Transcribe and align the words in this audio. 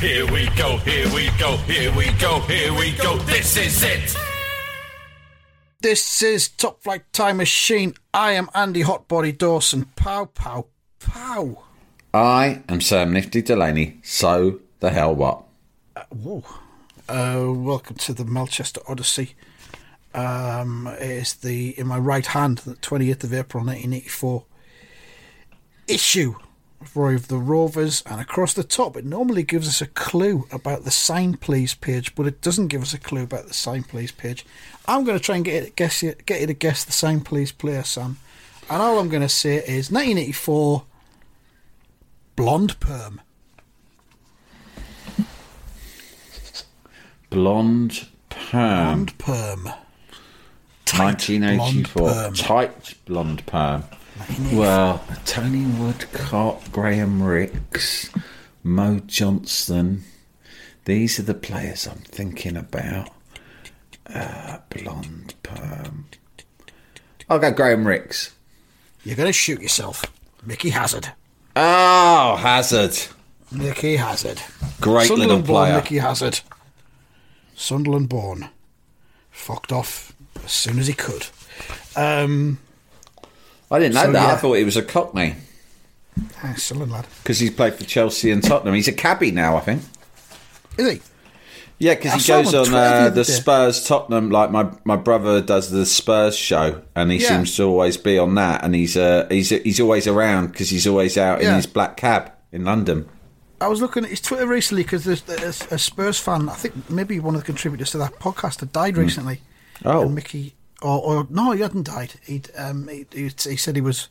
Here 0.00 0.26
we 0.32 0.46
go, 0.56 0.78
here 0.78 1.08
we 1.14 1.30
go, 1.38 1.56
here 1.58 1.94
we 1.96 2.10
go, 2.18 2.40
here 2.40 2.72
we 2.74 2.92
go. 2.92 3.18
This 3.18 3.56
is 3.56 3.82
it. 3.84 4.16
This 5.80 6.22
is 6.22 6.48
Top 6.48 6.82
Flight 6.82 7.04
Time 7.12 7.36
Machine. 7.36 7.94
I 8.12 8.32
am 8.32 8.48
Andy 8.54 8.82
Hotbody 8.82 9.36
Dawson. 9.36 9.84
Pow, 9.96 10.26
pow, 10.26 10.66
pow. 10.98 11.62
I 12.12 12.62
am 12.68 12.80
Sam 12.80 13.12
Nifty 13.12 13.42
Delaney, 13.42 13.98
so 14.02 14.60
the 14.80 14.90
hell 14.90 15.14
what? 15.14 15.44
Whoa. 16.10 16.44
Uh, 17.08 17.52
welcome 17.52 17.96
to 17.96 18.12
the 18.12 18.24
Melchester 18.24 18.80
Odyssey. 18.88 19.34
Um, 20.14 20.88
it 21.00 21.10
is 21.10 21.34
the 21.34 21.78
in 21.78 21.86
my 21.86 21.98
right 21.98 22.26
hand, 22.26 22.58
the 22.58 22.74
28th 22.74 23.24
of 23.24 23.34
April 23.34 23.64
1984 23.64 24.44
issue 25.88 26.34
of 26.38 26.51
Roy 26.94 27.14
of 27.14 27.28
the 27.28 27.38
Rovers, 27.38 28.02
and 28.06 28.20
across 28.20 28.54
the 28.54 28.64
top 28.64 28.96
it 28.96 29.04
normally 29.04 29.42
gives 29.42 29.68
us 29.68 29.80
a 29.80 29.86
clue 29.86 30.46
about 30.50 30.84
the 30.84 30.90
sign 30.90 31.34
please 31.36 31.74
page, 31.74 32.14
but 32.14 32.26
it 32.26 32.40
doesn't 32.40 32.68
give 32.68 32.82
us 32.82 32.94
a 32.94 32.98
clue 32.98 33.22
about 33.22 33.46
the 33.46 33.54
sign 33.54 33.82
please 33.82 34.12
page. 34.12 34.44
I'm 34.86 35.04
going 35.04 35.18
to 35.18 35.24
try 35.24 35.36
and 35.36 35.44
get 35.44 35.64
it, 35.64 35.76
guess 35.76 36.02
you, 36.02 36.14
get 36.26 36.40
you 36.40 36.46
to 36.48 36.54
guess 36.54 36.84
the 36.84 36.92
sign 36.92 37.20
please 37.20 37.52
player, 37.52 37.82
Sam. 37.82 38.18
And 38.70 38.80
all 38.80 38.98
I'm 38.98 39.08
going 39.08 39.22
to 39.22 39.28
say 39.28 39.56
is 39.56 39.90
1984 39.90 40.84
blonde 42.36 42.80
perm. 42.80 43.20
Blonde 47.30 48.08
perm. 48.28 48.84
Blonde 48.84 49.18
perm. 49.18 49.70
Tight 50.84 51.26
blonde 51.26 51.58
1984. 51.58 52.08
perm. 52.08 52.34
Tight 52.34 52.94
blonde 53.06 53.46
perm. 53.46 53.84
Well, 54.52 55.04
Tony 55.24 55.64
Woodcock, 55.64 56.70
Graham 56.72 57.22
Rix, 57.22 58.10
Mo 58.62 59.00
Johnston. 59.06 60.04
These 60.84 61.18
are 61.18 61.22
the 61.22 61.34
players 61.34 61.86
I'm 61.86 61.98
thinking 61.98 62.56
about. 62.56 63.10
Uh, 64.12 64.58
blonde 64.70 65.34
perm. 65.42 66.06
I'll 67.28 67.38
go 67.38 67.50
Graham 67.50 67.86
Rix. 67.86 68.34
You're 69.04 69.16
going 69.16 69.28
to 69.28 69.32
shoot 69.32 69.60
yourself. 69.60 70.04
Mickey 70.44 70.70
Hazard. 70.70 71.12
Oh, 71.56 72.36
Hazard. 72.36 72.98
Mickey 73.50 73.96
Hazard. 73.96 74.40
Great 74.80 75.02
little 75.02 75.16
Sunderland 75.16 75.46
born 75.46 75.64
player. 75.64 75.76
Mickey 75.76 75.98
Hazard. 75.98 76.40
Sunderland 77.54 78.08
born. 78.08 78.48
Fucked 79.30 79.72
off 79.72 80.12
as 80.44 80.52
soon 80.52 80.78
as 80.78 80.86
he 80.86 80.92
could. 80.94 81.26
Um, 81.96 82.58
I 83.72 83.78
didn't 83.78 83.94
know 83.94 84.04
So, 84.04 84.12
that. 84.12 84.30
I 84.30 84.36
thought 84.36 84.52
he 84.54 84.64
was 84.64 84.76
a 84.76 84.82
Cockney 84.82 85.34
ah, 86.42 86.54
Sunderland 86.56 86.92
lad. 86.92 87.06
because 87.22 87.38
he's 87.38 87.50
played 87.50 87.74
for 87.74 87.84
Chelsea 87.84 88.30
and 88.30 88.42
Tottenham. 88.42 88.74
He's 88.74 88.88
a 88.88 88.92
cabbie 88.92 89.30
now, 89.32 89.56
I 89.56 89.60
think. 89.60 89.82
Is 90.78 90.92
he? 90.92 91.00
Yeah, 91.78 91.94
because 91.96 92.24
he 92.24 92.28
goes 92.32 92.54
on 92.54 92.66
on 92.66 92.70
the 92.70 92.76
uh, 92.78 93.08
the. 93.10 93.24
Spurs 93.24 93.84
Tottenham. 93.84 94.30
Like 94.30 94.50
my, 94.52 94.70
my 94.84 94.94
brother 94.96 95.40
does 95.40 95.70
the 95.70 95.84
Spurs 95.84 96.36
show, 96.36 96.82
and 96.94 97.10
he 97.10 97.18
Yeah. 97.18 97.28
seems 97.28 97.56
to 97.56 97.64
always 97.64 97.96
be 97.96 98.18
on 98.18 98.36
that. 98.36 98.62
And 98.62 98.72
he's 98.74 98.96
uh, 98.96 99.26
he's 99.28 99.48
he's 99.48 99.80
always 99.80 100.06
around 100.06 100.48
because 100.52 100.70
he's 100.70 100.86
always 100.86 101.18
out 101.18 101.42
in 101.42 101.52
his 101.54 101.66
black 101.66 101.96
cab 101.96 102.30
in 102.52 102.64
London. 102.64 103.08
I 103.60 103.68
was 103.68 103.80
looking 103.80 104.04
at 104.04 104.10
his 104.10 104.20
Twitter 104.20 104.46
recently 104.46 104.82
because 104.82 105.04
there's, 105.04 105.22
there's 105.22 105.62
a 105.72 105.78
Spurs 105.78 106.18
fan. 106.18 106.48
I 106.48 106.54
think 106.54 106.88
maybe 106.90 107.18
one 107.20 107.34
of 107.36 107.40
the 107.40 107.44
contributors 107.46 107.90
to 107.92 107.98
that 107.98 108.18
podcast 108.18 108.60
had 108.60 108.72
died 108.72 108.96
recently. 108.96 109.40
Oh. 109.84 110.02
and 110.02 110.14
Mickey, 110.14 110.54
or, 110.82 111.00
or 111.00 111.26
no, 111.30 111.52
he 111.52 111.60
hadn't 111.60 111.86
died. 111.86 112.14
He'd 112.24 112.50
um, 112.56 112.88
he, 112.88 113.06
he, 113.12 113.24
he 113.24 113.56
said 113.56 113.76
he 113.76 113.82
was 113.82 114.08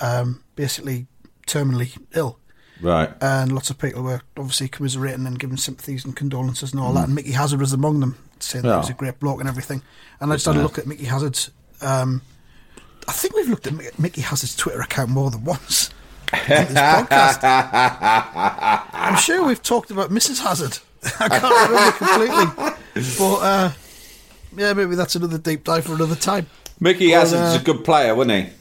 um, 0.00 0.42
basically 0.56 1.06
terminally 1.46 1.96
ill. 2.14 2.38
Right. 2.82 3.10
and 3.20 3.52
lots 3.52 3.68
of 3.68 3.76
people 3.76 4.02
were 4.02 4.22
obviously 4.38 4.66
commiserating 4.66 5.26
and 5.26 5.38
giving 5.38 5.58
sympathies 5.58 6.06
and 6.06 6.16
condolences 6.16 6.72
and 6.72 6.80
all 6.80 6.94
that. 6.94 7.04
And 7.04 7.14
Mickey 7.14 7.32
Hazard 7.32 7.60
was 7.60 7.74
among 7.74 8.00
them, 8.00 8.16
saying 8.38 8.64
that 8.64 8.72
he 8.72 8.78
was 8.78 8.88
a 8.88 8.94
great 8.94 9.20
bloke 9.20 9.40
and 9.40 9.48
everything. 9.48 9.82
And 10.18 10.32
I 10.32 10.36
just 10.36 10.46
had 10.46 10.56
a 10.56 10.62
look 10.62 10.78
at 10.78 10.86
Mickey 10.86 11.04
Hazard's. 11.04 11.50
Um, 11.82 12.22
I 13.06 13.12
think 13.12 13.34
we've 13.34 13.50
looked 13.50 13.66
at 13.66 13.98
Mickey 13.98 14.22
Hazard's 14.22 14.56
Twitter 14.56 14.80
account 14.80 15.10
more 15.10 15.30
than 15.30 15.44
once. 15.44 15.90
I'm 16.32 17.06
sure 19.16 19.44
we've 19.44 19.62
talked 19.62 19.90
about 19.90 20.10
Mrs. 20.10 20.40
Hazard. 20.42 20.78
I 21.20 21.28
can't 21.28 21.70
remember 21.70 21.92
completely, 21.98 22.46
but 23.18 23.36
uh, 23.42 23.72
yeah, 24.56 24.72
maybe 24.72 24.94
that's 24.94 25.14
another 25.16 25.38
deep 25.38 25.64
dive 25.64 25.84
for 25.84 25.94
another 25.94 26.14
time. 26.16 26.46
Mickey 26.80 27.10
Hazard's 27.10 27.56
uh, 27.56 27.60
a 27.60 27.64
good 27.64 27.84
player, 27.84 28.14
wasn't 28.14 28.46
he? 28.48 28.52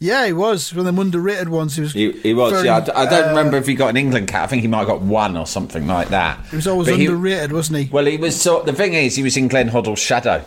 Yeah, 0.00 0.26
he 0.26 0.32
was 0.32 0.72
one 0.72 0.80
of 0.80 0.84
them 0.86 0.98
underrated 0.98 1.48
ones. 1.48 1.76
He 1.76 1.82
was. 1.82 1.92
He, 1.92 2.12
he 2.12 2.34
was. 2.34 2.52
very, 2.52 2.66
yeah, 2.66 2.76
I 2.76 2.80
d- 2.80 2.92
I, 2.92 3.06
don't 3.08 3.24
uh, 3.26 3.28
remember 3.28 3.56
if 3.56 3.66
he 3.66 3.74
got 3.74 3.88
an 3.90 3.96
England 3.96 4.28
cap. 4.28 4.44
I 4.44 4.46
think 4.48 4.62
he 4.62 4.68
might 4.68 4.78
have 4.80 4.88
got 4.88 5.00
one 5.02 5.36
or 5.36 5.46
something 5.46 5.86
like 5.86 6.08
that. 6.08 6.44
He 6.50 6.56
was 6.56 6.66
always 6.66 6.88
But 6.88 6.98
he- 6.98 7.06
underrated, 7.06 7.52
wasn't 7.52 7.78
he? 7.78 7.88
well, 7.90 8.04
he 8.04 8.16
was. 8.16 8.40
Sort. 8.40 8.66
The 8.66 8.72
thing 8.72 8.94
is, 8.94 9.16
he 9.16 9.22
was 9.22 9.36
in 9.36 9.48
Glenn 9.48 9.70
Hoddle's 9.70 10.00
shadow. 10.00 10.44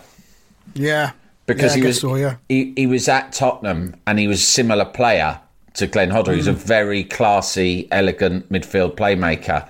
yeah, 0.76 1.12
because 1.46 1.76
yeah, 1.76 1.82
he 1.82 1.88
was 1.88 2.00
So, 2.02 2.16
yeah. 2.16 2.36
he, 2.50 2.74
he 2.76 2.88
was 2.88 3.08
at 3.08 3.32
Tottenham 3.34 3.96
and 4.06 4.20
he 4.20 4.28
was 4.28 4.40
a 4.42 4.46
similar 4.46 4.86
player 4.86 5.40
to 5.76 5.88
Glenn 5.88 6.10
Hoddle. 6.12 6.32
He 6.32 6.38
was 6.38 6.48
a 6.48 6.54
Mm. 6.54 6.58
very 6.58 7.04
classy, 7.04 7.88
elegant 7.92 8.52
midfield 8.52 8.96
playmaker, 8.96 9.68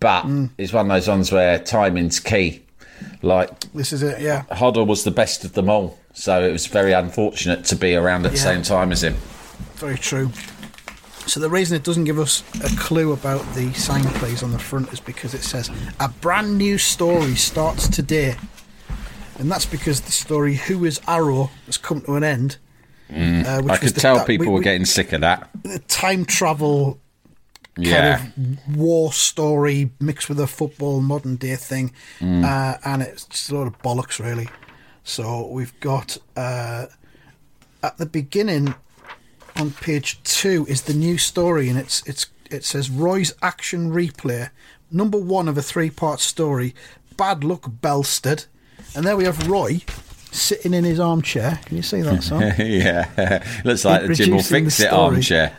but 0.00 0.22
Mm. 0.24 0.50
it's 0.58 0.72
one 0.72 0.90
of 0.90 0.96
those 0.96 1.08
ones 1.08 1.30
where 1.30 1.58
timing's 1.58 2.20
key. 2.20 2.62
Like 3.22 3.72
This 3.72 3.92
is 3.92 4.02
it. 4.02 4.20
Yeah. 4.20 4.42
Hoddle 4.50 4.86
was 4.86 5.04
the 5.04 5.10
best 5.10 5.44
of 5.44 5.52
them 5.52 5.68
all, 5.68 5.98
so 6.14 6.42
it 6.42 6.52
was 6.52 6.66
very 6.66 6.92
unfortunate 6.92 7.64
to 7.66 7.76
be 7.76 7.94
around 7.94 8.26
at 8.26 8.32
the 8.32 8.38
same 8.38 8.62
time 8.62 8.92
as 8.92 9.02
him. 9.04 9.14
Very 9.76 9.98
true. 9.98 10.30
So 11.26 11.38
the 11.38 11.50
reason 11.50 11.76
it 11.76 11.84
doesn't 11.84 12.04
give 12.04 12.18
us 12.18 12.42
a 12.64 12.74
clue 12.76 13.12
about 13.12 13.42
the 13.54 13.72
sign 13.74 14.02
plays 14.18 14.42
on 14.42 14.52
the 14.52 14.58
front 14.58 14.92
is 14.92 15.00
because 15.00 15.34
it 15.34 15.42
says 15.42 15.70
a 16.00 16.08
brand 16.08 16.56
new 16.58 16.76
story 16.78 17.34
starts 17.36 17.88
today, 17.88 18.34
and 19.38 19.50
that's 19.50 19.66
because 19.66 20.00
the 20.00 20.12
story 20.12 20.54
"Who 20.56 20.84
Is 20.84 21.00
Arrow" 21.06 21.50
has 21.66 21.76
come 21.76 22.00
to 22.02 22.14
an 22.16 22.24
end. 22.24 22.56
Uh, 23.10 23.12
which 23.12 23.16
Mm. 23.16 23.70
I 23.70 23.76
could 23.76 23.94
the- 23.94 24.00
tell 24.00 24.16
that- 24.18 24.26
people 24.26 24.46
we- 24.46 24.52
were 24.52 24.60
getting 24.60 24.84
sick 24.86 25.12
of 25.12 25.20
that. 25.22 25.48
the 25.62 25.78
time 25.80 26.24
travel 26.24 26.98
Yeah. 27.76 28.18
kind 28.18 28.58
of 28.68 28.76
war 28.76 29.12
story 29.12 29.90
mixed 30.00 30.28
with 30.28 30.40
a 30.40 30.46
football 30.46 31.00
modern 31.00 31.36
day 31.36 31.56
thing, 31.56 31.92
Mm. 32.20 32.44
uh, 32.44 32.78
and 32.84 33.02
it's 33.02 33.24
just 33.26 33.50
a 33.50 33.54
lot 33.56 33.66
of 33.66 33.78
bollocks, 33.80 34.18
really. 34.18 34.48
So 35.04 35.46
we've 35.46 35.78
got 35.80 36.18
uh, 36.36 36.86
at 37.82 37.96
the 37.98 38.06
beginning 38.06 38.74
on 39.56 39.70
page 39.72 40.22
two 40.22 40.66
is 40.68 40.82
the 40.82 40.94
new 40.94 41.16
story, 41.18 41.68
and 41.68 41.78
it's 41.78 42.02
it's 42.06 42.26
it 42.50 42.64
says 42.64 42.90
Roy's 42.90 43.32
action 43.42 43.90
replay, 43.92 44.50
number 44.90 45.18
one 45.18 45.48
of 45.48 45.56
a 45.56 45.62
three 45.62 45.90
part 45.90 46.20
story. 46.20 46.74
Bad 47.16 47.44
luck, 47.44 47.70
Belstead, 47.82 48.46
and 48.94 49.04
there 49.06 49.16
we 49.16 49.24
have 49.24 49.46
Roy 49.48 49.80
sitting 50.32 50.72
in 50.74 50.84
his 50.84 51.00
armchair. 51.00 51.60
Can 51.66 51.76
you 51.76 51.82
see 51.82 52.02
that, 52.02 52.22
son? 52.22 52.40
yeah, 52.58 53.42
looks 53.64 53.84
like 53.84 54.06
the 54.06 54.14
Jim 54.14 54.30
will 54.36 54.42
fix 54.42 54.80
it 54.80 54.92
armchair. 54.92 55.56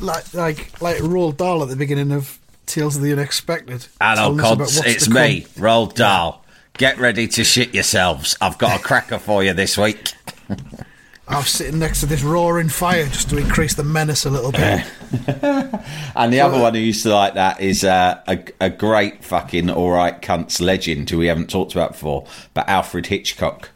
Like 0.00 0.32
like 0.34 0.80
like 0.80 0.98
Roald 0.98 1.36
Dahl 1.36 1.62
at 1.62 1.68
the 1.68 1.76
beginning 1.76 2.12
of 2.12 2.38
Tales 2.66 2.96
of 2.96 3.02
the 3.02 3.12
Unexpected. 3.12 3.86
Hello, 4.00 4.36
telling 4.36 4.40
us 4.40 4.46
about 4.52 4.58
Cods. 4.58 4.76
what's 4.78 4.88
It's 4.94 5.08
me, 5.08 5.40
come. 5.42 5.64
Roald 5.64 5.94
Dahl. 5.94 6.44
Get 6.74 6.98
ready 6.98 7.26
to 7.28 7.42
shit 7.44 7.74
yourselves. 7.74 8.36
I've 8.40 8.56
got 8.58 8.78
a 8.78 8.82
cracker 8.82 9.18
for 9.18 9.42
you 9.42 9.52
this 9.52 9.76
week. 9.76 10.12
I'm 11.30 11.42
sitting 11.42 11.78
next 11.78 12.00
to 12.00 12.06
this 12.06 12.22
roaring 12.22 12.68
fire 12.70 13.04
just 13.06 13.28
to 13.30 13.36
increase 13.36 13.74
the 13.74 13.84
menace 13.84 14.24
a 14.24 14.30
little 14.30 14.52
bit. 14.52 14.84
And 16.16 16.32
the 16.32 16.40
other 16.40 16.58
one 16.58 16.74
who 16.74 16.80
used 16.80 17.02
to 17.02 17.10
like 17.14 17.34
that 17.34 17.60
is 17.60 17.84
uh, 17.84 18.20
a, 18.26 18.38
a 18.60 18.70
great 18.70 19.22
fucking 19.24 19.70
all 19.70 19.90
right 19.90 20.20
cunts 20.22 20.60
legend 20.60 21.08
who 21.10 21.18
we 21.18 21.26
haven't 21.26 21.48
talked 21.50 21.72
about 21.72 21.92
before, 21.92 22.26
but 22.54 22.68
Alfred 22.68 23.06
Hitchcock. 23.06 23.70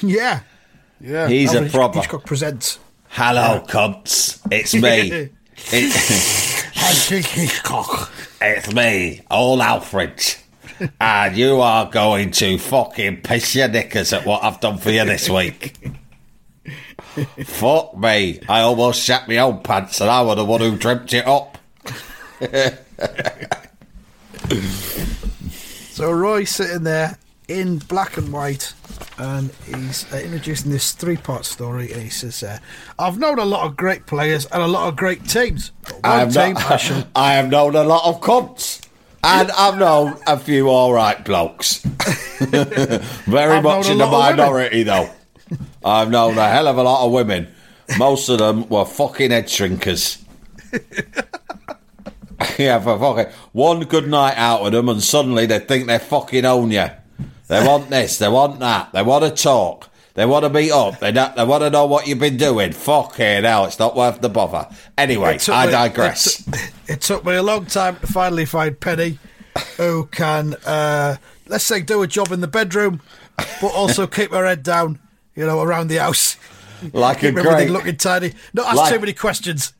yeah. 0.00 0.40
Yeah. 1.00 1.26
He's 1.28 1.52
a 1.54 1.68
proper- 1.68 1.98
Hitchcock 2.00 2.24
presents. 2.24 2.78
Hello, 3.08 3.64
cunts. 3.68 4.40
It's 4.50 4.72
me. 4.74 5.30
Hitchcock. 7.08 8.10
it's 8.40 8.72
me, 8.72 9.20
old 9.30 9.60
Alfred. 9.60 10.20
And 11.00 11.36
you 11.36 11.60
are 11.60 11.90
going 11.90 12.30
to 12.32 12.58
fucking 12.58 13.22
piss 13.22 13.54
your 13.54 13.68
knickers 13.68 14.12
at 14.12 14.26
what 14.26 14.42
I've 14.42 14.60
done 14.60 14.78
for 14.78 14.90
you 14.90 15.04
this 15.04 15.28
week. 15.30 15.78
Fuck 17.44 17.96
me. 17.96 18.40
I 18.48 18.60
almost 18.62 19.02
shat 19.02 19.28
my 19.28 19.38
own 19.38 19.62
pants 19.62 20.00
and 20.00 20.10
I 20.10 20.22
was 20.22 20.36
the 20.36 20.44
one 20.44 20.60
who 20.60 20.76
dreamt 20.76 21.12
it 21.12 21.26
up. 21.26 21.58
So 25.92 26.10
Roy's 26.10 26.50
sitting 26.50 26.84
there 26.84 27.18
in 27.48 27.78
black 27.78 28.16
and 28.16 28.32
white, 28.32 28.72
and 29.18 29.50
he's 29.66 30.10
uh, 30.12 30.16
introducing 30.18 30.70
this 30.70 30.92
three-part 30.92 31.44
story. 31.44 31.92
And 31.92 32.02
he 32.02 32.08
says, 32.08 32.42
uh, 32.42 32.58
"I've 32.98 33.18
known 33.18 33.38
a 33.38 33.44
lot 33.44 33.66
of 33.66 33.76
great 33.76 34.06
players 34.06 34.46
and 34.46 34.62
a 34.62 34.66
lot 34.66 34.88
of 34.88 34.96
great 34.96 35.28
teams. 35.28 35.72
I 36.04 36.20
have, 36.20 36.32
team 36.32 36.54
not- 36.54 36.70
I 36.70 36.76
shall 36.78 37.04
I 37.14 37.34
have 37.34 37.50
known 37.50 37.74
a 37.76 37.84
lot 37.84 38.06
of 38.06 38.20
cunts. 38.20 38.86
And 39.24 39.52
I've 39.52 39.78
known 39.78 40.18
a 40.26 40.36
few 40.36 40.68
all 40.68 40.92
right 40.92 41.24
blokes. 41.24 41.78
Very 42.40 43.52
I've 43.54 43.62
much 43.62 43.88
in 43.88 43.98
the 43.98 44.04
of 44.04 44.10
minority, 44.10 44.82
though. 44.82 45.08
I've 45.84 46.10
known 46.10 46.36
a 46.38 46.48
hell 46.48 46.66
of 46.66 46.76
a 46.76 46.82
lot 46.82 47.06
of 47.06 47.12
women. 47.12 47.46
Most 47.98 48.28
of 48.28 48.38
them 48.38 48.68
were 48.68 48.84
fucking 48.84 49.30
head 49.30 49.44
shrinkers. 49.46 50.20
yeah, 52.58 52.80
for 52.80 52.98
fucking 52.98 53.32
one 53.52 53.84
good 53.84 54.08
night 54.08 54.34
out 54.36 54.64
with 54.64 54.72
them, 54.72 54.88
and 54.88 55.00
suddenly 55.02 55.46
they 55.46 55.60
think 55.60 55.86
they 55.86 55.98
fucking 55.98 56.44
own 56.44 56.72
you. 56.72 56.86
They 57.52 57.66
want 57.66 57.90
this, 57.90 58.16
they 58.16 58.30
want 58.30 58.60
that, 58.60 58.92
they 58.92 59.02
want 59.02 59.24
to 59.24 59.42
talk, 59.42 59.90
they 60.14 60.24
want 60.24 60.46
to 60.46 60.48
meet 60.48 60.70
up, 60.72 61.00
they 61.00 61.12
don't, 61.12 61.36
they 61.36 61.44
want 61.44 61.62
to 61.62 61.68
know 61.68 61.84
what 61.84 62.06
you've 62.06 62.18
been 62.18 62.38
doing. 62.38 62.72
Fuck 62.72 63.10
Fucking 63.10 63.44
hell, 63.44 63.66
it's 63.66 63.78
not 63.78 63.94
worth 63.94 64.22
the 64.22 64.30
bother. 64.30 64.66
Anyway, 64.96 65.38
I 65.48 65.66
me- 65.66 65.72
digress. 65.72 66.40
It, 66.48 66.52
t- 66.54 66.92
it 66.94 67.00
took 67.02 67.26
me 67.26 67.34
a 67.34 67.42
long 67.42 67.66
time 67.66 67.96
to 67.96 68.06
finally 68.06 68.46
find 68.46 68.80
Penny, 68.80 69.18
who 69.76 70.06
can, 70.06 70.54
uh, 70.64 71.16
let's 71.46 71.64
say, 71.64 71.82
do 71.82 72.00
a 72.00 72.06
job 72.06 72.32
in 72.32 72.40
the 72.40 72.48
bedroom, 72.48 73.02
but 73.36 73.74
also 73.74 74.06
keep 74.06 74.30
her 74.30 74.46
head 74.46 74.62
down, 74.62 74.98
you 75.36 75.44
know, 75.44 75.60
around 75.60 75.88
the 75.88 75.96
house. 75.98 76.38
like 76.94 77.18
a 77.18 77.20
Keep 77.20 77.36
everything 77.36 77.54
great, 77.56 77.70
looking 77.70 77.96
tidy. 77.96 78.32
Not 78.54 78.68
ask 78.68 78.76
Like- 78.78 78.94
too 78.94 79.00
many 79.00 79.12
questions. 79.12 79.74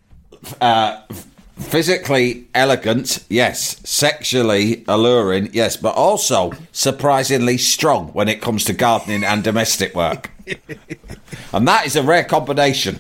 Physically 1.63 2.47
elegant, 2.55 3.25
yes. 3.29 3.81
Sexually 3.89 4.85
alluring, 4.87 5.51
yes. 5.53 5.77
But 5.77 5.95
also 5.95 6.53
surprisingly 6.73 7.59
strong 7.59 8.09
when 8.09 8.29
it 8.29 8.41
comes 8.41 8.65
to 8.65 8.73
gardening 8.73 9.25
and 9.25 9.43
domestic 9.43 9.95
work. 9.95 10.31
and 11.53 11.67
that 11.69 11.87
is 11.87 11.97
a 11.97 12.03
rare 12.03 12.25
combination. 12.25 12.99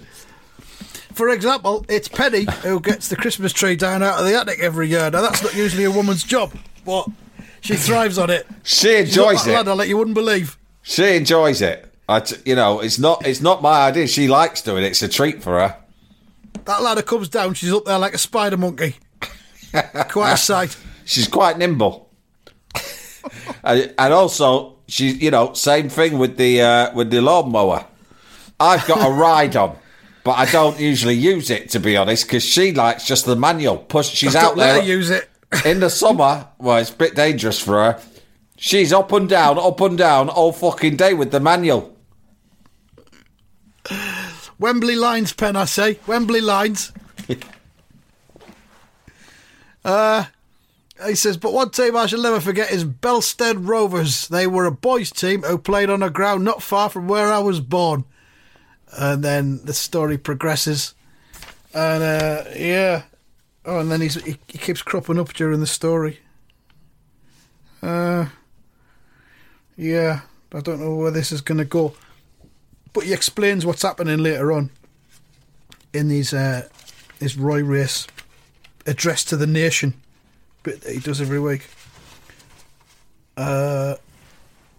For 1.14 1.28
example, 1.28 1.84
it's 1.88 2.08
Penny 2.08 2.46
who 2.62 2.80
gets 2.80 3.08
the 3.08 3.16
Christmas 3.16 3.52
tree 3.52 3.76
down 3.76 4.02
out 4.02 4.18
of 4.18 4.24
the 4.24 4.34
attic 4.34 4.60
every 4.60 4.88
year. 4.88 5.10
Now, 5.10 5.20
that's 5.20 5.42
not 5.42 5.54
usually 5.54 5.84
a 5.84 5.90
woman's 5.90 6.24
job, 6.24 6.52
but 6.86 7.06
she 7.60 7.74
thrives 7.76 8.18
on 8.18 8.30
it. 8.30 8.46
She 8.62 8.96
enjoys 8.96 9.46
it. 9.46 9.52
ladder 9.52 9.74
like 9.74 9.88
you 9.88 9.98
wouldn't 9.98 10.14
believe. 10.14 10.58
She 10.82 11.16
enjoys 11.16 11.60
it. 11.60 11.92
I 12.08 12.20
t- 12.20 12.36
you 12.44 12.56
know, 12.56 12.80
it's 12.80 12.98
not 12.98 13.26
it's 13.26 13.40
not 13.40 13.62
my 13.62 13.86
idea. 13.86 14.06
She 14.06 14.26
likes 14.26 14.62
doing 14.62 14.84
it. 14.84 14.88
It's 14.88 15.02
a 15.02 15.08
treat 15.08 15.42
for 15.42 15.60
her. 15.60 15.76
That 16.64 16.82
ladder 16.82 17.02
comes 17.02 17.28
down, 17.28 17.54
she's 17.54 17.72
up 17.72 17.84
there 17.84 17.98
like 17.98 18.14
a 18.14 18.18
spider 18.18 18.56
monkey. 18.56 18.96
Quite 20.10 20.32
a 20.32 20.36
sight. 20.36 20.76
She's 21.04 21.28
quite 21.28 21.58
nimble. 21.58 22.10
and, 23.64 23.94
and 23.98 24.12
also, 24.12 24.78
she's 24.86 25.20
you 25.20 25.30
know, 25.30 25.52
same 25.54 25.88
thing 25.88 26.18
with 26.18 26.36
the 26.36 26.60
uh, 26.60 26.94
with 26.94 27.10
the 27.10 27.20
lawnmower. 27.20 27.86
I've 28.60 28.86
got 28.86 29.06
a 29.06 29.12
ride 29.12 29.56
on, 29.56 29.76
but 30.22 30.32
I 30.32 30.46
don't 30.50 30.78
usually 30.78 31.14
use 31.14 31.50
it 31.50 31.70
to 31.70 31.80
be 31.80 31.96
honest, 31.96 32.26
because 32.26 32.44
she 32.44 32.72
likes 32.72 33.04
just 33.04 33.26
the 33.26 33.36
manual. 33.36 33.78
Push. 33.78 34.10
She's 34.10 34.36
out 34.36 34.56
let 34.56 34.74
there 34.74 34.82
her 34.82 34.88
use 34.88 35.10
it. 35.10 35.28
in 35.64 35.80
the 35.80 35.90
summer. 35.90 36.48
Well, 36.58 36.78
it's 36.78 36.90
a 36.90 36.96
bit 36.96 37.14
dangerous 37.14 37.58
for 37.58 37.74
her. 37.74 38.00
She's 38.56 38.92
up 38.92 39.10
and 39.12 39.28
down, 39.28 39.58
up 39.58 39.80
and 39.80 39.98
down 39.98 40.28
all 40.28 40.52
fucking 40.52 40.96
day 40.96 41.14
with 41.14 41.32
the 41.32 41.40
manual. 41.40 41.91
Wembley 44.62 44.94
lines, 44.94 45.32
Pen, 45.32 45.56
I 45.56 45.64
say. 45.64 45.98
Wembley 46.06 46.40
lines. 46.40 46.92
uh, 49.84 50.26
he 51.04 51.16
says, 51.16 51.36
but 51.36 51.52
one 51.52 51.70
team 51.70 51.96
I 51.96 52.06
shall 52.06 52.22
never 52.22 52.38
forget 52.38 52.70
is 52.70 52.84
Belstead 52.84 53.66
Rovers. 53.66 54.28
They 54.28 54.46
were 54.46 54.66
a 54.66 54.70
boys' 54.70 55.10
team 55.10 55.42
who 55.42 55.58
played 55.58 55.90
on 55.90 56.00
a 56.00 56.10
ground 56.10 56.44
not 56.44 56.62
far 56.62 56.88
from 56.88 57.08
where 57.08 57.32
I 57.32 57.40
was 57.40 57.58
born. 57.58 58.04
And 58.96 59.24
then 59.24 59.64
the 59.64 59.74
story 59.74 60.16
progresses. 60.16 60.94
And 61.74 62.04
uh, 62.04 62.44
yeah. 62.54 63.02
Oh, 63.64 63.80
and 63.80 63.90
then 63.90 64.00
he's, 64.00 64.14
he, 64.22 64.38
he 64.46 64.58
keeps 64.58 64.80
cropping 64.80 65.18
up 65.18 65.32
during 65.32 65.58
the 65.58 65.66
story. 65.66 66.20
Uh, 67.82 68.26
yeah. 69.76 70.20
I 70.52 70.60
don't 70.60 70.78
know 70.78 70.94
where 70.94 71.10
this 71.10 71.32
is 71.32 71.40
going 71.40 71.58
to 71.58 71.64
go 71.64 71.94
but 72.92 73.04
he 73.04 73.12
explains 73.12 73.64
what's 73.64 73.82
happening 73.82 74.18
later 74.18 74.52
on 74.52 74.70
in 75.92 76.08
these 76.08 76.32
uh, 76.32 76.68
his 77.20 77.36
Roy 77.36 77.62
Race 77.62 78.06
address 78.86 79.24
to 79.24 79.36
the 79.36 79.46
nation 79.46 79.94
bit 80.62 80.80
that 80.82 80.92
he 80.92 81.00
does 81.00 81.20
every 81.20 81.40
week. 81.40 81.68
Uh, 83.36 83.96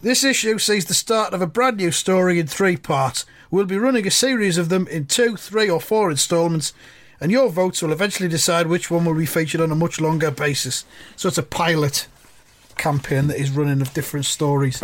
this 0.01 0.24
issue 0.24 0.60
sees 0.60 0.86
the 0.86 0.94
start 0.94 1.33
of 1.33 1.42
a 1.42 1.48
brand 1.48 1.77
new 1.77 1.92
story 1.92 2.39
in 2.39 2.48
three 2.48 2.77
parts. 2.77 3.25
We'll 3.50 3.65
be 3.65 3.77
running 3.77 4.07
a 4.07 4.12
series 4.12 4.57
of 4.57 4.69
them 4.69 4.88
in 4.88 5.06
two, 5.06 5.38
three, 5.38 5.69
or 5.69 5.80
four 5.80 6.12
instalments, 6.12 6.74
and 7.21 7.31
your 7.31 7.50
votes 7.50 7.81
will 7.81 7.92
eventually 7.92 8.30
decide 8.30 8.68
which 8.68 8.92
one 8.92 9.06
will 9.06 9.15
be 9.15 9.25
featured 9.25 9.62
on 9.62 9.71
a 9.71 9.75
much 9.75 10.01
longer 10.01 10.31
basis. 10.31 10.86
So 11.15 11.30
it's 11.30 11.38
a 11.38 11.44
pilot 11.44 12.07
campaign 12.75 13.27
that 13.27 13.39
he's 13.39 13.51
running 13.51 13.81
of 13.81 13.94
different 13.94 14.25
stories. 14.25 14.81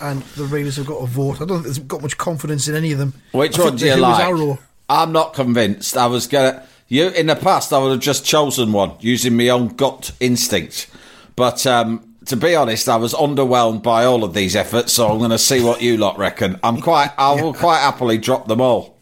And 0.00 0.22
the 0.22 0.44
readers 0.44 0.76
have 0.76 0.86
got 0.86 0.98
a 0.98 1.06
vote. 1.06 1.40
I 1.40 1.44
don't 1.46 1.62
think 1.62 1.64
there's 1.64 1.78
got 1.78 2.02
much 2.02 2.18
confidence 2.18 2.68
in 2.68 2.74
any 2.74 2.92
of 2.92 2.98
them. 2.98 3.14
Which 3.32 3.58
one 3.58 3.76
do 3.76 3.86
you 3.86 3.96
like? 3.96 4.24
Arrow. 4.24 4.58
I'm 4.88 5.12
not 5.12 5.34
convinced. 5.34 5.96
I 5.96 6.06
was 6.06 6.26
gonna. 6.26 6.62
You 6.88 7.08
in 7.08 7.26
the 7.26 7.36
past, 7.36 7.72
I 7.72 7.78
would 7.78 7.90
have 7.90 8.00
just 8.00 8.24
chosen 8.24 8.72
one 8.72 8.92
using 9.00 9.36
my 9.36 9.48
own 9.48 9.68
gut 9.68 10.12
instinct. 10.20 10.88
But 11.34 11.66
um, 11.66 12.14
to 12.26 12.36
be 12.36 12.54
honest, 12.54 12.88
I 12.88 12.96
was 12.96 13.12
underwhelmed 13.14 13.82
by 13.82 14.04
all 14.04 14.22
of 14.22 14.34
these 14.34 14.54
efforts. 14.54 14.92
So 14.92 15.10
I'm 15.10 15.18
going 15.18 15.30
to 15.30 15.38
see 15.38 15.62
what 15.62 15.82
you 15.82 15.96
lot 15.96 16.18
reckon. 16.18 16.60
I'm 16.62 16.80
quite. 16.80 17.10
I 17.18 17.40
will 17.40 17.54
quite 17.54 17.78
happily 17.78 18.18
drop 18.18 18.46
them 18.46 18.60
all 18.60 18.96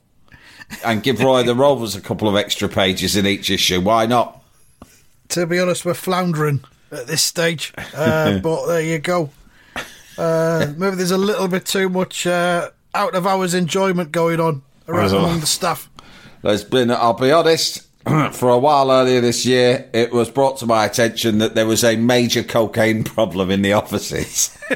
and 0.85 1.02
give 1.02 1.21
Roy 1.21 1.42
the 1.42 1.54
Rovers 1.54 1.95
a 1.95 2.00
couple 2.00 2.28
of 2.28 2.37
extra 2.37 2.68
pages 2.68 3.16
in 3.16 3.26
each 3.26 3.50
issue. 3.50 3.80
Why 3.80 4.07
not? 4.07 4.42
to 5.28 5.47
be 5.47 5.59
honest, 5.59 5.85
we're 5.85 5.95
floundering 5.95 6.64
at 6.92 7.07
this 7.07 7.23
stage. 7.23 7.73
Uh, 7.95 8.38
but 8.42 8.66
there 8.66 8.80
you 8.80 8.99
go. 8.99 9.30
Uh, 10.18 10.73
maybe 10.76 10.97
there's 10.97 11.11
a 11.11 11.18
little 11.18 11.49
bit 11.49 11.64
too 11.64 11.88
much 11.88 12.26
uh, 12.26 12.71
out 12.94 13.14
of 13.14 13.26
hours 13.26 13.54
enjoyment 13.54 14.12
going 14.12 14.40
on 14.40 14.62
around 14.88 15.12
Well, 15.12 15.25
among 15.25 15.40
the 15.40 15.47
staff. 15.47 15.90
There's 16.42 16.64
been, 16.64 16.90
I'll 16.90 17.14
be 17.14 17.33
honest, 17.33 17.87
for 18.33 18.50
a 18.50 18.59
while 18.59 18.90
earlier 18.90 19.21
this 19.21 19.47
year, 19.47 19.88
it 19.92 20.12
was 20.12 20.30
brought 20.30 20.59
to 20.59 20.66
my 20.66 20.85
attention 20.85 21.38
that 21.38 21.54
there 21.54 21.66
was 21.66 21.83
a 21.83 21.97
major 21.97 22.42
cocaine 22.42 23.04
problem 23.04 23.50
in 23.50 23.62
the 23.62 23.73
offices. 23.73 24.56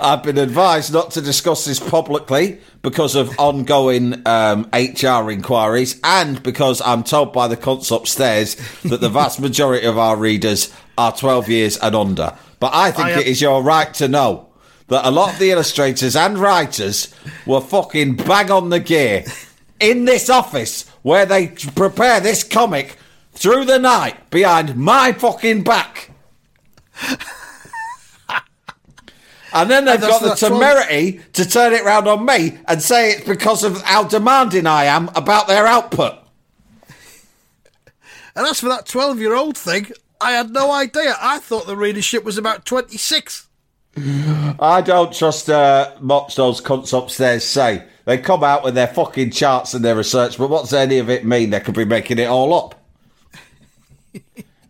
I've 0.00 0.22
been 0.22 0.38
advised 0.38 0.92
not 0.92 1.10
to 1.12 1.20
discuss 1.20 1.64
this 1.64 1.80
publicly 1.80 2.60
because 2.82 3.14
of 3.16 3.36
ongoing 3.38 4.22
um, 4.26 4.68
HR 4.72 5.30
inquiries 5.30 5.98
and 6.04 6.40
because 6.42 6.82
I'm 6.82 7.02
told 7.02 7.32
by 7.32 7.48
the 7.48 7.56
cunts 7.56 7.94
upstairs 7.94 8.54
that 8.82 9.00
the 9.00 9.08
vast 9.08 9.40
majority 9.40 9.86
of 9.86 9.98
our 9.98 10.16
readers 10.16 10.72
are 10.96 11.12
12 11.12 11.48
years 11.48 11.76
and 11.78 11.94
under. 11.94 12.32
But 12.60 12.72
I 12.74 12.90
think 12.90 13.08
I 13.08 13.10
am- 13.12 13.18
it 13.20 13.26
is 13.26 13.40
your 13.40 13.62
right 13.62 13.92
to 13.94 14.08
know 14.08 14.48
that 14.88 15.06
a 15.06 15.10
lot 15.10 15.32
of 15.32 15.38
the 15.38 15.50
illustrators 15.50 16.14
and 16.16 16.38
writers 16.38 17.08
were 17.46 17.60
fucking 17.60 18.16
bang 18.16 18.50
on 18.50 18.70
the 18.70 18.80
gear 18.80 19.24
in 19.80 20.04
this 20.04 20.28
office 20.30 20.84
where 21.02 21.26
they 21.26 21.48
prepare 21.48 22.20
this 22.20 22.42
comic 22.44 22.96
through 23.32 23.64
the 23.64 23.78
night 23.78 24.30
behind 24.30 24.76
my 24.76 25.12
fucking 25.12 25.62
back. 25.62 26.10
And 29.56 29.70
then 29.70 29.84
they've 29.84 29.94
And 29.94 30.02
got 30.02 30.20
the 30.20 30.34
temerity 30.34 31.20
to 31.34 31.48
turn 31.48 31.72
it 31.74 31.84
round 31.84 32.08
on 32.08 32.24
me 32.26 32.58
and 32.66 32.82
say 32.82 33.12
it's 33.12 33.24
because 33.24 33.62
of 33.62 33.82
how 33.82 34.02
demanding 34.02 34.66
I 34.66 34.86
am 34.86 35.10
about 35.14 35.46
their 35.46 35.64
output. 35.64 36.14
And 38.34 38.44
as 38.48 38.58
for 38.58 38.68
that 38.68 38.86
12 38.86 39.20
year 39.20 39.36
old 39.36 39.56
thing, 39.56 39.92
I 40.24 40.32
had 40.32 40.52
no 40.52 40.72
idea. 40.72 41.16
I 41.20 41.38
thought 41.38 41.66
the 41.66 41.76
readership 41.76 42.24
was 42.24 42.38
about 42.38 42.64
26. 42.64 43.46
I 44.58 44.80
don't 44.82 45.12
trust 45.12 45.50
uh, 45.50 45.92
much 46.00 46.34
those 46.36 46.62
cunts 46.62 46.96
upstairs 46.98 47.44
say. 47.44 47.84
They 48.06 48.16
come 48.16 48.42
out 48.42 48.64
with 48.64 48.74
their 48.74 48.86
fucking 48.86 49.32
charts 49.32 49.74
and 49.74 49.84
their 49.84 49.94
research, 49.94 50.38
but 50.38 50.48
what's 50.48 50.72
any 50.72 50.96
of 50.96 51.10
it 51.10 51.26
mean? 51.26 51.50
They 51.50 51.60
could 51.60 51.74
be 51.74 51.84
making 51.84 52.18
it 52.18 52.26
all 52.26 52.54
up. 52.54 52.74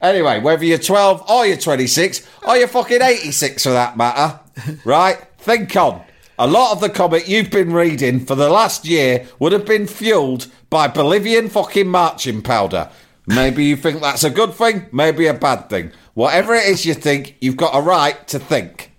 anyway, 0.02 0.40
whether 0.40 0.64
you're 0.64 0.76
12 0.76 1.30
or 1.30 1.46
you're 1.46 1.56
26 1.56 2.28
or 2.48 2.56
you're 2.56 2.66
fucking 2.66 3.00
86 3.00 3.62
for 3.62 3.70
that 3.70 3.96
matter, 3.96 4.40
right? 4.84 5.18
Think 5.38 5.76
on. 5.76 6.02
A 6.36 6.48
lot 6.48 6.72
of 6.72 6.80
the 6.80 6.90
comic 6.90 7.28
you've 7.28 7.52
been 7.52 7.72
reading 7.72 8.26
for 8.26 8.34
the 8.34 8.50
last 8.50 8.86
year 8.86 9.28
would 9.38 9.52
have 9.52 9.66
been 9.66 9.86
fueled 9.86 10.48
by 10.68 10.88
Bolivian 10.88 11.48
fucking 11.48 11.86
marching 11.86 12.42
powder. 12.42 12.90
Maybe 13.26 13.64
you 13.64 13.76
think 13.76 14.00
that's 14.00 14.24
a 14.24 14.30
good 14.30 14.54
thing, 14.54 14.86
maybe 14.92 15.26
a 15.26 15.34
bad 15.34 15.70
thing. 15.70 15.92
Whatever 16.14 16.54
it 16.54 16.66
is 16.66 16.84
you 16.84 16.94
think, 16.94 17.36
you've 17.40 17.56
got 17.56 17.76
a 17.76 17.80
right 17.80 18.26
to 18.28 18.38
think. 18.38 18.92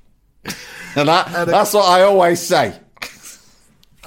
And 0.98 1.10
that, 1.10 1.46
that's 1.46 1.74
what 1.74 1.84
I 1.90 2.04
always 2.04 2.40
say. 2.40 2.74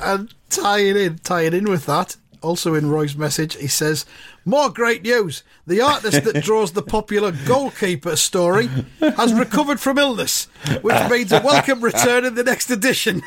And 0.01 0.33
tying 0.49 0.97
in, 0.97 1.19
tying 1.19 1.53
in 1.53 1.69
with 1.69 1.85
that, 1.85 2.17
also 2.41 2.73
in 2.75 2.89
Roy's 2.89 3.15
message, 3.15 3.57
he 3.57 3.67
says, 3.67 4.07
"More 4.47 4.71
great 4.71 5.03
news! 5.03 5.43
The 5.67 5.83
artist 5.83 6.25
that 6.25 6.43
draws 6.43 6.73
the 6.73 6.83
popular 6.83 7.33
goalkeeper 7.47 8.17
story 8.17 8.71
has 9.01 9.35
recovered 9.35 9.81
from 9.81 9.99
illness, 9.99 10.47
which 10.81 11.11
means 11.11 11.31
a 11.31 11.43
welcome 11.43 11.83
return 11.83 12.25
in 12.25 12.37
the 12.37 12.45
next 12.45 12.71
edition." 12.71 13.23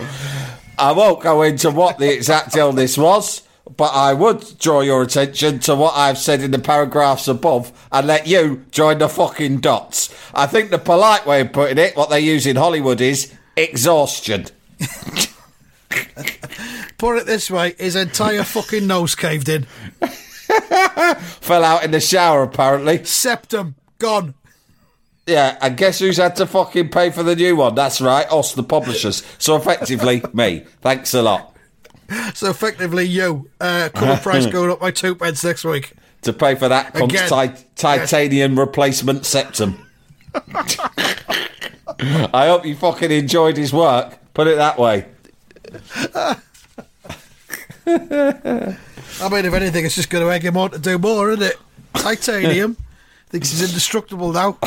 I 0.79 0.93
won't 0.93 1.21
go 1.21 1.43
into 1.43 1.69
what 1.69 1.99
the 1.99 2.11
exact 2.11 2.55
illness 2.55 2.97
was, 2.97 3.43
but 3.77 3.93
I 3.93 4.13
would 4.13 4.57
draw 4.59 4.81
your 4.81 5.01
attention 5.01 5.59
to 5.59 5.75
what 5.75 5.95
I've 5.95 6.17
said 6.17 6.41
in 6.41 6.51
the 6.51 6.59
paragraphs 6.59 7.27
above 7.27 7.71
and 7.91 8.07
let 8.07 8.27
you 8.27 8.65
join 8.71 8.97
the 8.99 9.09
fucking 9.09 9.59
dots. 9.59 10.13
I 10.33 10.47
think 10.47 10.69
the 10.71 10.77
polite 10.79 11.25
way 11.25 11.41
of 11.41 11.53
putting 11.53 11.77
it, 11.77 11.95
what 11.95 12.09
they 12.09 12.19
use 12.21 12.45
in 12.45 12.55
Hollywood, 12.55 13.01
is 13.01 13.33
exhaustion. 13.55 14.45
Put 16.97 17.17
it 17.17 17.25
this 17.25 17.49
way: 17.49 17.73
his 17.77 17.95
entire 17.95 18.43
fucking 18.43 18.87
nose 18.87 19.15
caved 19.15 19.49
in, 19.49 19.63
Fell 21.41 21.63
out 21.63 21.83
in 21.83 21.91
the 21.91 21.99
shower, 21.99 22.43
apparently. 22.43 23.03
septum 23.03 23.75
gone. 23.97 24.35
Yeah, 25.27 25.57
and 25.61 25.77
guess 25.77 25.99
who's 25.99 26.17
had 26.17 26.35
to 26.37 26.45
fucking 26.45 26.89
pay 26.89 27.09
for 27.09 27.23
the 27.23 27.35
new 27.35 27.55
one? 27.55 27.75
That's 27.75 28.01
right, 28.01 28.25
us, 28.31 28.53
the 28.53 28.63
publishers. 28.63 29.23
So 29.37 29.55
effectively, 29.55 30.23
me. 30.33 30.65
Thanks 30.81 31.13
a 31.13 31.21
lot. 31.21 31.50
So 32.33 32.49
effectively, 32.49 33.05
you 33.05 33.49
uh, 33.59 33.89
cover 33.93 34.21
price 34.21 34.45
going 34.45 34.71
up 34.71 34.79
by 34.79 34.91
two 34.91 35.15
pence 35.15 35.43
next 35.43 35.63
week. 35.63 35.93
To 36.23 36.33
pay 36.33 36.55
for 36.55 36.67
that 36.67 36.95
Again. 36.99 37.29
ti- 37.55 37.63
titanium 37.75 38.59
replacement 38.59 39.25
septum. 39.25 39.87
I 40.33 40.77
hope 42.47 42.65
you 42.65 42.75
fucking 42.75 43.11
enjoyed 43.11 43.57
his 43.57 43.73
work. 43.73 44.17
Put 44.33 44.47
it 44.47 44.57
that 44.57 44.77
way. 44.77 45.05
I 47.85 49.29
mean, 49.29 49.45
if 49.45 49.53
anything, 49.53 49.85
it's 49.85 49.95
just 49.95 50.09
going 50.09 50.25
to 50.25 50.31
egg 50.31 50.43
him 50.43 50.57
on 50.57 50.71
to 50.71 50.79
do 50.79 50.97
more, 50.97 51.31
isn't 51.31 51.43
it? 51.43 51.57
Titanium 51.95 52.77
thinks 53.29 53.51
he's 53.51 53.67
indestructible 53.67 54.31
now. 54.31 54.57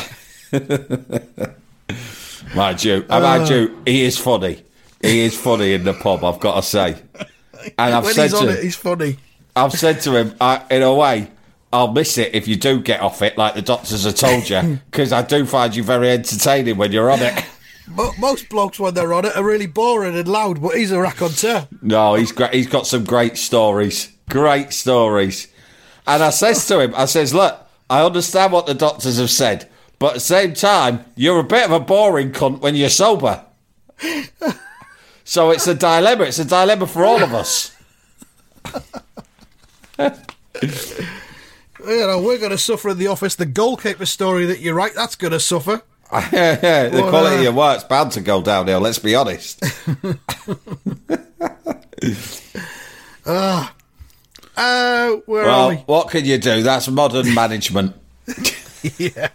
Mind 2.55 2.85
you, 2.85 3.05
uh, 3.09 3.21
mind 3.21 3.49
you, 3.49 3.83
he 3.85 4.05
is 4.05 4.19
funny. 4.19 4.63
He 5.01 5.21
is 5.21 5.39
funny 5.39 5.75
in 5.75 5.85
the 5.85 5.93
pub, 5.93 6.25
I've 6.25 6.41
got 6.41 6.57
to 6.57 6.63
say. 6.63 6.97
And 7.78 7.94
I've 7.94 8.04
when 8.04 8.14
said 8.14 8.23
he's 8.25 8.35
on 8.35 8.47
to 8.47 8.59
it, 8.59 8.62
he's 8.64 8.76
funny. 8.76 9.16
I've 9.56 9.73
said 9.73 10.00
to 10.02 10.16
him, 10.16 10.35
I, 10.40 10.62
in 10.71 10.83
a 10.83 10.92
way, 10.94 11.30
I'll 11.73 11.92
miss 11.92 12.18
it 12.18 12.35
if 12.35 12.47
you 12.49 12.56
do 12.56 12.80
get 12.80 13.00
off 13.00 13.23
it, 13.23 13.37
like 13.38 13.54
the 13.54 13.62
doctors 13.62 14.04
have 14.04 14.14
told 14.16 14.49
you, 14.49 14.78
because 14.90 15.12
I 15.12 15.23
do 15.23 15.44
find 15.47 15.75
you 15.75 15.83
very 15.83 16.11
entertaining 16.11 16.76
when 16.76 16.92
you're 16.92 17.11
on 17.11 17.21
it. 17.23 17.44
Mo- 17.88 18.12
Most 18.18 18.49
blokes, 18.49 18.78
when 18.80 18.94
they're 18.94 19.12
on 19.12 19.25
it, 19.25 19.37
are 19.37 19.44
really 19.44 19.66
boring 19.66 20.16
and 20.16 20.26
loud, 20.28 20.62
but 20.62 20.75
he's 20.76 20.90
a 20.90 21.00
raconteur. 21.00 21.68
No, 21.83 22.14
he's 22.14 22.33
great. 22.33 22.54
He's 22.54 22.66
got 22.66 22.87
some 22.87 23.04
great 23.04 23.37
stories. 23.37 24.11
Great 24.30 24.73
stories. 24.73 25.49
And 26.06 26.23
I 26.23 26.30
says 26.30 26.66
to 26.68 26.80
him, 26.80 26.94
I 26.97 27.04
says, 27.06 27.35
look, 27.35 27.61
I 27.90 28.02
understand 28.04 28.52
what 28.52 28.66
the 28.66 28.75
doctors 28.75 29.18
have 29.18 29.30
said, 29.30 29.68
but 29.99 30.09
at 30.09 30.14
the 30.14 30.21
same 30.21 30.54
time, 30.54 31.04
you're 31.14 31.40
a 31.40 31.44
bit 31.44 31.64
of 31.64 31.73
a 31.73 31.80
boring 31.80 32.33
cunt 32.33 32.61
when 32.61 32.75
you're 32.75 32.88
sober. 32.88 33.44
So 35.25 35.50
it's 35.50 35.66
a 35.66 35.75
dilemma. 35.75 36.25
It's 36.25 36.38
a 36.38 36.45
dilemma 36.45 36.87
for 36.87 37.04
all 37.04 37.23
of 37.23 37.35
us. 37.35 37.73
You 39.99 40.11
know, 42.07 42.23
we're 42.23 42.38
going 42.38 42.50
to 42.50 42.59
suffer 42.59 42.90
in 42.90 42.99
the 42.99 43.09
office. 43.09 43.35
The 43.35 43.47
goalkeeper 43.47 44.07
story 44.07 44.47
that 44.47 44.61
you 44.61 44.73
write, 44.73 44.95
that's 44.95 45.16
going 45.16 45.33
to 45.33 45.40
suffer. 45.40 45.83
the 46.11 46.90
Well, 46.93 47.11
quality 47.11 47.37
uh, 47.37 47.38
of 47.38 47.45
your 47.45 47.52
work's 47.52 47.85
bound 47.85 48.12
to 48.12 48.21
go 48.21 48.43
downhill. 48.43 48.81
Let's 48.81 48.99
be 48.99 49.14
honest. 49.14 49.62
Uh, 54.57 55.16
where 55.26 55.43
are 55.45 55.47
Well, 55.47 55.69
we? 55.71 55.76
what 55.87 56.11
can 56.11 56.25
you 56.25 56.38
do? 56.38 56.62
That's 56.62 56.88
modern 56.88 57.35
management. 57.35 57.95
Yeah. 58.99 59.28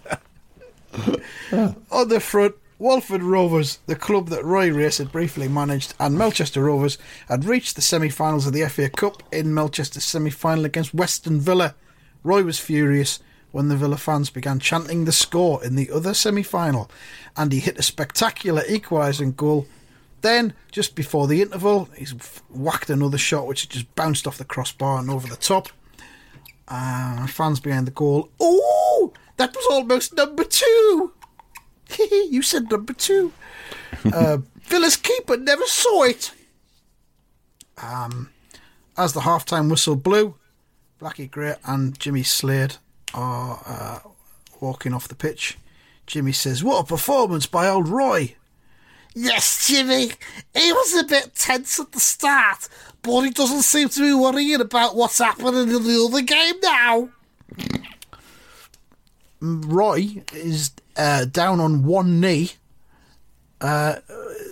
On 1.92 2.08
the 2.08 2.20
front, 2.20 2.54
Walford 2.80 3.22
Rovers, 3.22 3.80
the 3.88 3.96
club 3.96 4.30
that 4.30 4.46
Roy 4.46 4.72
Race 4.72 5.00
had 5.00 5.12
briefly 5.12 5.50
managed, 5.50 5.94
and 6.00 6.18
Melchester 6.18 6.64
Rovers 6.64 6.98
had 7.28 7.44
reached 7.44 7.76
the 7.76 7.82
semi 7.82 8.08
finals 8.08 8.48
of 8.48 8.54
the 8.54 8.66
FA 8.70 8.90
Cup 8.90 9.22
in 9.34 9.54
Melchester's 9.54 10.06
semi 10.06 10.30
final 10.30 10.64
against 10.64 10.94
Western 10.94 11.42
Villa. 11.42 11.76
Roy 12.24 12.42
was 12.42 12.58
furious 12.58 13.20
when 13.52 13.68
the 13.68 13.76
Villa 13.76 13.98
fans 13.98 14.30
began 14.30 14.60
chanting 14.60 15.04
the 15.04 15.12
score 15.12 15.62
in 15.62 15.76
the 15.76 15.92
other 15.92 16.14
semi 16.14 16.42
final, 16.42 16.90
and 17.36 17.52
he 17.52 17.60
hit 17.60 17.78
a 17.78 17.84
spectacular 17.84 18.64
equalising 18.70 19.34
goal. 19.34 19.68
Then, 20.22 20.54
just 20.72 20.96
before 20.96 21.28
the 21.28 21.42
interval, 21.42 21.90
he's 21.98 22.12
whacked 22.50 22.90
another 22.90 23.18
shot 23.18 23.46
which 23.46 23.68
just 23.68 23.94
bounced 23.96 24.26
off 24.26 24.38
the 24.38 24.46
crossbar 24.46 25.00
and 25.00 25.12
over 25.12 25.28
the 25.28 25.36
top. 25.36 25.68
Uh, 26.70 27.28
fans 27.28 27.60
behind 27.60 27.88
the 27.88 27.92
goal. 27.92 28.30
Oh, 28.40 29.12
that 29.36 29.54
was 29.54 29.66
almost 29.70 30.16
number 30.16 30.46
two. 30.46 31.12
you 32.30 32.42
said 32.42 32.70
number 32.70 32.94
two. 32.94 33.32
Uh, 34.14 34.38
Villa's 34.64 34.98
keeper 34.98 35.38
never 35.38 35.66
saw 35.66 36.04
it. 36.04 36.32
Um, 37.82 38.30
as 38.98 39.14
the 39.14 39.22
halftime 39.22 39.70
whistle 39.70 39.96
blew, 39.96 40.36
Blackie 41.00 41.32
Gray 41.32 41.56
and 41.66 41.98
Jimmy 42.00 42.24
Slade 42.24 42.76
are 43.14 43.62
uh, 43.66 44.10
walking 44.60 44.94
off 44.94 45.08
the 45.08 45.16
pitch. 45.16 45.58
Jimmy 46.06 46.32
says, 46.32 46.64
"What 46.64 46.84
a 46.84 46.88
performance 46.88 47.46
by 47.46 47.68
old 47.68 47.88
Roy." 47.88 48.36
Yes, 49.16 49.68
Jimmy. 49.68 50.12
He 50.54 50.74
was 50.74 50.96
a 50.96 51.04
bit 51.04 51.36
tense 51.36 51.80
at 51.80 51.92
the 51.92 52.00
start, 52.00 52.68
but 53.02 53.22
he 53.22 53.32
doesn't 53.32 53.64
seem 53.64 53.90
to 53.90 54.00
be 54.02 54.14
worrying 54.14 54.62
about 54.62 54.96
what's 54.96 55.18
happening 55.18 55.70
in 55.70 55.84
the 55.84 56.08
other 56.08 56.22
game 56.22 56.56
now. 56.62 57.10
Roy 59.42 60.24
is 60.34 60.72
uh, 60.98 61.26
down 61.26 61.60
on 61.60 61.84
one 61.84 62.20
knee, 62.20 62.52
uh, 63.62 63.98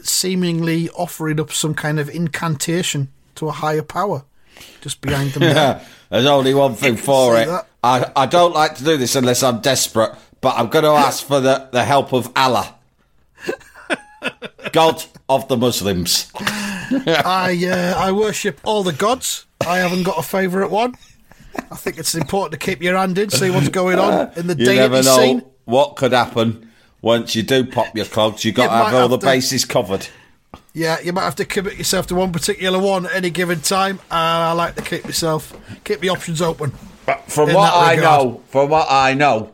seemingly 0.03 0.89
offering 0.89 1.39
up 1.39 1.51
some 1.51 1.73
kind 1.73 1.99
of 1.99 2.09
incantation 2.09 3.09
to 3.35 3.47
a 3.47 3.51
higher 3.51 3.83
power 3.83 4.23
just 4.81 5.01
behind 5.01 5.31
them. 5.31 5.41
there. 5.53 5.81
There's 6.09 6.25
only 6.25 6.53
one 6.53 6.75
thing 6.75 6.95
for 6.97 7.37
it. 7.37 7.47
that. 7.47 7.67
I, 7.83 8.11
I 8.15 8.25
don't 8.25 8.53
like 8.53 8.75
to 8.75 8.83
do 8.83 8.97
this 8.97 9.15
unless 9.15 9.43
I'm 9.43 9.59
desperate, 9.59 10.11
but 10.41 10.55
I'm 10.57 10.67
going 10.67 10.83
to 10.91 10.91
ask 10.91 11.25
for 11.25 11.39
the, 11.39 11.69
the 11.71 11.83
help 11.83 12.13
of 12.13 12.31
Allah, 12.35 12.75
God 14.71 15.03
of 15.29 15.47
the 15.47 15.57
Muslims. 15.57 16.31
I 16.89 17.67
uh, 17.69 17.99
I 17.99 18.13
worship 18.13 18.61
all 18.63 18.83
the 18.83 18.93
gods. 18.93 19.45
I 19.65 19.79
haven't 19.79 20.03
got 20.03 20.17
a 20.17 20.23
favourite 20.23 20.71
one. 20.71 20.95
I 21.71 21.75
think 21.75 21.97
it's 21.97 22.15
important 22.15 22.59
to 22.59 22.65
keep 22.65 22.81
your 22.81 22.97
hand 22.97 23.17
in, 23.17 23.29
see 23.29 23.49
what's 23.49 23.69
going 23.69 23.99
on 23.99 24.31
in 24.35 24.47
the 24.47 24.55
You 24.57 24.73
never 24.75 24.95
deity 25.01 25.07
know 25.07 25.17
scene. 25.17 25.41
what 25.65 25.95
could 25.95 26.11
happen 26.13 26.71
once 27.01 27.35
you 27.35 27.43
do 27.43 27.65
pop 27.65 27.95
your 27.95 28.05
clogs. 28.05 28.43
You've 28.45 28.55
got 28.55 28.63
You 28.63 28.69
to 28.69 28.75
have 28.75 28.93
all 28.93 29.01
have 29.01 29.09
the 29.11 29.17
to- 29.19 29.25
bases 29.25 29.65
covered. 29.65 30.07
Yeah, 30.73 30.99
you 30.99 31.11
might 31.11 31.23
have 31.23 31.35
to 31.35 31.45
commit 31.45 31.77
yourself 31.77 32.07
to 32.07 32.15
one 32.15 32.31
particular 32.31 32.77
one 32.79 33.05
at 33.07 33.15
any 33.15 33.29
given 33.31 33.61
time. 33.61 33.99
And 34.11 34.19
I 34.19 34.51
like 34.53 34.75
to 34.75 34.81
keep 34.83 35.05
myself 35.05 35.51
keep 35.83 35.99
the 36.01 36.09
options 36.09 36.41
open. 36.41 36.71
But 37.05 37.29
From 37.31 37.51
what 37.53 37.73
I 37.73 37.95
regard. 37.95 38.25
know, 38.27 38.41
from 38.49 38.69
what 38.69 38.87
I 38.89 39.13
know, 39.15 39.51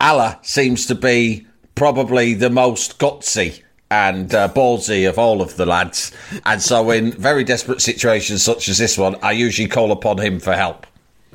Allah 0.00 0.38
seems 0.42 0.86
to 0.86 0.94
be 0.94 1.46
probably 1.74 2.34
the 2.34 2.50
most 2.50 2.98
gutsy 2.98 3.62
and 3.90 4.34
uh, 4.34 4.48
ballsy 4.48 5.08
of 5.08 5.18
all 5.18 5.40
of 5.40 5.56
the 5.56 5.66
lads. 5.66 6.12
And 6.44 6.60
so, 6.60 6.90
in 6.90 7.12
very 7.12 7.44
desperate 7.44 7.80
situations 7.80 8.42
such 8.42 8.68
as 8.68 8.78
this 8.78 8.98
one, 8.98 9.16
I 9.22 9.32
usually 9.32 9.68
call 9.68 9.92
upon 9.92 10.18
him 10.18 10.40
for 10.40 10.54
help. 10.54 10.86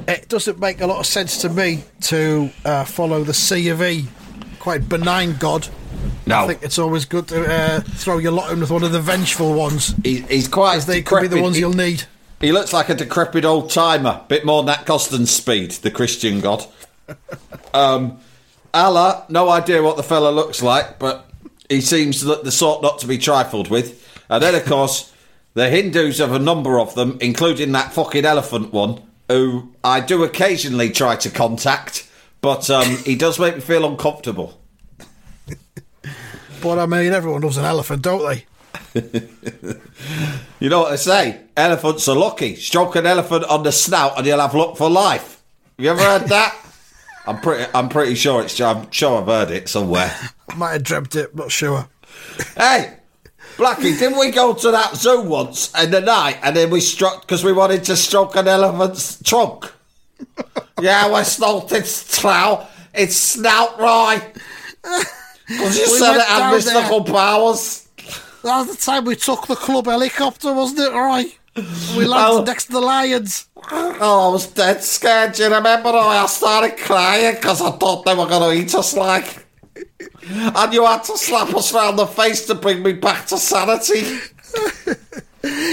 It 0.07 0.29
doesn't 0.29 0.59
make 0.59 0.81
a 0.81 0.87
lot 0.87 0.99
of 0.99 1.05
sense 1.05 1.41
to 1.41 1.49
me 1.49 1.83
to 2.03 2.49
uh, 2.65 2.85
follow 2.85 3.23
the 3.23 3.33
C 3.33 3.69
of 3.69 3.81
E, 3.81 4.07
quite 4.59 4.87
benign 4.87 5.35
god. 5.37 5.67
No, 6.25 6.43
I 6.43 6.47
think 6.47 6.63
it's 6.63 6.79
always 6.79 7.05
good 7.05 7.27
to 7.29 7.45
uh, 7.51 7.79
throw 7.81 8.17
your 8.17 8.31
lot 8.31 8.51
in 8.51 8.59
with 8.59 8.71
one 8.71 8.83
of 8.83 8.91
the 8.91 9.01
vengeful 9.01 9.53
ones, 9.53 9.95
he, 10.03 10.21
he's 10.21 10.47
quite. 10.47 10.75
as 10.75 10.85
they 10.85 11.01
could 11.01 11.21
be 11.21 11.27
the 11.27 11.41
ones 11.41 11.55
He- 11.55 11.61
you'll 11.61 11.73
need. 11.73 12.03
He 12.39 12.53
looks 12.53 12.71
like 12.71 12.87
a 12.87 12.95
decrepit 12.95 13.43
old 13.43 13.69
timer. 13.69 14.21
Bit 14.29 14.45
more 14.45 14.61
than 14.61 14.67
that 14.67 14.85
Coston 14.85 15.25
speed, 15.25 15.71
the 15.71 15.91
Christian 15.91 16.39
god. 16.39 16.65
um, 17.73 18.19
Allah, 18.73 19.25
no 19.27 19.49
idea 19.49 19.83
what 19.83 19.97
the 19.97 20.03
fella 20.03 20.29
looks 20.29 20.61
like, 20.61 20.99
but 20.99 21.28
he 21.69 21.81
seems 21.81 22.21
the 22.21 22.41
the 22.41 22.51
sort 22.51 22.81
not 22.81 22.99
to 22.99 23.07
be 23.07 23.17
trifled 23.17 23.69
with. 23.69 24.05
And 24.29 24.43
then, 24.43 24.55
of 24.55 24.65
course, 24.65 25.13
the 25.53 25.69
Hindus 25.69 26.19
have 26.19 26.33
a 26.33 26.39
number 26.39 26.79
of 26.79 26.95
them, 26.95 27.17
including 27.21 27.71
that 27.71 27.93
fucking 27.93 28.25
elephant 28.25 28.73
one, 28.73 29.01
who 29.27 29.71
I 29.83 30.01
do 30.01 30.23
occasionally 30.23 30.91
try 30.91 31.15
to 31.17 31.29
contact, 31.29 32.09
but 32.41 32.69
um, 32.69 32.97
he 32.97 33.15
does 33.15 33.39
make 33.39 33.55
me 33.55 33.61
feel 33.61 33.85
uncomfortable. 33.85 34.59
But 36.61 36.77
I 36.77 36.85
mean, 36.85 37.13
everyone 37.13 37.41
loves 37.41 37.57
an 37.57 37.65
elephant, 37.65 38.01
don't 38.01 38.27
they? 38.27 38.45
You 40.59 40.67
know 40.67 40.81
what 40.81 40.89
they 40.91 40.97
say? 40.97 41.39
Elephants 41.55 42.07
are 42.09 42.15
lucky. 42.17 42.55
Stroke 42.55 42.97
an 42.97 43.05
elephant 43.05 43.45
on 43.45 43.63
the 43.63 43.71
snout, 43.71 44.17
and 44.17 44.27
you'll 44.27 44.41
have 44.41 44.53
luck 44.53 44.75
for 44.75 44.89
life. 44.89 45.41
Have 45.77 45.85
you 45.85 45.91
ever 45.91 46.01
heard 46.01 46.27
that? 46.27 46.53
I'm 47.29 47.39
pretty. 47.41 47.71
I'm 47.75 47.89
pretty 47.89 48.15
sure 48.15 48.41
it's. 48.41 48.59
I'm 48.59 48.89
sure 48.89 49.21
I've 49.21 49.27
heard 49.27 49.51
it 49.51 49.69
somewhere. 49.69 50.11
I 50.49 50.55
might 50.55 50.71
have 50.71 50.83
dreamt 50.83 51.15
it, 51.15 51.35
not 51.35 51.51
sure. 51.51 51.87
Hey, 52.57 52.97
Blackie, 53.55 53.99
didn't 53.99 54.17
we 54.17 54.31
go 54.31 54.55
to 54.55 54.71
that 54.71 54.95
zoo 54.95 55.21
once 55.21 55.71
in 55.79 55.91
the 55.91 56.01
night 56.01 56.39
and 56.41 56.55
then 56.55 56.71
we 56.71 56.81
struck 56.81 57.21
because 57.21 57.43
we 57.43 57.53
wanted 57.53 57.83
to 57.83 57.95
stroke 57.95 58.35
an 58.35 58.47
elephant's 58.47 59.21
trunk? 59.21 59.71
yeah, 60.81 61.15
we 61.15 61.23
smoked 61.23 61.71
its 61.71 62.19
trow, 62.19 62.65
its 62.95 63.15
snout 63.15 63.79
right. 63.79 64.23
Because 64.81 65.77
you 65.77 65.83
We 65.93 65.99
said 65.99 66.15
it 66.15 66.25
had 66.25 66.51
mystical 66.51 67.03
powers. 67.03 67.87
That 68.43 68.65
was 68.65 68.75
the 68.75 68.81
time 68.83 69.05
we 69.05 69.15
took 69.15 69.45
the 69.45 69.55
club 69.55 69.85
helicopter, 69.85 70.51
wasn't 70.51 70.79
it, 70.79 70.93
Roy? 70.97 71.25
We 71.97 72.05
landed 72.05 72.45
next 72.45 72.65
to 72.65 72.71
the 72.73 72.81
lions. 72.81 73.47
Oh, 73.71 74.29
I 74.29 74.31
was 74.31 74.47
dead 74.47 74.83
scared. 74.83 75.33
Do 75.33 75.43
you 75.43 75.53
remember? 75.53 75.89
I 75.89 76.25
started 76.27 76.77
crying 76.77 77.35
because 77.35 77.61
I 77.61 77.71
thought 77.71 78.05
they 78.05 78.15
were 78.15 78.27
going 78.27 78.57
to 78.57 78.63
eat 78.63 78.73
us 78.75 78.95
like. 78.95 79.45
And 79.75 80.73
you 80.73 80.85
had 80.85 81.03
to 81.05 81.17
slap 81.17 81.53
us 81.53 81.73
round 81.73 81.97
the 81.97 82.05
face 82.05 82.45
to 82.47 82.55
bring 82.55 82.83
me 82.83 82.93
back 82.93 83.25
to 83.27 83.37
sanity. 83.37 84.19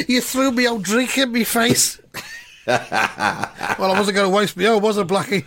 You 0.07 0.21
threw 0.21 0.53
me 0.53 0.67
out 0.67 0.83
drink 0.83 1.19
in 1.19 1.33
me 1.33 1.45
face. 1.45 2.01
well, 2.67 2.79
I 2.79 3.95
wasn't 3.97 4.17
going 4.17 4.31
to 4.31 4.35
waste 4.37 4.57
me 4.57 4.67
own, 4.67 4.83
was 4.83 4.99
I, 4.99 5.03
Blackie? 5.03 5.45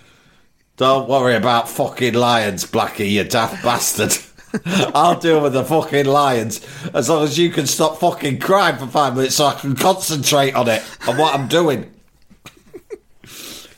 Don't 0.78 1.10
worry 1.10 1.36
about 1.36 1.70
fucking 1.70 2.14
lions, 2.14 2.66
Blackie, 2.66 3.10
you 3.10 3.24
daft 3.24 3.64
bastard. 3.64 4.18
I'll 4.66 5.20
deal 5.20 5.42
with 5.42 5.54
the 5.54 5.64
fucking 5.64 6.06
lions 6.06 6.66
as 6.94 7.10
long 7.10 7.24
as 7.24 7.38
you 7.38 7.50
can 7.50 7.68
stop 7.68 8.00
fucking 8.00 8.40
crying 8.40 8.78
for 8.78 8.88
five 8.88 9.16
minutes 9.16 9.36
so 9.36 9.46
I 9.46 9.54
can 9.54 9.76
concentrate 9.76 10.56
on 10.56 10.68
it, 10.68 10.84
on 11.08 11.18
what 11.18 11.36
I'm 11.36 11.48
doing. 11.48 11.92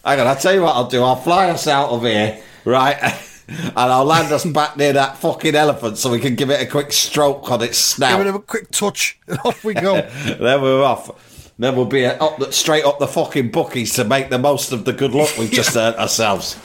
Hang 0.04 0.20
on, 0.20 0.28
I'll 0.28 0.36
tell 0.36 0.54
you 0.54 0.62
what 0.62 0.76
I'll 0.76 0.88
do. 0.88 1.04
I'll 1.04 1.16
fly 1.16 1.50
us 1.50 1.68
out 1.68 1.90
of 1.90 2.02
here, 2.04 2.42
right? 2.66 2.98
And 3.52 3.78
I'll 3.78 4.06
land 4.06 4.32
us 4.32 4.46
back 4.46 4.78
near 4.78 4.94
that 4.94 5.18
fucking 5.18 5.56
elephant 5.56 5.98
so 5.98 6.10
we 6.10 6.20
can 6.20 6.36
give 6.36 6.50
it 6.50 6.62
a 6.62 6.66
quick 6.66 6.94
stroke 6.94 7.52
on 7.52 7.62
its 7.62 7.78
snout. 7.78 8.20
Give 8.20 8.28
it 8.28 8.36
a 8.36 8.40
quick 8.40 8.72
touch, 8.72 9.20
and 9.28 9.40
off 9.44 9.66
we 9.66 9.74
go. 9.74 10.02
then 10.26 10.62
we're 10.62 10.82
off. 10.82 11.52
Then 11.60 11.76
we'll 11.76 11.86
be 11.86 12.06
up 12.06 12.38
the, 12.38 12.52
straight 12.54 12.86
up 12.86 13.00
the 13.00 13.08
fucking 13.08 13.52
bookies 13.52 13.94
to 13.96 14.06
make 14.06 14.30
the 14.30 14.40
most 14.40 14.72
of 14.72 14.86
the 14.86 14.94
good 14.94 15.12
luck 15.12 15.38
we've 15.38 15.52
just 15.52 15.76
earned 15.76 15.98
ourselves. 15.98 16.58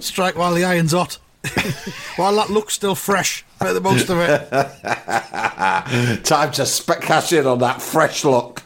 Strike 0.00 0.36
while 0.36 0.54
the 0.54 0.64
iron's 0.64 0.92
hot. 0.92 1.18
while 2.16 2.34
that 2.36 2.50
looks 2.50 2.74
still 2.74 2.94
fresh. 2.94 3.44
Make 3.62 3.74
the 3.74 3.80
most 3.80 4.08
of 4.10 4.18
it. 4.20 4.50
Time 6.24 6.52
to 6.52 6.66
spe- 6.66 7.00
cash 7.00 7.32
in 7.32 7.46
on 7.46 7.58
that 7.60 7.80
fresh 7.82 8.24
look. 8.24 8.62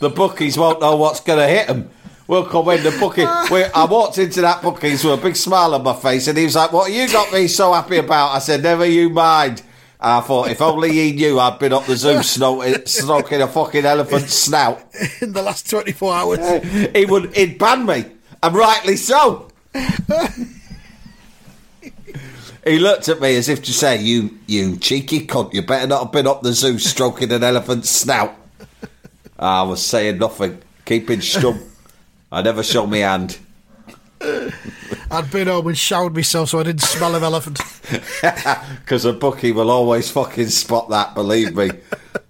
the 0.00 0.08
bookies 0.10 0.56
won't 0.56 0.80
know 0.80 0.96
what's 0.96 1.20
going 1.20 1.38
to 1.38 1.46
hit 1.48 1.66
them. 1.68 1.90
We'll 2.26 2.46
come 2.46 2.68
in 2.68 2.82
the 2.84 2.92
bookie. 2.92 3.24
I 3.24 3.86
walked 3.90 4.18
into 4.18 4.40
that 4.42 4.62
bookies 4.62 5.02
with 5.04 5.18
a 5.18 5.22
big 5.22 5.34
smile 5.34 5.74
on 5.74 5.82
my 5.82 5.94
face, 5.94 6.28
and 6.28 6.38
he 6.38 6.44
was 6.44 6.54
like, 6.54 6.72
"What 6.72 6.92
you 6.92 7.08
got 7.10 7.32
me 7.32 7.48
so 7.48 7.72
happy 7.72 7.96
about?" 7.96 8.28
I 8.28 8.38
said, 8.38 8.62
"Never 8.62 8.86
you 8.86 9.10
mind." 9.10 9.62
I 10.02 10.20
thought, 10.20 10.48
if 10.48 10.62
only 10.62 10.92
he 10.92 11.12
knew 11.12 11.38
I'd 11.40 11.58
been 11.58 11.72
up 11.74 11.84
the 11.86 11.96
zoo 11.96 12.14
snoking, 12.20 12.86
stroking 12.88 13.42
a 13.42 13.48
fucking 13.48 13.84
elephant's 13.84 14.32
snout, 14.32 14.80
In 15.20 15.32
the 15.34 15.42
last 15.42 15.68
24 15.68 16.14
hours. 16.14 16.64
he 16.94 17.04
would 17.04 17.34
he'd 17.36 17.58
ban 17.58 17.84
me, 17.84 18.04
and 18.42 18.54
rightly 18.54 18.96
so. 18.96 19.48
He 22.64 22.78
looked 22.78 23.08
at 23.08 23.20
me 23.20 23.36
as 23.36 23.48
if 23.48 23.62
to 23.64 23.72
say, 23.72 24.00
"You, 24.00 24.38
you 24.46 24.76
cheeky 24.76 25.26
cunt! 25.26 25.54
You 25.54 25.62
better 25.62 25.86
not 25.86 26.02
have 26.04 26.12
been 26.12 26.26
up 26.26 26.42
the 26.42 26.52
zoo 26.52 26.78
stroking 26.78 27.32
an 27.32 27.42
elephant's 27.42 27.88
snout." 27.90 28.34
I 29.38 29.62
was 29.62 29.84
saying 29.84 30.18
nothing, 30.18 30.60
keeping 30.84 31.20
stum. 31.20 31.62
I 32.30 32.42
never 32.42 32.62
show 32.62 32.86
me 32.86 33.00
hand. 33.00 33.38
I'd 35.10 35.30
been 35.32 35.48
home 35.48 35.66
and 35.68 35.78
showered 35.78 36.14
myself 36.14 36.50
so 36.50 36.60
I 36.60 36.64
didn't 36.64 36.82
smell 36.82 37.14
of 37.14 37.22
elephant. 37.22 37.58
Because 38.80 39.04
a 39.04 39.12
bookie 39.12 39.52
will 39.52 39.70
always 39.70 40.10
fucking 40.10 40.48
spot 40.48 40.90
that, 40.90 41.14
believe 41.14 41.56
me. 41.56 41.70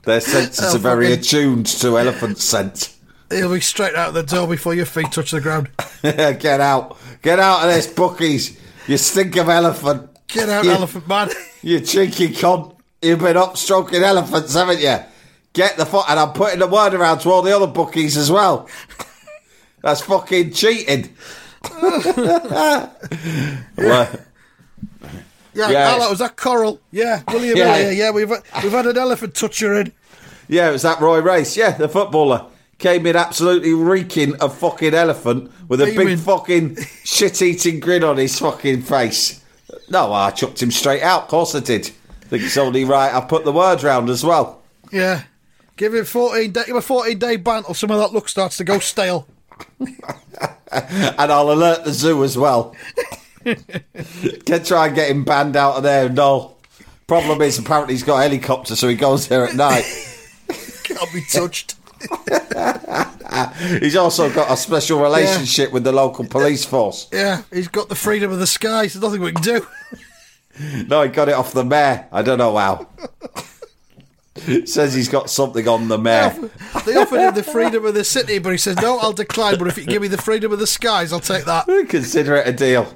Their 0.04 0.20
senses 0.20 0.74
are 0.74 0.78
very 0.78 1.06
fucking- 1.08 1.20
attuned 1.20 1.66
to 1.66 1.98
elephant 1.98 2.38
scent. 2.38 2.94
He'll 3.30 3.52
be 3.52 3.60
straight 3.60 3.94
out 3.94 4.12
the 4.14 4.22
door 4.22 4.46
before 4.48 4.74
your 4.74 4.86
feet 4.86 5.10
touch 5.12 5.30
the 5.30 5.40
ground. 5.40 5.68
Get 6.02 6.60
out. 6.60 6.96
Get 7.22 7.38
out 7.38 7.64
of 7.66 7.74
this, 7.74 7.86
bookies. 7.86 8.58
You 8.86 8.96
stink 8.98 9.36
of 9.36 9.48
elephant. 9.48 10.09
Get 10.32 10.48
out, 10.48 10.64
You- 10.64 10.70
elephant 10.72 11.06
man. 11.08 11.30
You 11.62 11.80
cheeky 11.80 12.28
cunt. 12.28 12.74
You've 13.02 13.18
been 13.18 13.36
up 13.36 13.56
stroking 13.58 14.02
elephants, 14.02 14.54
haven't 14.54 14.80
you? 14.80 14.96
Get 15.52 15.76
the 15.76 15.84
fuck. 15.84 16.08
And 16.08 16.18
I'm 16.18 16.32
putting 16.32 16.58
the 16.60 16.66
word 16.66 16.94
around 16.94 17.18
to 17.20 17.30
all 17.30 17.42
the 17.42 17.54
other 17.54 17.66
bookies 17.66 18.16
as 18.16 18.30
well. 18.30 18.66
That's 19.82 20.00
fucking 20.02 20.52
cheating. 20.52 21.14
Well, 23.76 24.10
Yeah, 25.52 25.68
Yeah. 25.70 25.90
hello, 25.94 26.10
was 26.10 26.20
that 26.20 26.36
Coral? 26.36 26.80
Yeah, 26.92 27.22
William 27.28 27.56
Yeah. 27.58 27.78
yeah. 27.78 27.90
yeah, 27.90 28.10
we've 28.10 28.30
we've 28.30 28.72
had 28.72 28.86
an 28.86 28.96
elephant 28.96 29.34
toucher 29.34 29.74
in. 29.80 29.92
yeah, 30.48 30.68
it 30.68 30.72
was 30.72 30.82
that 30.82 31.00
Roy 31.00 31.20
Race. 31.20 31.56
Yeah, 31.56 31.72
the 31.72 31.88
footballer. 31.88 32.46
Came 32.78 33.04
in 33.06 33.16
absolutely 33.16 33.74
reeking 33.74 34.34
of 34.36 34.56
fucking 34.56 34.94
elephant 34.94 35.50
with 35.68 35.82
a 35.82 35.86
Beaming. 35.86 36.06
big 36.06 36.18
fucking 36.20 36.76
shit 37.04 37.42
eating 37.42 37.80
grin 37.80 38.02
on 38.04 38.16
his 38.16 38.38
fucking 38.38 38.82
face. 38.82 39.44
No, 39.88 40.12
I 40.12 40.30
chucked 40.30 40.62
him 40.62 40.70
straight 40.70 41.02
out. 41.02 41.24
Of 41.24 41.28
course 41.28 41.54
I 41.54 41.60
did. 41.60 41.86
think 41.86 42.42
it's 42.42 42.56
only 42.56 42.84
right 42.84 43.12
I 43.12 43.20
put 43.20 43.44
the 43.44 43.52
word 43.52 43.82
round 43.82 44.08
as 44.08 44.24
well. 44.24 44.62
Yeah. 44.92 45.24
Give 45.76 45.94
him 45.94 46.04
14 46.04 46.52
day, 46.52 46.60
give 46.60 46.68
him 46.70 46.76
a 46.76 46.82
14 46.82 47.18
day 47.18 47.36
ban 47.36 47.64
or 47.66 47.74
some 47.74 47.90
of 47.90 47.98
that 47.98 48.12
look 48.12 48.28
starts 48.28 48.56
to 48.58 48.64
go 48.64 48.78
stale. 48.78 49.26
and 49.80 51.32
I'll 51.32 51.50
alert 51.50 51.84
the 51.84 51.92
zoo 51.92 52.22
as 52.24 52.36
well. 52.36 52.74
Can 53.44 54.64
try 54.64 54.86
and 54.86 54.94
get 54.94 55.10
him 55.10 55.24
banned 55.24 55.56
out 55.56 55.76
of 55.76 55.82
there. 55.82 56.08
No. 56.08 56.56
Problem 57.06 57.42
is, 57.42 57.58
apparently 57.58 57.94
he's 57.94 58.02
got 58.04 58.18
a 58.18 58.22
helicopter, 58.22 58.76
so 58.76 58.86
he 58.88 58.94
goes 58.94 59.26
there 59.26 59.44
at 59.46 59.56
night. 59.56 59.84
Can't 60.84 61.12
be 61.12 61.22
touched. 61.32 61.74
He's 63.80 63.96
also 63.96 64.32
got 64.32 64.50
a 64.50 64.56
special 64.56 65.00
relationship 65.00 65.72
with 65.72 65.84
the 65.84 65.92
local 65.92 66.26
police 66.26 66.64
force. 66.64 67.08
Yeah, 67.12 67.42
he's 67.52 67.68
got 67.68 67.88
the 67.88 67.94
freedom 67.94 68.32
of 68.32 68.38
the 68.38 68.46
skies. 68.46 68.94
There's 68.94 69.02
nothing 69.02 69.20
we 69.20 69.32
can 69.32 69.42
do. 69.42 69.66
No, 70.88 71.02
he 71.02 71.08
got 71.08 71.28
it 71.30 71.34
off 71.34 71.52
the 71.54 71.64
mayor. 71.64 72.06
I 72.12 72.20
don't 72.20 72.36
know 72.36 72.54
how. 72.54 72.86
Says 74.66 74.92
he's 74.92 75.08
got 75.08 75.30
something 75.30 75.66
on 75.66 75.88
the 75.88 75.96
mayor. 75.96 76.34
They 76.84 76.96
offered 76.96 77.20
him 77.20 77.34
the 77.34 77.42
freedom 77.42 77.86
of 77.86 77.94
the 77.94 78.04
city, 78.04 78.38
but 78.40 78.50
he 78.50 78.58
says, 78.58 78.76
no, 78.76 78.98
I'll 78.98 79.12
decline. 79.14 79.58
But 79.58 79.68
if 79.68 79.78
you 79.78 79.86
give 79.86 80.02
me 80.02 80.08
the 80.08 80.18
freedom 80.20 80.52
of 80.52 80.58
the 80.58 80.66
skies, 80.66 81.14
I'll 81.14 81.20
take 81.20 81.46
that. 81.46 81.66
Consider 81.88 82.36
it 82.36 82.48
a 82.48 82.52
deal. 82.52 82.94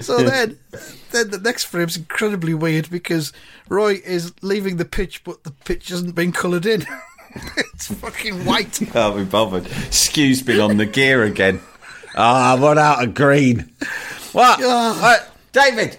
So 0.00 0.22
then, 0.22 0.58
then 1.10 1.30
the 1.30 1.40
next 1.42 1.64
frame's 1.64 1.96
incredibly 1.96 2.54
weird 2.54 2.90
because 2.90 3.32
Roy 3.68 4.00
is 4.04 4.32
leaving 4.42 4.76
the 4.76 4.84
pitch, 4.84 5.24
but 5.24 5.44
the 5.44 5.50
pitch 5.50 5.88
hasn't 5.88 6.14
been 6.14 6.32
coloured 6.32 6.66
in. 6.66 6.84
it's 7.56 7.92
fucking 7.92 8.44
white. 8.44 8.72
Can't 8.92 9.16
be 9.16 9.24
bothered. 9.24 9.66
Skew's 9.92 10.42
been 10.42 10.60
on 10.60 10.76
the 10.76 10.86
gear 10.86 11.24
again. 11.24 11.60
Ah, 12.16 12.54
I 12.56 12.60
run 12.60 12.78
out 12.78 13.02
of 13.04 13.14
green. 13.14 13.70
What? 14.32 14.60
Ah. 14.62 15.16
Uh, 15.16 15.24
David? 15.52 15.98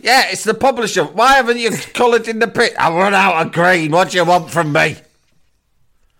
Yeah, 0.00 0.24
it's 0.30 0.44
the 0.44 0.54
publisher. 0.54 1.04
Why 1.04 1.34
haven't 1.34 1.58
you 1.58 1.70
coloured 1.94 2.26
in 2.26 2.38
the 2.38 2.48
pit? 2.48 2.74
I've 2.78 2.94
run 2.94 3.14
out 3.14 3.46
of 3.46 3.52
green. 3.52 3.92
What 3.92 4.10
do 4.10 4.16
you 4.18 4.24
want 4.24 4.50
from 4.50 4.72
me? 4.72 4.96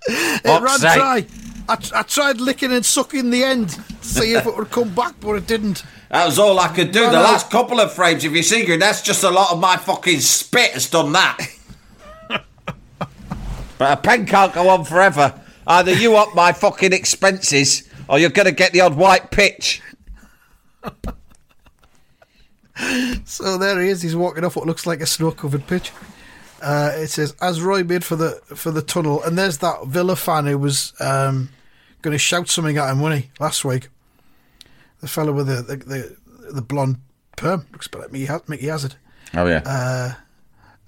It 0.06 0.42
Fuck's 0.42 0.62
ran 0.62 0.78
sake. 0.78 0.98
dry. 0.98 1.26
I, 1.68 1.76
I 1.94 2.02
tried 2.02 2.40
licking 2.40 2.72
and 2.72 2.84
sucking 2.84 3.30
the 3.30 3.44
end 3.44 3.70
to 3.70 3.82
see 4.00 4.34
if 4.34 4.46
it 4.46 4.56
would 4.56 4.70
come 4.70 4.94
back, 4.94 5.14
but 5.20 5.34
it 5.34 5.46
didn't. 5.46 5.84
That 6.10 6.26
was 6.26 6.40
all 6.40 6.58
I 6.58 6.68
could 6.68 6.90
do. 6.90 7.02
No, 7.02 7.06
the 7.06 7.16
no. 7.18 7.22
last 7.22 7.50
couple 7.50 7.78
of 7.78 7.92
frames, 7.92 8.24
if 8.24 8.32
you 8.32 8.42
see, 8.42 8.66
Green, 8.66 8.80
that's 8.80 9.00
just 9.00 9.22
a 9.22 9.30
lot 9.30 9.52
of 9.52 9.60
my 9.60 9.76
fucking 9.76 10.20
spit 10.20 10.72
has 10.72 10.90
done 10.90 11.12
that. 11.12 11.38
but 12.28 13.92
a 13.92 13.96
pen 13.96 14.26
can't 14.26 14.52
go 14.52 14.68
on 14.68 14.84
forever. 14.84 15.40
Either 15.66 15.92
you 15.92 16.16
up 16.16 16.34
my 16.34 16.52
fucking 16.52 16.92
expenses, 16.92 17.88
or 18.08 18.18
you're 18.18 18.30
going 18.30 18.46
to 18.46 18.52
get 18.52 18.72
the 18.72 18.80
odd 18.80 18.96
white 18.96 19.30
pitch. 19.30 19.80
So 23.26 23.58
there 23.58 23.78
he 23.82 23.90
is. 23.90 24.00
He's 24.00 24.16
walking 24.16 24.42
off 24.42 24.56
what 24.56 24.66
looks 24.66 24.86
like 24.86 25.02
a 25.02 25.06
snow-covered 25.06 25.66
pitch. 25.66 25.92
Uh, 26.62 26.92
it 26.94 27.08
says, 27.08 27.34
"As 27.40 27.60
Roy 27.60 27.84
made 27.84 28.04
for 28.04 28.16
the 28.16 28.40
for 28.54 28.70
the 28.70 28.80
tunnel," 28.80 29.22
and 29.22 29.36
there's 29.36 29.58
that 29.58 29.86
Villa 29.86 30.16
fan 30.16 30.46
who 30.46 30.56
was 30.56 30.94
um, 30.98 31.50
going 32.00 32.12
to 32.12 32.18
shout 32.18 32.48
something 32.48 32.78
at 32.78 32.90
him, 32.90 33.00
wasn't 33.00 33.24
he, 33.24 33.30
last 33.38 33.66
week? 33.66 33.88
The 35.00 35.08
fellow 35.08 35.32
with 35.32 35.46
the 35.46 35.62
the, 35.62 35.76
the, 35.76 36.16
the 36.54 36.62
blonde 36.62 36.98
perm 37.36 37.66
looks 37.72 37.86
a 37.86 37.90
bit 37.90 38.00
like 38.02 38.12
Mickey, 38.12 38.32
Mickey 38.48 38.66
Hazard. 38.66 38.96
Oh 39.34 39.46
yeah. 39.46 39.62
Uh, 39.64 40.12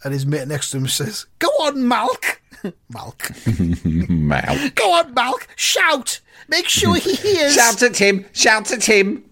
and 0.05 0.13
his 0.13 0.27
mate 0.27 0.49
next 0.49 0.71
to 0.73 0.79
him 0.79 0.89
says, 0.89 1.27
"Go 1.39 1.49
on, 1.49 1.77
Malk, 1.77 2.39
Malk, 2.93 4.09
Mal. 4.11 4.71
go 4.75 4.93
on, 4.95 5.15
Malk, 5.15 5.47
shout, 5.57 6.21
make 6.49 6.67
sure 6.69 6.97
he 6.97 7.15
hears, 7.15 7.55
Shout 7.55 7.83
at 7.83 7.97
him! 7.99 8.25
Shout 8.33 8.73
at 8.73 8.85
him! 8.85 9.25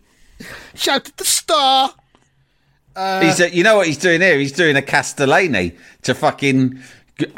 shout 0.75 1.09
at 1.09 1.17
the 1.17 1.25
star." 1.25 1.95
he's, 2.97 3.41
uh, 3.41 3.49
you 3.53 3.63
know 3.65 3.77
what 3.77 3.87
he's 3.87 3.97
doing 3.97 4.21
here? 4.21 4.39
He's 4.39 4.53
doing 4.53 4.77
a 4.77 4.83
Castellani 4.83 5.73
to 6.03 6.15
fucking 6.15 6.79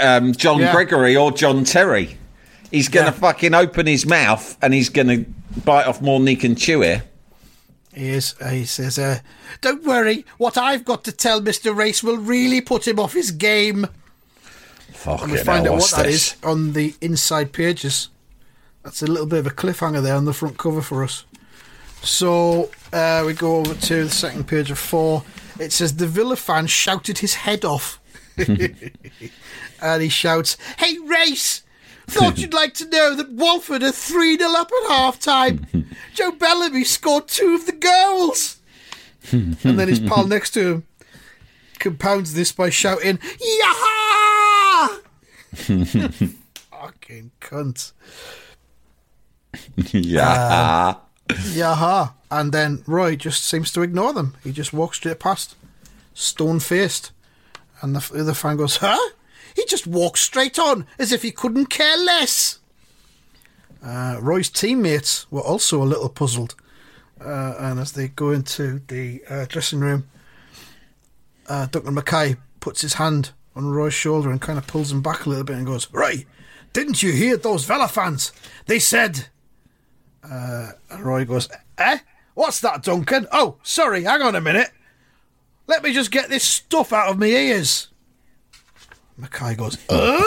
um, 0.00 0.32
John 0.32 0.58
Yeah. 0.60 0.72
Gregory 0.72 1.16
or 1.16 1.30
John 1.30 1.64
Terry. 1.64 2.16
He's 2.70 2.88
gonna 2.88 3.06
Yeah. 3.06 3.12
fucking 3.12 3.54
open 3.54 3.86
his 3.86 4.04
mouth 4.06 4.56
and 4.62 4.74
he's 4.74 4.88
gonna 4.88 5.24
bite 5.64 5.86
off 5.86 6.00
more 6.02 6.18
than 6.18 6.26
he 6.26 6.36
can 6.36 6.54
chew 6.56 6.80
here. 6.80 7.04
He 7.94 8.08
is. 8.08 8.34
Uh, 8.40 8.48
he 8.48 8.64
says, 8.64 8.98
uh, 8.98 9.20
"Don't 9.60 9.84
worry, 9.84 10.24
what 10.38 10.56
I've 10.56 10.84
got 10.84 11.04
to 11.04 11.12
tell 11.12 11.40
Mister 11.40 11.72
Race 11.74 12.02
will 12.02 12.16
really 12.16 12.60
put 12.60 12.86
him 12.88 12.98
off 12.98 13.12
his 13.12 13.30
game." 13.30 13.86
Fuck 14.92 15.22
And 15.22 15.32
we 15.32 15.38
find 15.38 15.64
now, 15.64 15.70
out 15.70 15.72
what 15.74 15.80
what's 15.80 15.90
that 15.92 16.06
this? 16.06 16.32
is 16.32 16.36
on 16.42 16.72
the 16.72 16.94
inside 17.00 17.52
pages. 17.52 18.08
That's 18.82 19.02
a 19.02 19.06
little 19.06 19.26
bit 19.26 19.40
of 19.40 19.46
a 19.46 19.50
cliffhanger 19.50 20.02
there 20.02 20.14
on 20.16 20.24
the 20.24 20.32
front 20.32 20.58
cover 20.58 20.82
for 20.82 21.04
us. 21.04 21.24
So 22.02 22.70
uh, 22.92 23.22
we 23.26 23.32
go 23.34 23.56
over 23.58 23.74
to 23.74 24.04
the 24.04 24.10
second 24.10 24.48
page 24.48 24.70
of 24.70 24.78
four. 24.78 25.22
It 25.60 25.72
says 25.72 25.96
the 25.96 26.06
Villa 26.06 26.36
fan 26.36 26.66
shouted 26.66 27.18
his 27.18 27.34
head 27.34 27.64
off, 27.64 28.00
and 28.36 30.02
he 30.02 30.08
shouts, 30.08 30.56
"Hey, 30.78 30.98
race! 30.98 31.62
Thought 32.06 32.38
you'd 32.38 32.54
like 32.54 32.74
to 32.74 32.88
know 32.88 33.14
that 33.14 33.30
Walford 33.30 33.82
are 33.82 33.92
three 33.92 34.36
0 34.36 34.50
up 34.56 34.70
at 34.82 34.90
half 34.90 35.18
time. 35.18 35.66
Joe 36.14 36.32
Bellamy 36.32 36.84
scored 36.84 37.28
two 37.28 37.54
of 37.54 37.66
the 37.66 37.72
goals." 37.72 38.58
and 39.32 39.56
then 39.56 39.88
his 39.88 40.00
pal 40.00 40.26
next 40.26 40.50
to 40.50 40.68
him 40.68 40.86
compounds 41.82 42.34
this 42.34 42.52
by 42.52 42.70
shouting, 42.70 43.18
Yaha! 43.18 45.00
Fucking 46.70 47.32
cunt. 47.40 47.92
yeah. 49.92 50.30
Uh, 50.30 50.94
Yaha. 51.28 52.12
And 52.30 52.52
then 52.52 52.82
Roy 52.86 53.16
just 53.16 53.44
seems 53.44 53.72
to 53.72 53.82
ignore 53.82 54.12
them. 54.12 54.36
He 54.42 54.52
just 54.52 54.72
walks 54.72 54.96
straight 54.98 55.18
past, 55.18 55.56
stone 56.14 56.60
faced. 56.60 57.10
And 57.82 57.96
the 57.96 58.20
other 58.20 58.32
fan 58.32 58.56
goes, 58.56 58.76
Huh? 58.76 59.10
He 59.54 59.64
just 59.66 59.86
walks 59.86 60.20
straight 60.20 60.58
on 60.58 60.86
as 60.98 61.12
if 61.12 61.22
he 61.22 61.30
couldn't 61.30 61.66
care 61.66 61.96
less. 61.96 62.58
Uh, 63.84 64.18
Roy's 64.20 64.48
teammates 64.48 65.30
were 65.30 65.40
also 65.40 65.82
a 65.82 65.84
little 65.84 66.08
puzzled. 66.08 66.54
Uh, 67.20 67.54
and 67.58 67.78
as 67.80 67.92
they 67.92 68.08
go 68.08 68.30
into 68.30 68.80
the 68.88 69.22
uh, 69.28 69.44
dressing 69.46 69.80
room, 69.80 70.08
uh, 71.48 71.66
Duncan 71.66 71.94
Mackay 71.94 72.36
puts 72.60 72.80
his 72.80 72.94
hand 72.94 73.30
on 73.54 73.66
Roy's 73.70 73.94
shoulder 73.94 74.30
and 74.30 74.40
kind 74.40 74.58
of 74.58 74.66
pulls 74.66 74.90
him 74.90 75.02
back 75.02 75.26
a 75.26 75.28
little 75.28 75.44
bit 75.44 75.56
and 75.56 75.66
goes, 75.66 75.92
Roy, 75.92 76.24
didn't 76.72 77.02
you 77.02 77.12
hear 77.12 77.36
those 77.36 77.64
Villa 77.64 77.88
fans? 77.88 78.32
They 78.66 78.78
said. 78.78 79.28
Uh, 80.24 80.70
and 80.90 81.04
Roy 81.04 81.24
goes, 81.24 81.48
Eh? 81.78 81.98
What's 82.34 82.60
that, 82.60 82.82
Duncan? 82.82 83.26
Oh, 83.30 83.56
sorry, 83.62 84.04
hang 84.04 84.22
on 84.22 84.34
a 84.34 84.40
minute. 84.40 84.70
Let 85.66 85.82
me 85.82 85.92
just 85.92 86.10
get 86.10 86.28
this 86.28 86.44
stuff 86.44 86.92
out 86.92 87.10
of 87.10 87.18
my 87.18 87.26
ears. 87.26 87.88
Mackay 89.16 89.54
goes, 89.54 89.78
Uh? 89.88 90.22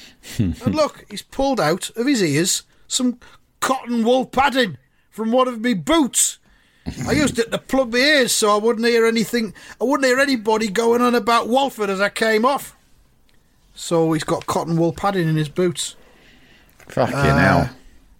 and 0.38 0.74
look, 0.74 1.04
he's 1.10 1.22
pulled 1.22 1.60
out 1.60 1.90
of 1.96 2.06
his 2.06 2.22
ears 2.22 2.62
some 2.86 3.18
cotton 3.60 4.04
wool 4.04 4.26
padding 4.26 4.76
from 5.10 5.32
one 5.32 5.48
of 5.48 5.60
my 5.60 5.74
boots. 5.74 6.38
I 7.06 7.12
used 7.12 7.38
it 7.38 7.50
to 7.52 7.58
plug 7.58 7.92
my 7.92 7.98
ears 7.98 8.32
so 8.32 8.50
I 8.50 8.56
wouldn't 8.58 8.86
hear 8.86 9.04
anything. 9.06 9.52
I 9.80 9.84
wouldn't 9.84 10.06
hear 10.06 10.18
anybody 10.18 10.68
going 10.68 11.02
on 11.02 11.14
about 11.14 11.48
Walford 11.48 11.90
as 11.90 12.00
I 12.00 12.08
came 12.08 12.44
off. 12.46 12.74
So 13.74 14.12
he's 14.12 14.24
got 14.24 14.46
cotton 14.46 14.76
wool 14.76 14.92
padding 14.92 15.28
in 15.28 15.36
his 15.36 15.48
boots. 15.50 15.96
Fucking 16.88 17.14
Uh, 17.14 17.36
hell. 17.38 17.70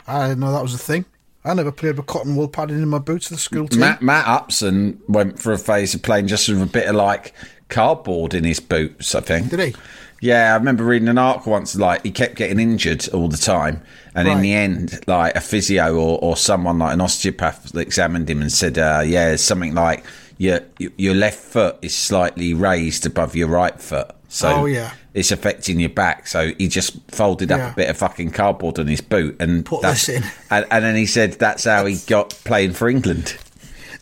I 0.06 0.28
didn't 0.28 0.40
know 0.40 0.52
that 0.52 0.62
was 0.62 0.74
a 0.74 0.78
thing. 0.78 1.04
I 1.44 1.54
never 1.54 1.72
played 1.72 1.96
with 1.96 2.06
cotton 2.06 2.36
wool 2.36 2.48
padding 2.48 2.76
in 2.76 2.88
my 2.88 2.98
boots 2.98 3.28
for 3.28 3.34
the 3.34 3.40
school 3.40 3.68
team. 3.68 3.80
Matt, 3.80 4.02
Matt 4.02 4.26
Upson 4.26 5.00
went 5.08 5.38
for 5.38 5.52
a 5.52 5.58
phase 5.58 5.94
of 5.94 6.02
playing 6.02 6.26
just 6.26 6.48
with 6.48 6.60
a 6.60 6.66
bit 6.66 6.88
of 6.88 6.94
like 6.94 7.32
cardboard 7.68 8.34
in 8.34 8.44
his 8.44 8.60
boots, 8.60 9.14
I 9.14 9.20
think. 9.20 9.48
Did 9.50 9.60
he? 9.60 9.74
Yeah, 10.20 10.52
I 10.52 10.56
remember 10.56 10.82
reading 10.84 11.08
an 11.08 11.18
article 11.18 11.52
once, 11.52 11.76
like, 11.76 12.02
he 12.02 12.10
kept 12.10 12.34
getting 12.34 12.58
injured 12.58 13.08
all 13.10 13.28
the 13.28 13.36
time. 13.36 13.82
And 14.14 14.26
in 14.26 14.40
the 14.40 14.52
end, 14.52 14.98
like, 15.06 15.36
a 15.36 15.40
physio 15.40 15.94
or, 15.94 16.18
or 16.20 16.36
someone, 16.36 16.78
like 16.80 16.92
an 16.94 17.00
osteopath, 17.00 17.72
examined 17.76 18.28
him 18.28 18.40
and 18.40 18.50
said, 18.50 18.78
uh, 18.78 19.02
yeah, 19.06 19.36
something 19.36 19.74
like 19.74 20.04
your, 20.38 20.60
your 20.78 21.14
left 21.14 21.38
foot 21.38 21.76
is 21.82 21.94
slightly 21.96 22.52
raised 22.52 23.06
above 23.06 23.36
your 23.36 23.46
right 23.48 23.80
foot. 23.80 24.10
So 24.30 24.48
Oh, 24.48 24.64
yeah. 24.66 24.92
it's 25.14 25.30
affecting 25.30 25.78
your 25.80 25.88
back. 25.90 26.26
So 26.26 26.52
he 26.58 26.66
just 26.68 26.98
folded 27.10 27.50
up 27.52 27.58
Yeah. 27.58 27.72
a 27.72 27.74
bit 27.76 27.88
of 27.90 27.96
fucking 27.96 28.32
cardboard 28.32 28.78
on 28.78 28.86
his 28.88 29.00
boot. 29.00 29.36
And 29.40 29.64
Put 29.64 29.82
that's- 29.82 30.06
this 30.06 30.16
in. 30.22 30.30
And, 30.50 30.66
and 30.70 30.84
then 30.84 30.96
he 30.96 31.06
said 31.06 31.34
that's 31.34 31.64
how 31.64 31.86
he 31.86 31.96
got 32.08 32.30
playing 32.44 32.72
for 32.72 32.88
England. 32.88 33.36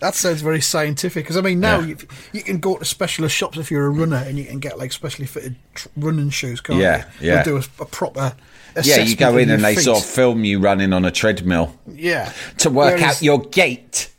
That 0.00 0.14
sounds 0.14 0.42
very 0.42 0.60
scientific. 0.60 1.24
Because 1.24 1.36
I 1.36 1.40
mean, 1.40 1.60
now 1.60 1.80
Yeah. 1.80 1.86
you, 1.86 1.96
you 2.32 2.42
can 2.42 2.58
go 2.58 2.76
to 2.76 2.84
specialist 2.84 3.34
shops 3.34 3.56
if 3.58 3.70
you're 3.70 3.86
a 3.86 3.90
runner, 3.90 4.16
and 4.16 4.38
you 4.38 4.44
can 4.44 4.58
get 4.58 4.78
like 4.78 4.92
specially 4.92 5.26
fitted 5.26 5.56
running 5.96 6.30
shoes. 6.30 6.60
Can't 6.60 6.78
Yeah, 6.78 7.04
you? 7.20 7.28
yeah. 7.28 7.42
They'll 7.42 7.60
do 7.60 7.66
a, 7.78 7.82
a 7.82 7.86
proper. 7.86 8.34
Yeah, 8.82 8.98
you 8.98 9.16
go 9.16 9.38
in 9.38 9.48
and 9.48 9.64
they 9.64 9.74
feet. 9.74 9.84
sort 9.84 9.98
of 10.00 10.04
film 10.04 10.44
you 10.44 10.60
running 10.60 10.92
on 10.92 11.06
a 11.06 11.10
treadmill 11.10 11.74
yeah 11.90 12.30
to 12.58 12.68
work 12.68 12.98
Whereas- 12.98 13.16
out 13.16 13.22
your 13.22 13.40
gait. 13.40 14.12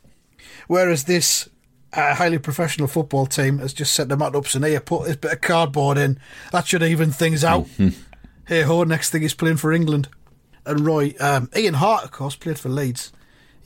Whereas 0.66 1.04
this 1.04 1.48
uh, 1.92 2.14
highly 2.16 2.38
professional 2.38 2.88
football 2.88 3.26
team 3.26 3.58
has 3.58 3.72
just 3.72 3.94
set 3.94 4.08
the 4.08 4.16
mat 4.16 4.34
ups 4.34 4.54
and 4.56 4.64
here, 4.64 4.80
put 4.80 5.06
this 5.06 5.16
bit 5.16 5.32
of 5.32 5.40
cardboard 5.40 5.96
in. 5.96 6.18
That 6.52 6.66
should 6.66 6.82
even 6.82 7.12
things 7.12 7.44
out. 7.44 7.66
Mm-hmm. 7.66 8.00
Hey 8.46 8.62
ho, 8.62 8.82
next 8.82 9.10
thing 9.10 9.22
he's 9.22 9.32
playing 9.34 9.58
for 9.58 9.72
England. 9.72 10.08
And 10.66 10.80
Roy, 10.80 11.14
um, 11.20 11.48
Ian 11.56 11.74
Harte, 11.74 12.04
of 12.04 12.10
course, 12.10 12.34
played 12.34 12.58
for 12.58 12.68
Leeds. 12.68 13.12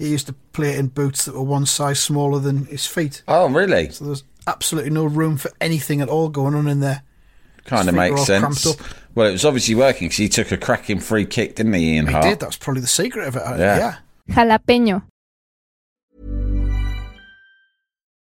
He 0.02 0.08
used 0.10 0.26
to 0.26 0.32
play 0.52 0.70
it 0.70 0.78
in 0.80 0.88
boots 0.88 1.26
that 1.26 1.34
were 1.34 1.42
one 1.42 1.64
size 1.64 2.00
smaller 2.00 2.40
than 2.40 2.66
his 2.66 2.86
feet. 2.86 3.22
Oh, 3.28 3.48
really? 3.48 3.90
So 3.90 4.04
there's 4.06 4.24
absolutely 4.48 4.90
no 4.90 5.04
room 5.04 5.36
for 5.36 5.52
anything 5.60 6.00
at 6.00 6.08
all 6.08 6.28
going 6.28 6.54
on 6.56 6.66
in 6.66 6.80
there. 6.80 7.02
Kind 7.66 7.88
of 7.88 7.94
makes 7.94 8.24
sense. 8.24 8.66
Well, 9.14 9.28
it 9.28 9.32
was 9.32 9.44
obviously 9.44 9.76
working 9.76 10.08
because 10.08 10.18
he 10.18 10.28
took 10.28 10.50
a 10.50 10.56
cracking 10.56 10.98
free 10.98 11.24
kick, 11.24 11.54
didn't 11.54 11.74
he, 11.74 11.94
Ian 11.94 12.06
Harte? 12.06 12.08
He 12.08 12.12
Harte? 12.30 12.38
did. 12.40 12.40
That's 12.46 12.56
probably 12.56 12.80
the 12.80 12.88
secret 12.88 13.28
of 13.28 13.36
it. 13.36 13.42
Uh, 13.42 13.54
Yeah. 13.56 13.98
yeah. 14.28 14.34
Jalapeño. 14.34 15.02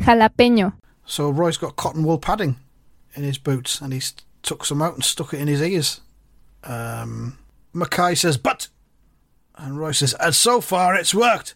Jalapeño. 0.00 0.72
So 1.04 1.30
Roy's 1.30 1.56
got 1.56 1.76
cotton 1.76 2.04
wool 2.04 2.18
padding 2.18 2.56
in 3.14 3.22
his 3.22 3.38
boots, 3.38 3.80
and 3.80 3.92
he's 3.92 4.14
took 4.42 4.64
some 4.64 4.80
out 4.80 4.94
and 4.94 5.04
stuck 5.04 5.34
it 5.34 5.40
in 5.40 5.48
his 5.48 5.62
ears. 5.62 6.00
Um, 6.64 7.38
Mackay 7.72 8.14
says, 8.14 8.36
"But," 8.36 8.68
and 9.56 9.78
Roy 9.78 9.92
says, 9.92 10.14
"And 10.20 10.34
so 10.34 10.60
far 10.60 10.94
it's 10.94 11.14
worked. 11.14 11.54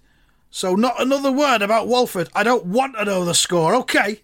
So 0.51 0.75
not 0.75 1.01
another 1.01 1.33
word 1.33 1.63
about 1.63 1.89
Walford. 1.89 2.29
I 2.35 2.43
don't 2.43 2.67
want 2.67 2.97
to 2.97 3.05
know 3.05 3.25
the 3.25 3.35
score. 3.35 3.75
Okay." 3.75 4.23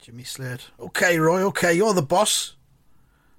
Jimmy 0.00 0.24
Slade. 0.24 0.62
Okay, 0.78 1.18
Roy. 1.18 1.42
Okay, 1.42 1.74
you're 1.74 1.92
the 1.94 2.02
boss. 2.02 2.54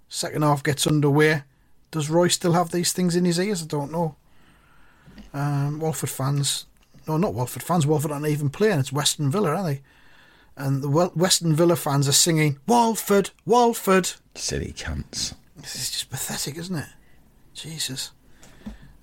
Second 0.07 0.43
half 0.43 0.63
gets 0.63 0.85
underway. 0.85 1.43
Does 1.89 2.09
Roy 2.09 2.27
still 2.27 2.53
have 2.53 2.71
these 2.71 2.93
things 2.93 3.15
in 3.15 3.25
his 3.25 3.39
ears? 3.39 3.63
I 3.63 3.65
don't 3.65 3.91
know. 3.91 4.15
Um, 5.33 5.79
Walford 5.79 6.09
fans, 6.09 6.65
no, 7.11 7.17
not 7.17 7.33
Walford 7.33 7.63
fans. 7.63 7.85
Walford 7.85 8.11
aren't 8.11 8.27
even 8.27 8.49
playing. 8.49 8.79
It's 8.79 8.93
Western 8.93 9.29
Villa, 9.31 9.49
aren't 9.49 9.65
they? 9.65 9.81
And 10.55 10.83
the 10.83 10.89
Western 10.89 11.55
Villa 11.55 11.75
fans 11.75 12.07
are 12.07 12.13
singing 12.13 12.59
Walford, 12.67 13.31
Walford. 13.45 14.11
Silly 14.35 14.73
cunts. 14.73 15.33
This 15.57 15.75
is 15.75 15.91
just 15.91 16.09
pathetic, 16.09 16.57
isn't 16.57 16.75
it? 16.75 16.89
Jesus. 17.53 18.11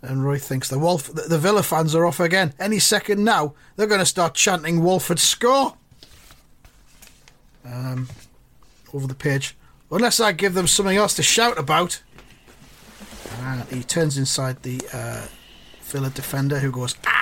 And 0.01 0.25
Roy 0.25 0.39
thinks 0.39 0.69
the 0.69 0.79
Wolf, 0.79 1.13
the, 1.13 1.23
the 1.23 1.39
Villa 1.39 1.63
fans 1.63 1.95
are 1.95 2.07
off 2.07 2.21
again. 2.21 2.55
Any 2.59 2.79
second 2.79 3.25
now, 3.25 3.55
they're 3.77 3.87
going 3.87 3.99
to 3.99 4.07
start 4.07 4.35
chanting 4.35 4.83
Walford 4.83 5.19
score. 5.19 5.75
Um, 7.65 8.09
over 8.95 9.07
the 9.07 9.15
page. 9.15 9.57
Unless 9.91 10.21
I 10.21 10.33
give 10.33 10.55
them 10.55 10.67
something 10.67 10.97
else 10.97 11.15
to 11.15 11.23
shout 11.23 11.59
about. 11.59 12.03
And 13.41 13.65
he 13.65 13.83
turns 13.83 14.17
inside 14.17 14.63
the 14.63 14.81
uh, 14.93 15.27
Villa 15.83 16.11
defender 16.11 16.59
who 16.59 16.71
goes, 16.71 16.95
Ah! 17.07 17.18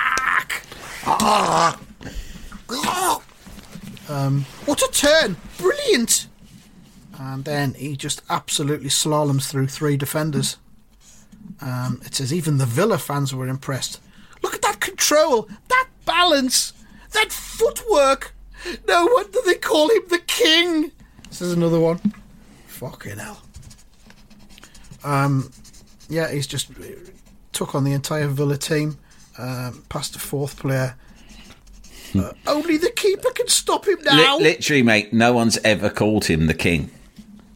Um, 4.09 4.45
what 4.65 4.81
a 4.81 4.89
turn! 4.91 5.37
Brilliant! 5.57 6.27
And 7.17 7.45
then 7.45 7.73
he 7.75 7.95
just 7.95 8.21
absolutely 8.29 8.89
slaloms 8.89 9.49
through 9.49 9.67
three 9.67 9.95
defenders. 9.97 10.57
Um, 11.61 12.01
it 12.05 12.13
says 12.15 12.33
even 12.33 12.57
the 12.57 12.65
Villa 12.65 12.97
fans 12.97 13.33
were 13.33 13.47
impressed. 13.47 14.01
Look 14.43 14.53
at 14.53 14.61
that 14.63 14.79
control, 14.81 15.49
that 15.69 15.87
balance, 16.05 16.73
that 17.13 17.31
footwork. 17.31 18.33
No 18.87 19.05
wonder 19.05 19.39
they 19.45 19.55
call 19.55 19.89
him 19.89 20.03
the 20.09 20.19
king. 20.19 20.91
This 21.29 21.41
is 21.41 21.53
another 21.53 21.79
one. 21.79 21.99
Fucking 22.67 23.17
hell. 23.17 23.41
Um, 25.03 25.51
yeah, 26.09 26.29
he's 26.31 26.47
just 26.47 26.69
took 27.53 27.75
on 27.75 27.83
the 27.83 27.93
entire 27.93 28.27
Villa 28.27 28.57
team, 28.57 28.97
um, 29.37 29.83
past 29.89 30.13
the 30.13 30.19
fourth 30.19 30.57
player. 30.59 30.95
Uh, 32.17 32.31
only 32.47 32.77
the 32.77 32.89
keeper 32.91 33.29
can 33.31 33.47
stop 33.47 33.87
him 33.87 33.97
now. 34.03 34.37
Li- 34.37 34.43
literally, 34.43 34.81
mate, 34.81 35.13
no 35.13 35.33
one's 35.33 35.57
ever 35.59 35.89
called 35.89 36.25
him 36.25 36.47
the 36.47 36.53
king. 36.53 36.89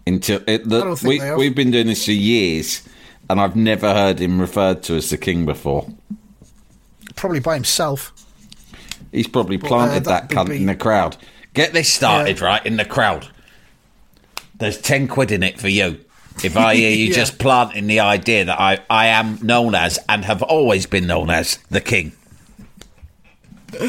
Until 0.06 0.41
it, 0.48 0.67
the, 0.67 0.78
I 0.82 0.84
don't 0.84 0.96
think 0.98 1.24
we, 1.24 1.32
we've 1.36 1.56
been 1.56 1.72
doing 1.72 1.88
this 1.88 2.06
for 2.06 2.12
years, 2.12 2.88
and 3.30 3.39
I've 3.39 3.56
never 3.56 3.94
heard 3.94 4.20
him 4.20 4.41
referred 4.41 4.84
to 4.84 4.96
as 4.96 5.10
the 5.10 5.17
king 5.17 5.46
before. 5.46 5.88
Probably 7.15 7.39
by 7.39 7.56
himself. 7.56 8.12
He's 9.12 9.28
probably 9.28 9.58
uh, 9.58 9.67
planted 9.67 10.04
that 10.06 10.30
that 10.30 10.36
cunt 10.36 10.50
be- 10.50 10.58
in 10.58 10.65
the 10.65 10.76
crowd. 10.76 11.17
Get 11.54 11.74
this 11.74 11.91
started, 11.91 12.39
Yeah. 12.39 12.46
right? 12.46 12.65
In 12.65 12.78
the 12.78 12.86
crowd. 12.86 13.28
There's 14.56 14.80
10 14.80 15.08
quid 15.08 15.32
in 15.32 15.44
it 15.44 15.60
for 15.60 15.70
you. 15.70 16.00
If 16.43 16.58
I 16.58 16.75
hear 16.75 16.91
you 16.91 17.06
Yeah. 17.10 17.15
just 17.15 17.38
planting 17.39 17.88
the 17.88 17.99
idea 17.99 18.45
that 18.45 18.60
I, 18.60 18.80
I 18.89 19.08
am 19.08 19.39
known 19.41 19.75
as 19.75 19.99
and 20.10 20.25
have 20.25 20.41
always 20.43 20.86
been 20.86 21.08
known 21.08 21.30
as 21.30 21.58
the 21.69 21.82
king. 21.82 22.12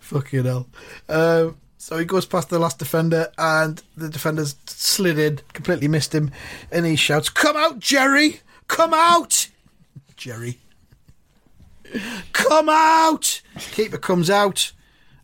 Fucking 0.00 0.44
hell. 0.44 0.68
Um, 1.08 1.56
so 1.78 1.96
he 1.98 2.04
goes 2.04 2.26
past 2.26 2.48
the 2.50 2.58
last 2.58 2.78
defender, 2.78 3.32
and 3.38 3.82
the 3.96 4.08
defender's 4.08 4.54
slid 4.66 5.18
in, 5.18 5.40
completely 5.52 5.88
missed 5.88 6.14
him, 6.14 6.30
and 6.70 6.84
he 6.86 6.94
shouts, 6.96 7.28
Come 7.28 7.56
out, 7.56 7.78
Jerry! 7.80 8.40
Come 8.68 8.92
out! 8.94 9.48
Jerry. 10.16 10.58
Come 12.32 12.68
out! 12.68 13.40
Keeper 13.72 13.98
comes 13.98 14.30
out. 14.30 14.72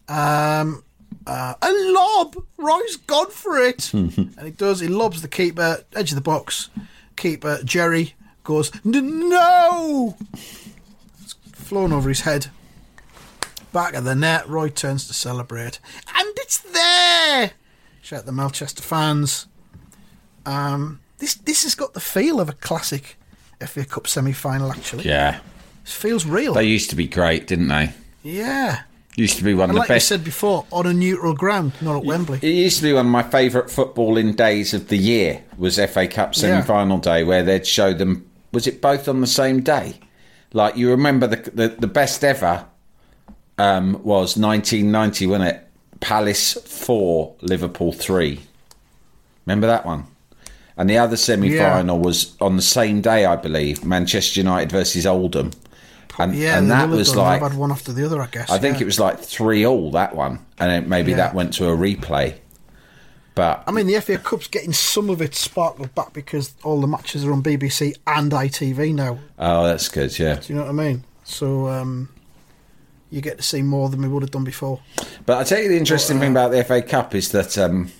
Um, 0.08 0.82
uh, 1.26 1.54
a 1.60 1.72
lob! 1.92 2.36
Roy's 2.56 2.96
gone 2.96 3.30
for 3.30 3.58
it! 3.58 3.92
and 3.94 4.40
he 4.42 4.50
does, 4.50 4.80
he 4.80 4.88
lobs 4.88 5.22
the 5.22 5.28
keeper, 5.28 5.84
edge 5.94 6.10
of 6.12 6.16
the 6.16 6.20
box. 6.20 6.68
Keeper, 7.16 7.60
Jerry, 7.64 8.14
goes, 8.44 8.70
No! 8.84 10.16
It's 11.22 11.34
flown 11.52 11.92
over 11.92 12.08
his 12.08 12.20
head. 12.20 12.48
Back 13.72 13.94
of 13.94 14.04
the 14.04 14.14
net, 14.14 14.48
Roy 14.48 14.68
turns 14.68 15.06
to 15.08 15.14
celebrate. 15.14 15.80
And 16.14 16.28
it's 16.38 16.58
there! 16.58 17.52
Shout 18.02 18.24
the 18.24 18.32
Melchester 18.32 18.82
fans. 18.82 19.46
Um, 20.46 21.00
this 21.18 21.34
this 21.34 21.64
has 21.64 21.74
got 21.74 21.92
the 21.92 22.00
feel 22.00 22.40
of 22.40 22.48
a 22.48 22.52
classic 22.52 23.18
FA 23.60 23.84
Cup 23.84 24.06
semi 24.06 24.32
final, 24.32 24.70
actually. 24.70 25.04
Yeah. 25.04 25.40
It 25.82 25.88
feels 25.88 26.24
real. 26.24 26.54
They 26.54 26.64
used 26.64 26.90
to 26.90 26.96
be 26.96 27.06
great, 27.08 27.46
didn't 27.46 27.68
they? 27.68 27.92
yeah. 28.22 28.82
Used 29.16 29.38
to 29.38 29.44
be 29.44 29.54
one 29.54 29.70
And 29.70 29.78
of 29.78 29.80
like 29.80 29.88
the 29.88 29.94
you 29.94 30.00
said 30.00 30.22
before, 30.22 30.66
on 30.70 30.86
a 30.86 30.92
neutral 30.92 31.34
ground, 31.34 31.72
not 31.80 31.96
at 31.96 32.04
Wembley. 32.04 32.38
It 32.42 32.50
used 32.50 32.76
to 32.78 32.82
be 32.82 32.92
one 32.92 33.06
of 33.06 33.12
my 33.12 33.22
favourite 33.22 33.68
footballing 33.68 34.36
days 34.36 34.74
of 34.74 34.88
the 34.88 34.98
year 34.98 35.42
was 35.56 35.78
FA 35.78 36.06
Cup 36.06 36.34
semi-final 36.34 36.98
day 36.98 37.24
where 37.24 37.42
they'd 37.42 37.66
show 37.66 37.94
them. 37.94 38.28
Was 38.52 38.66
it 38.66 38.82
both 38.82 39.08
on 39.08 39.22
the 39.22 39.26
same 39.26 39.62
day? 39.62 39.94
Like 40.52 40.76
you 40.76 40.90
remember 40.90 41.26
the 41.26 41.50
the, 41.50 41.68
the 41.68 41.86
best 41.86 42.22
ever 42.24 42.66
um, 43.56 43.94
was 44.04 44.36
1990, 44.36 45.26
wasn't 45.26 45.48
it? 45.48 45.66
Palace 46.00 46.52
four, 46.52 47.34
Liverpool 47.40 47.92
three. 47.92 48.40
Remember 49.46 49.66
that 49.66 49.86
one? 49.86 50.08
And 50.76 50.90
the 50.90 50.98
other 50.98 51.16
semi-final 51.16 51.98
was 51.98 52.36
on 52.38 52.56
the 52.56 52.62
same 52.62 53.00
day, 53.00 53.24
I 53.24 53.36
believe. 53.36 53.82
Manchester 53.82 54.40
United 54.40 54.70
versus 54.70 55.06
Oldham. 55.06 55.52
And, 56.18 56.34
yeah, 56.34 56.56
and 56.58 56.70
that 56.70 56.88
was 56.88 57.14
like 57.14 57.42
had 57.42 57.54
one 57.54 57.70
after 57.70 57.92
the 57.92 58.04
other, 58.06 58.20
I 58.22 58.26
guess. 58.26 58.50
I 58.50 58.58
think 58.58 58.76
yeah. 58.76 58.82
it 58.82 58.84
was 58.86 58.98
like 58.98 59.18
three 59.20 59.66
all 59.66 59.90
that 59.90 60.14
one, 60.16 60.38
and 60.58 60.88
maybe 60.88 61.10
Yeah. 61.10 61.18
that 61.18 61.34
went 61.34 61.52
to 61.54 61.66
a 61.68 61.76
replay. 61.76 62.34
But 63.34 63.64
I 63.66 63.70
mean, 63.70 63.86
the 63.86 64.00
FA 64.00 64.16
Cup's 64.16 64.48
getting 64.48 64.72
some 64.72 65.10
of 65.10 65.20
its 65.20 65.38
sparkle 65.38 65.86
back 65.94 66.14
because 66.14 66.54
all 66.64 66.80
the 66.80 66.86
matches 66.86 67.22
are 67.26 67.32
on 67.32 67.42
BBC 67.42 67.94
and 68.06 68.32
ITV 68.32 68.94
now. 68.94 69.18
oh, 69.38 69.64
that's 69.64 69.88
good. 69.90 70.18
Yeah, 70.18 70.36
Do 70.36 70.52
you 70.52 70.58
know 70.58 70.64
what 70.64 70.70
I 70.70 70.72
mean? 70.72 71.04
So 71.24 71.68
um, 71.68 72.08
you 73.10 73.20
get 73.20 73.36
to 73.36 73.42
see 73.42 73.60
more 73.60 73.90
than 73.90 74.00
we 74.00 74.08
would 74.08 74.22
have 74.22 74.30
done 74.30 74.44
before. 74.44 74.80
but 75.26 75.36
I 75.36 75.44
tell 75.44 75.60
you 75.60 75.68
the 75.68 75.76
interesting 75.76 76.18
thing 76.18 76.30
about 76.30 76.50
the 76.50 76.64
FA 76.64 76.80
Cup 76.80 77.14
is 77.14 77.30
that 77.32 77.58
um, 77.58 77.90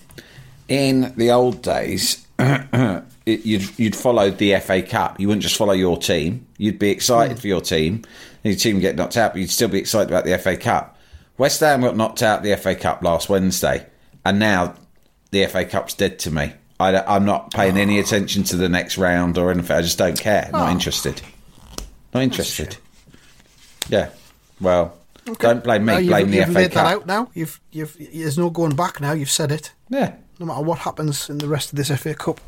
in 0.67 1.13
the 1.17 1.29
old 1.29 1.61
days, 1.61 2.25
it, 3.27 3.45
you'd 3.45 3.77
you'd 3.77 3.95
follow 3.95 4.31
the 4.31 4.57
FA 4.59 4.81
Cup. 4.81 5.19
You 5.19 5.27
wouldn't 5.27 5.43
just 5.43 5.57
follow 5.57 5.73
your 5.73 5.97
team. 5.97 6.47
You'd 6.57 6.79
be 6.79 6.89
excited 6.89 7.37
hmm. 7.37 7.41
for 7.41 7.47
your 7.47 7.61
team. 7.61 8.03
And 8.43 8.53
your 8.53 8.55
team 8.55 8.79
get 8.79 8.95
knocked 8.95 9.17
out, 9.17 9.33
but 9.33 9.41
you'd 9.41 9.49
still 9.49 9.67
be 9.67 9.79
excited 9.79 10.09
about 10.09 10.25
the 10.25 10.37
FA 10.37 10.55
Cup. 10.55 10.97
West 11.37 11.59
Ham 11.59 11.81
got 11.81 11.95
knocked 11.95 12.23
out 12.23 12.39
of 12.39 12.43
the 12.43 12.55
FA 12.55 12.75
Cup 12.75 13.03
last 13.03 13.29
Wednesday, 13.29 13.85
and 14.25 14.39
now 14.39 14.75
the 15.31 15.45
FA 15.47 15.65
Cup's 15.65 15.93
dead 15.93 16.19
to 16.19 16.31
me. 16.31 16.53
I, 16.79 17.15
am 17.15 17.25
not 17.25 17.51
paying 17.51 17.77
any 17.77 17.97
ah. 17.97 18.01
attention 18.01 18.43
to 18.45 18.55
the 18.55 18.69
next 18.69 18.97
round 18.97 19.37
or 19.37 19.51
anything. 19.51 19.75
I 19.75 19.81
just 19.81 19.97
don't 19.97 20.19
care. 20.19 20.49
Not 20.51 20.69
Oh. 20.69 20.71
interested. 20.71 21.21
Not 22.13 22.23
interested. 22.23 22.77
Yeah. 23.89 24.09
Well, 24.61 24.95
don't 25.39 25.63
blame 25.63 25.85
me. 25.85 25.99
You've, 25.99 26.07
blame 26.07 26.31
the 26.31 26.45
FA 26.45 26.51
laid 26.51 26.71
Cup. 26.71 26.85
that 26.85 26.93
out 26.93 27.05
now. 27.07 27.29
You've, 27.33 27.59
you've, 27.71 27.97
there's 28.13 28.37
no 28.37 28.49
going 28.49 28.75
back 28.75 29.01
now. 29.01 29.11
You've 29.13 29.29
said 29.29 29.51
it. 29.51 29.73
Yeah. 29.89 30.13
No 30.39 30.45
matter 30.45 30.61
what 30.61 30.79
happens 30.79 31.29
in 31.29 31.39
the 31.39 31.47
rest 31.47 31.71
of 31.73 31.77
this 31.77 31.89
FA 31.89 32.13
Cup. 32.13 32.39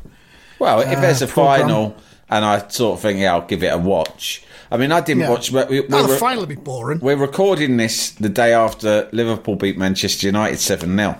Well, 0.60 0.80
if 0.80 0.98
Uh, 0.98 1.00
there's 1.00 1.22
a 1.22 1.26
final 1.26 1.96
and 2.28 2.44
I 2.44 2.68
sort 2.68 2.98
of 2.98 3.02
think, 3.02 3.18
yeah, 3.18 3.32
I'll 3.34 3.46
give 3.46 3.64
it 3.64 3.72
a 3.72 3.78
watch. 3.78 4.44
I 4.70 4.76
mean, 4.76 4.92
I 4.92 5.00
didn't 5.00 5.22
Yeah. 5.22 5.30
watch. 5.30 5.52
but 5.52 5.68
We, 5.68 5.80
we're, 5.80 6.02
the 6.06 6.16
final 6.16 6.40
will 6.40 6.46
be 6.46 6.54
boring. 6.54 7.00
we're 7.00 7.16
recording 7.16 7.76
this 7.76 8.10
the 8.10 8.28
day 8.28 8.52
after 8.52 9.08
Liverpool 9.10 9.56
beat 9.56 9.76
Manchester 9.76 10.26
United 10.28 10.60
7 10.60 10.96
0. 10.96 11.16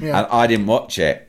Yeah. 0.00 0.18
And 0.20 0.26
I 0.32 0.46
didn't 0.46 0.66
watch 0.66 0.98
it. 0.98 1.28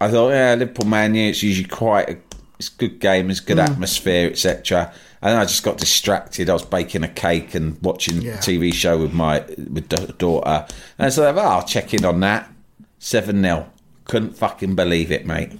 I 0.00 0.10
thought, 0.10 0.30
yeah, 0.30 0.54
Liverpool 0.54 0.86
Man 0.86 1.14
U, 1.14 1.30
it's 1.30 1.42
usually 1.42 1.68
quite 1.68 2.10
a, 2.10 2.16
it's 2.58 2.68
a 2.68 2.72
good 2.76 2.98
game, 3.00 3.30
it's 3.30 3.40
good 3.40 3.56
Mm. 3.58 3.70
atmosphere, 3.70 4.28
etc. 4.28 4.92
And 5.22 5.38
I 5.38 5.44
just 5.44 5.62
got 5.62 5.78
distracted. 5.78 6.50
I 6.50 6.52
was 6.52 6.64
baking 6.64 7.04
a 7.04 7.08
cake 7.08 7.54
and 7.54 7.78
watching 7.80 8.20
Yeah. 8.20 8.34
a 8.34 8.38
TV 8.38 8.74
show 8.74 8.98
with 8.98 9.12
my 9.14 9.44
with 9.72 9.88
daughter. 10.18 10.66
And 10.98 11.12
so 11.12 11.30
I 11.30 11.32
thought, 11.32 11.44
oh, 11.44 11.48
I'll 11.60 11.62
check 11.66 11.94
in 11.94 12.04
on 12.04 12.18
that. 12.20 12.50
7 12.98 13.40
0. 13.40 13.66
Couldn't 14.04 14.36
fucking 14.36 14.74
believe 14.74 15.10
it, 15.12 15.24
mate. 15.26 15.52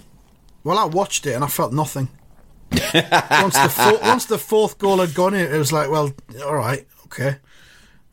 Well, 0.63 0.77
I 0.77 0.85
watched 0.85 1.25
it 1.25 1.33
and 1.33 1.43
I 1.43 1.47
felt 1.47 1.73
nothing. 1.73 2.09
once 2.71 3.53
the 3.57 3.69
four, 3.75 3.99
once 4.01 4.25
the 4.25 4.37
fourth 4.37 4.77
goal 4.77 4.97
had 4.97 5.13
gone 5.13 5.33
in, 5.33 5.53
it 5.53 5.57
was 5.57 5.71
like, 5.71 5.89
well, 5.91 6.11
all 6.43 6.55
right, 6.55 6.87
okay, 7.05 7.37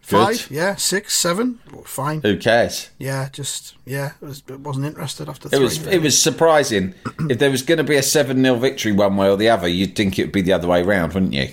five, 0.02 0.48
yeah, 0.50 0.74
six, 0.76 1.14
seven, 1.16 1.60
fine, 1.84 2.20
Who 2.22 2.36
cares? 2.36 2.90
yeah, 2.98 3.28
just 3.32 3.74
yeah, 3.86 4.12
it, 4.20 4.24
was, 4.26 4.42
it 4.48 4.60
wasn't 4.60 4.86
interested 4.86 5.28
after 5.28 5.48
It 5.48 5.52
three. 5.52 5.60
was 5.60 5.86
it 5.86 6.02
was 6.02 6.20
surprising. 6.20 6.94
if 7.30 7.38
there 7.38 7.50
was 7.50 7.62
going 7.62 7.78
to 7.78 7.84
be 7.84 7.96
a 7.96 8.02
7 8.02 8.42
0 8.42 8.56
victory 8.56 8.92
one 8.92 9.16
way 9.16 9.30
or 9.30 9.36
the 9.36 9.48
other, 9.48 9.66
you'd 9.68 9.96
think 9.96 10.18
it 10.18 10.24
would 10.24 10.32
be 10.32 10.42
the 10.42 10.52
other 10.52 10.68
way 10.68 10.82
round, 10.82 11.14
wouldn't 11.14 11.32
you? 11.32 11.48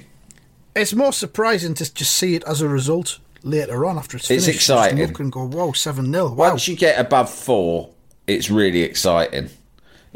It's 0.75 0.93
more 0.93 1.13
surprising 1.13 1.73
to 1.75 1.93
just 1.93 2.11
see 2.13 2.35
it 2.35 2.43
as 2.45 2.61
a 2.61 2.67
result 2.67 3.19
later 3.43 3.85
on 3.85 3.97
after 3.97 4.17
it's 4.17 4.29
It's 4.29 4.45
finished. 4.45 4.67
Just 4.67 4.69
exciting. 4.69 5.07
look 5.07 5.19
and 5.19 5.31
go, 5.31 5.47
whoa, 5.47 5.71
seven 5.71 6.11
0 6.11 6.33
Wow. 6.33 6.49
Once 6.49 6.67
you 6.67 6.75
get 6.75 6.99
above 6.99 7.29
four, 7.29 7.91
it's 8.27 8.49
really 8.51 8.81
exciting. 8.81 9.49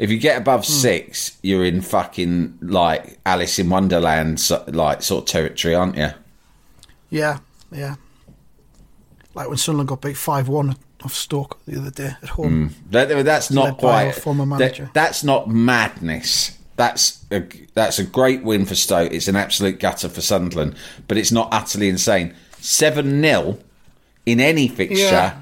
If 0.02 0.10
you 0.10 0.18
get 0.18 0.36
above 0.36 0.66
Hmm. 0.66 0.72
six, 0.72 1.36
you're 1.42 1.64
in 1.64 1.80
fucking 1.80 2.58
like 2.60 3.20
Alice 3.24 3.60
in 3.60 3.70
Wonderland, 3.70 4.40
so, 4.40 4.64
like 4.66 5.00
sort 5.00 5.22
of 5.22 5.28
territory, 5.28 5.76
aren't 5.76 5.96
you? 5.96 6.10
Yeah, 7.08 7.38
yeah. 7.70 7.94
Like 9.34 9.48
when 9.48 9.58
Sunderland 9.58 9.88
got 9.88 10.00
beat 10.02 10.16
five 10.16 10.48
one 10.48 10.74
off 11.04 11.14
Stoke 11.14 11.58
the 11.66 11.78
other 11.80 11.90
day 11.90 12.14
at 12.20 12.30
home. 12.30 12.74
That, 12.90 13.24
that's 13.24 13.50
not 13.52 13.78
quite. 13.78 14.12
former 14.16 14.44
that- 14.44 14.58
manager. 14.58 14.90
that's 14.92 15.22
not 15.22 15.48
madness. 15.48 16.58
that's 16.76 17.24
a, 17.30 17.44
that's 17.74 17.98
a 18.00 18.04
great 18.04 18.42
win 18.42 18.66
for 18.66 18.74
Stoke. 18.74 19.12
It's 19.12 19.28
an 19.28 19.36
absolute 19.36 19.78
gutter 19.78 20.08
for 20.08 20.20
Sunderland, 20.20 20.74
but 21.06 21.16
it's 21.16 21.30
not 21.30 21.48
utterly 21.52 21.88
insane. 21.88 22.34
Seven 22.58 23.22
0 23.22 23.58
in 24.26 24.40
any 24.40 24.66
fixture 24.66 24.96
Yeah. 24.96 25.34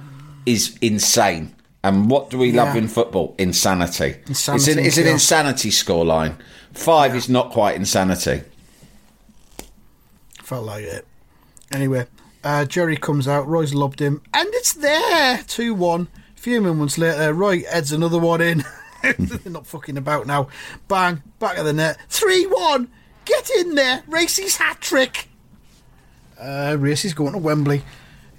is 0.45 0.77
insane. 0.83 1.55
And 1.83 2.11
what 2.11 2.29
do 2.29 2.37
we 2.39 2.53
love 2.53 2.77
in 2.77 2.89
football? 2.89 3.35
Insanity. 3.39 4.17
Insanity 4.27 4.57
it's 4.57 4.69
an, 4.69 4.79
it's 4.79 4.99
an 4.99 5.07
insanity 5.07 5.71
scoreline. 5.71 6.37
Five 6.73 7.17
is 7.17 7.29
not 7.29 7.51
quite 7.51 7.75
insanity. 7.77 8.43
Felt 10.43 10.67
like 10.67 10.85
it. 10.85 11.07
Anyway, 11.73 12.07
uh, 12.45 12.65
Jerry 12.67 12.97
comes 12.97 13.27
out. 13.27 13.49
Roy's 13.49 13.73
lobbed 13.73 14.01
him, 14.01 14.21
and 14.35 14.49
it's 14.53 14.75
there. 14.75 15.43
Two 15.47 15.73
one. 15.73 16.09
A 16.37 16.41
few 16.41 16.61
moments 16.61 16.99
later, 16.99 17.33
Roy 17.33 17.63
heads 17.65 17.93
another 17.93 18.19
one 18.19 18.41
in. 18.41 18.65
They're 19.03 19.53
not 19.53 19.67
fucking 19.67 19.97
about 19.97 20.27
now. 20.27 20.49
Bang! 20.89 21.23
Back 21.39 21.57
of 21.57 21.65
the 21.65 21.73
net. 21.73 21.99
Three 22.09 22.45
one. 22.45 22.91
Get 23.25 23.49
in 23.51 23.75
there. 23.75 24.03
Racy's 24.07 24.57
hat 24.57 24.81
trick. 24.81 25.29
Uh, 26.39 26.77
Racy's 26.79 27.15
going 27.15 27.33
to 27.33 27.39
Wembley. 27.39 27.83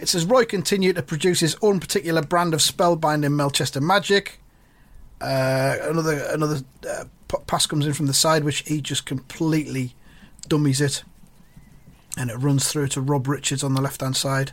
It 0.02 0.10
says 0.10 0.26
Roy 0.26 0.46
continued 0.46 0.96
to 0.98 1.04
produce 1.04 1.40
his 1.40 1.56
own 1.62 1.80
particular 1.80 2.22
brand 2.22 2.54
of 2.54 2.60
spellbinding 2.60 3.34
Melchester 3.34 3.80
magic. 3.80 4.40
Uh, 5.22 5.78
another 5.84 6.26
another 6.32 6.62
uh, 6.90 7.06
pass 7.46 7.68
comes 7.68 7.86
in 7.86 7.94
from 7.94 8.08
the 8.08 8.14
side, 8.14 8.44
which 8.44 8.68
he 8.68 8.82
just 8.82 9.06
completely 9.06 9.96
dummies 10.48 10.82
it 10.82 11.04
and 12.18 12.30
it 12.30 12.36
runs 12.36 12.68
through 12.70 12.88
to 12.90 13.02
Rob 13.02 13.28
Richards 13.28 13.64
on 13.64 13.74
the 13.74 13.82
left 13.82 14.02
hand 14.02 14.16
side. 14.16 14.52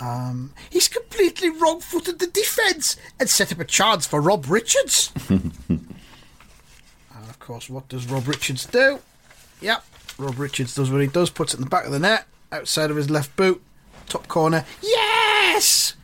Um, 0.00 0.52
he's 0.70 0.88
completely 0.88 1.50
wrong 1.50 1.80
footed 1.80 2.18
the 2.18 2.26
defence 2.26 2.96
and 3.18 3.28
set 3.28 3.52
up 3.52 3.60
a 3.60 3.64
chance 3.64 4.06
for 4.06 4.20
Rob 4.20 4.46
Richards. 4.48 5.12
and 5.28 5.98
of 7.14 7.38
course, 7.38 7.68
what 7.68 7.88
does 7.88 8.06
Rob 8.06 8.28
Richards 8.28 8.66
do? 8.66 9.00
Yep, 9.60 9.84
Rob 10.18 10.38
Richards 10.38 10.74
does 10.74 10.90
what 10.90 11.00
he 11.00 11.06
does, 11.08 11.30
puts 11.30 11.54
it 11.54 11.58
in 11.58 11.64
the 11.64 11.70
back 11.70 11.84
of 11.84 11.92
the 11.92 11.98
net, 11.98 12.26
outside 12.52 12.90
of 12.90 12.96
his 12.96 13.10
left 13.10 13.34
boot, 13.36 13.62
top 14.08 14.28
corner. 14.28 14.64
Yes! 14.82 15.94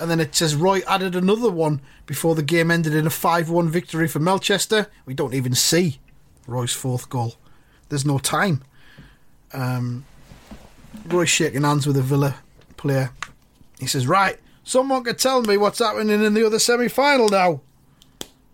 And 0.00 0.10
then 0.10 0.20
it 0.20 0.34
says 0.34 0.54
Roy 0.54 0.80
added 0.86 1.16
another 1.16 1.50
one 1.50 1.80
before 2.06 2.34
the 2.34 2.42
game 2.42 2.70
ended 2.70 2.94
in 2.94 3.06
a 3.06 3.10
5 3.10 3.50
1 3.50 3.68
victory 3.68 4.08
for 4.08 4.18
Melchester. 4.18 4.86
We 5.06 5.14
don't 5.14 5.34
even 5.34 5.54
see 5.54 5.98
Roy's 6.46 6.72
fourth 6.72 7.08
goal. 7.10 7.34
There's 7.88 8.04
no 8.04 8.18
time. 8.18 8.62
Um, 9.52 10.04
Roy's 11.06 11.28
shaking 11.28 11.62
hands 11.62 11.86
with 11.86 11.96
a 11.96 12.02
Villa 12.02 12.36
player. 12.76 13.10
He 13.78 13.86
says, 13.86 14.06
Right, 14.06 14.38
someone 14.64 15.04
could 15.04 15.18
tell 15.18 15.42
me 15.42 15.56
what's 15.56 15.78
happening 15.78 16.22
in 16.22 16.34
the 16.34 16.46
other 16.46 16.58
semi 16.58 16.88
final 16.88 17.28
now. 17.28 17.60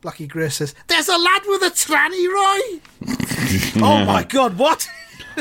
Blackie 0.03 0.29
Gray 0.29 0.51
says, 0.51 0.75
There's 0.87 1.09
a 1.09 1.17
lad 1.17 1.43
with 1.47 1.63
a 1.63 1.71
tranny, 1.71 2.29
Roy! 2.29 3.83
oh 3.83 4.05
my 4.05 4.25
god, 4.25 4.59
what? 4.59 4.89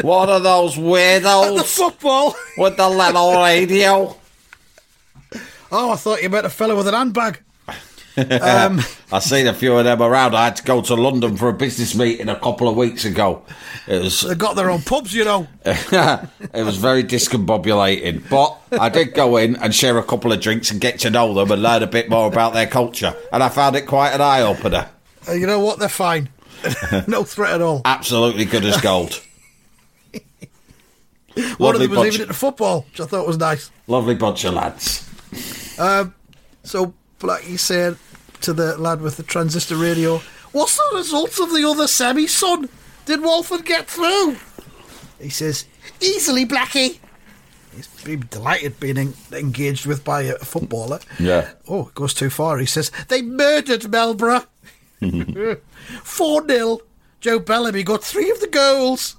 What 0.02 0.30
are 0.30 0.40
those 0.40 0.78
At 0.78 1.24
the 1.56 1.64
football? 1.66 2.36
with 2.58 2.78
the 2.78 2.90
little 2.90 3.42
radio? 3.42 4.16
Oh, 5.72 5.92
I 5.92 5.96
thought 5.96 6.22
you 6.22 6.30
meant 6.30 6.46
a 6.46 6.50
fellow 6.50 6.76
with 6.76 6.88
an 6.88 6.94
handbag. 6.94 7.40
Um, 8.16 8.80
I 9.12 9.18
seen 9.18 9.48
a 9.48 9.56
few 9.56 9.76
of 9.76 9.86
them 9.86 10.00
around. 10.00 10.36
I 10.36 10.46
had 10.46 10.58
to 10.58 10.64
go 10.64 10.84
to 10.84 10.94
London 10.94 11.36
for 11.36 11.50
a 11.50 11.54
business 11.54 11.96
meeting 11.96 12.30
a 12.30 12.40
couple 12.40 12.70
of 12.70 12.76
weeks 12.76 13.06
ago. 13.06 13.42
It 13.88 14.04
was 14.04 14.22
They've 14.22 14.38
got 14.38 14.56
their 14.56 14.70
own 14.70 14.84
pubs, 14.84 15.16
you 15.16 15.26
know. 15.26 15.48
it 15.66 16.64
was 16.64 16.78
very 16.78 17.04
discombobulating, 17.04 18.30
but 18.30 18.56
I 18.80 18.90
did 18.90 19.16
go 19.16 19.38
in 19.38 19.56
and 19.56 19.74
share 19.74 19.98
a 19.98 20.04
couple 20.04 20.32
of 20.32 20.40
drinks 20.42 20.70
and 20.70 20.80
get 20.80 21.00
to 21.00 21.10
know 21.10 21.34
them 21.34 21.50
and 21.50 21.64
learn 21.64 21.82
a 21.82 21.88
bit 21.88 22.08
more 22.08 22.28
about 22.28 22.54
their 22.54 22.68
culture, 22.68 23.16
and 23.32 23.42
I 23.42 23.50
found 23.50 23.76
it 23.76 23.88
quite 23.88 24.12
an 24.12 24.22
eye 24.22 24.42
opener. 24.42 24.90
Uh, 25.28 25.32
you 25.32 25.48
know 25.48 25.60
what? 25.60 25.80
They're 25.80 25.90
fine. 25.90 26.30
no 27.08 27.24
threat 27.24 27.54
at 27.54 27.62
all. 27.64 27.82
Absolutely 27.84 28.46
good 28.46 28.64
as 28.64 28.80
gold. 28.80 29.24
One 31.36 31.76
of 31.76 31.82
lovely 31.82 31.88
them 31.88 31.90
was 31.92 31.98
bunch. 31.98 32.14
even 32.16 32.22
into 32.22 32.34
football, 32.34 32.82
which 32.92 33.00
I 33.02 33.06
thought 33.06 33.26
was 33.26 33.38
nice. 33.38 33.72
Lovely 33.88 34.16
bunch 34.16 34.44
of 34.46 34.54
lads. 34.54 35.10
Um, 35.80 36.14
so 36.64 36.94
Blackie 37.20 37.58
said 37.58 37.98
to 38.42 38.54
the 38.54 38.78
lad 38.78 39.02
with 39.02 39.18
the 39.18 39.24
transistor 39.24 39.76
radio, 39.76 40.20
What's 40.52 40.76
the 40.78 40.98
results 40.98 41.40
of 41.40 41.52
the 41.52 41.68
other 41.68 41.88
semi, 41.88 42.28
son? 42.28 42.70
Did 43.06 43.22
Walford 43.24 43.66
get 43.66 43.88
through? 43.88 44.38
He 45.20 45.30
says, 45.30 45.66
Easily, 46.00 46.46
Blackie. 46.46 47.00
He's 47.76 47.88
been 48.04 48.28
delighted 48.30 48.80
being 48.80 49.00
en- 49.00 49.14
engaged 49.32 49.88
with 49.88 50.04
by 50.04 50.22
a 50.24 50.36
footballer. 50.38 51.00
Yeah. 51.20 51.50
Oh, 51.68 51.88
it 51.88 51.96
goes 51.96 52.14
too 52.14 52.30
far. 52.30 52.60
He 52.60 52.68
says, 52.68 52.92
They 53.08 53.24
murdered 53.24 53.82
Melborough. 53.82 54.46
4 56.04 56.48
0. 56.48 56.80
Joe 57.20 57.40
Bellamy 57.40 57.84
got 57.84 58.04
three 58.04 58.30
of 58.30 58.40
the 58.40 58.48
goals. 58.48 59.16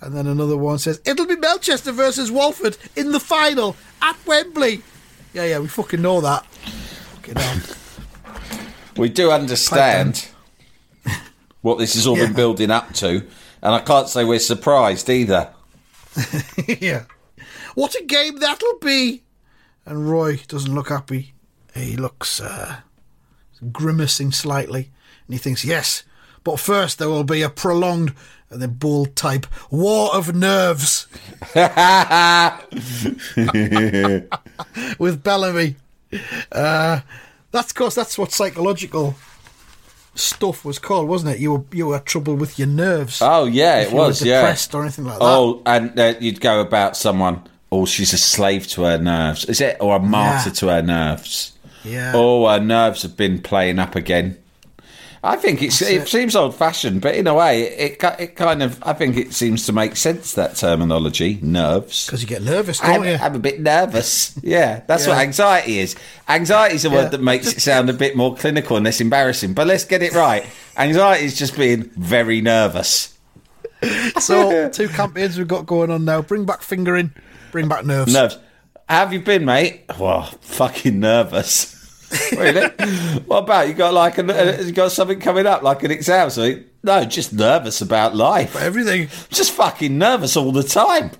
And 0.00 0.14
then 0.14 0.26
another 0.26 0.56
one 0.56 0.78
says, 0.78 1.00
It'll 1.04 1.26
be 1.26 1.36
Melchester 1.36 1.92
versus 1.92 2.30
Walford 2.30 2.76
in 2.96 3.12
the 3.12 3.20
final 3.20 3.76
at 4.02 4.16
Wembley. 4.26 4.82
Yeah, 5.32 5.44
yeah, 5.44 5.58
we 5.58 5.68
fucking 5.68 6.02
know 6.02 6.20
that. 6.20 6.44
Fucking 6.46 7.36
hell. 7.36 8.66
We 8.96 9.08
do 9.08 9.30
understand 9.30 10.28
what 11.60 11.78
this 11.78 11.94
has 11.94 12.06
all 12.06 12.16
been 12.16 12.32
building 12.32 12.70
up 12.70 12.92
to, 12.94 13.26
and 13.62 13.74
I 13.74 13.80
can't 13.80 14.08
say 14.08 14.24
we're 14.24 14.38
surprised 14.38 15.10
either. 15.10 15.50
yeah. 16.66 17.04
What 17.74 17.94
a 17.94 18.04
game 18.04 18.38
that'll 18.38 18.78
be. 18.78 19.22
And 19.84 20.10
Roy 20.10 20.40
doesn't 20.48 20.74
look 20.74 20.88
happy. 20.88 21.34
He 21.74 21.96
looks 21.96 22.40
uh, 22.40 22.80
grimacing 23.70 24.32
slightly. 24.32 24.90
And 25.26 25.34
he 25.34 25.38
thinks, 25.38 25.64
yes, 25.64 26.02
but 26.46 26.60
first 26.60 26.98
there 26.98 27.08
will 27.08 27.24
be 27.24 27.42
a 27.42 27.50
prolonged 27.50 28.14
and 28.50 28.62
then 28.62 28.74
bold 28.74 29.16
type 29.16 29.44
war 29.70 30.14
of 30.14 30.32
nerves 30.34 31.08
with 34.98 35.22
Bellamy. 35.22 35.76
Uh, 36.52 37.00
that's 37.50 37.72
of 37.72 37.74
course 37.74 37.94
that's 37.94 38.16
what 38.16 38.32
psychological 38.32 39.14
stuff 40.14 40.64
was 40.64 40.78
called, 40.78 41.08
wasn't 41.08 41.34
it? 41.34 41.40
You 41.40 41.52
were 41.54 41.64
you 41.72 41.88
were 41.88 41.98
trouble 41.98 42.36
with 42.36 42.58
your 42.58 42.68
nerves. 42.68 43.20
Oh 43.20 43.46
yeah, 43.46 43.80
it 43.80 43.92
was. 43.92 44.22
Yeah. 44.22 44.42
depressed 44.42 44.74
or 44.74 44.82
anything 44.82 45.04
like 45.04 45.18
that. 45.18 45.24
Oh, 45.24 45.62
and 45.66 45.98
uh, 45.98 46.14
you'd 46.20 46.40
go 46.40 46.60
about 46.60 46.96
someone. 46.96 47.42
Oh, 47.72 47.84
she's 47.84 48.12
a 48.12 48.18
slave 48.18 48.68
to 48.68 48.82
her 48.84 48.98
nerves. 48.98 49.44
Is 49.46 49.60
it 49.60 49.76
or 49.80 49.96
a 49.96 50.00
martyr 50.00 50.50
Yeah. 50.50 50.54
to 50.54 50.68
her 50.68 50.82
nerves? 50.82 51.52
yeah. 51.84 52.12
Oh, 52.14 52.46
her 52.48 52.60
nerves 52.60 53.02
have 53.02 53.16
been 53.16 53.42
playing 53.42 53.80
up 53.80 53.96
again. 53.96 54.38
I 55.24 55.36
think 55.36 55.62
it's, 55.62 55.82
it, 55.82 56.02
it. 56.02 56.08
seems 56.08 56.36
old 56.36 56.54
fashioned, 56.54 57.00
but 57.00 57.14
in 57.14 57.26
a 57.26 57.34
way, 57.34 57.62
it, 57.62 58.00
it 58.02 58.20
it 58.20 58.36
kind 58.36 58.62
of 58.62 58.80
I 58.82 58.92
think 58.92 59.16
it 59.16 59.32
seems 59.32 59.66
to 59.66 59.72
make 59.72 59.96
sense 59.96 60.34
that 60.34 60.56
terminology 60.56 61.38
nerves. 61.42 62.06
Because 62.06 62.22
you 62.22 62.28
get 62.28 62.42
nervous, 62.42 62.78
don't 62.78 63.02
I'm, 63.02 63.04
you? 63.04 63.14
I'm 63.14 63.34
a 63.34 63.38
bit 63.38 63.60
nervous. 63.60 64.38
Yeah, 64.42 64.82
that's 64.86 65.06
what 65.06 65.18
anxiety 65.18 65.78
is. 65.80 65.96
Anxiety 66.28 66.76
is 66.76 66.84
a 66.84 66.88
Yeah. 66.88 66.94
word 66.94 67.10
that 67.12 67.22
makes 67.22 67.48
it 67.52 67.60
sound 67.60 67.90
a 67.90 67.92
bit 67.92 68.16
more 68.16 68.36
clinical 68.36 68.76
and 68.76 68.84
less 68.84 69.00
embarrassing. 69.00 69.54
But 69.54 69.66
let's 69.66 69.84
get 69.84 70.02
it 70.02 70.12
right. 70.14 70.46
Anxiety 70.76 71.24
is 71.24 71.36
just 71.36 71.56
being 71.56 71.84
very 71.96 72.40
nervous. 72.40 73.14
So, 74.20 74.68
two 74.72 74.88
campaigns 74.88 75.36
we've 75.38 75.48
got 75.48 75.66
going 75.66 75.90
on 75.90 76.04
now. 76.04 76.22
Bring 76.22 76.44
back 76.44 76.62
fingering, 76.62 77.12
bring 77.52 77.68
back 77.68 77.84
nerves. 77.84 78.12
Nerves. 78.12 78.38
How 78.88 79.00
have 79.00 79.12
you 79.12 79.20
been, 79.20 79.44
mate? 79.44 79.82
Well, 79.98 80.22
fucking 80.42 81.00
nervous. 81.00 81.75
really? 82.36 82.68
what 83.26 83.44
about 83.44 83.68
you? 83.68 83.74
Got 83.74 83.94
like 83.94 84.18
a, 84.18 84.62
you 84.64 84.72
got 84.72 84.92
something 84.92 85.20
coming 85.20 85.46
up, 85.46 85.62
like 85.62 85.82
an 85.82 85.90
exam? 85.90 86.30
Something? 86.30 86.64
No, 86.82 87.04
just 87.04 87.32
nervous 87.32 87.80
about 87.80 88.14
life. 88.14 88.54
Everything. 88.56 89.08
Just 89.30 89.52
fucking 89.52 89.98
nervous 89.98 90.36
all 90.36 90.52
the 90.52 90.62
time. 90.62 91.10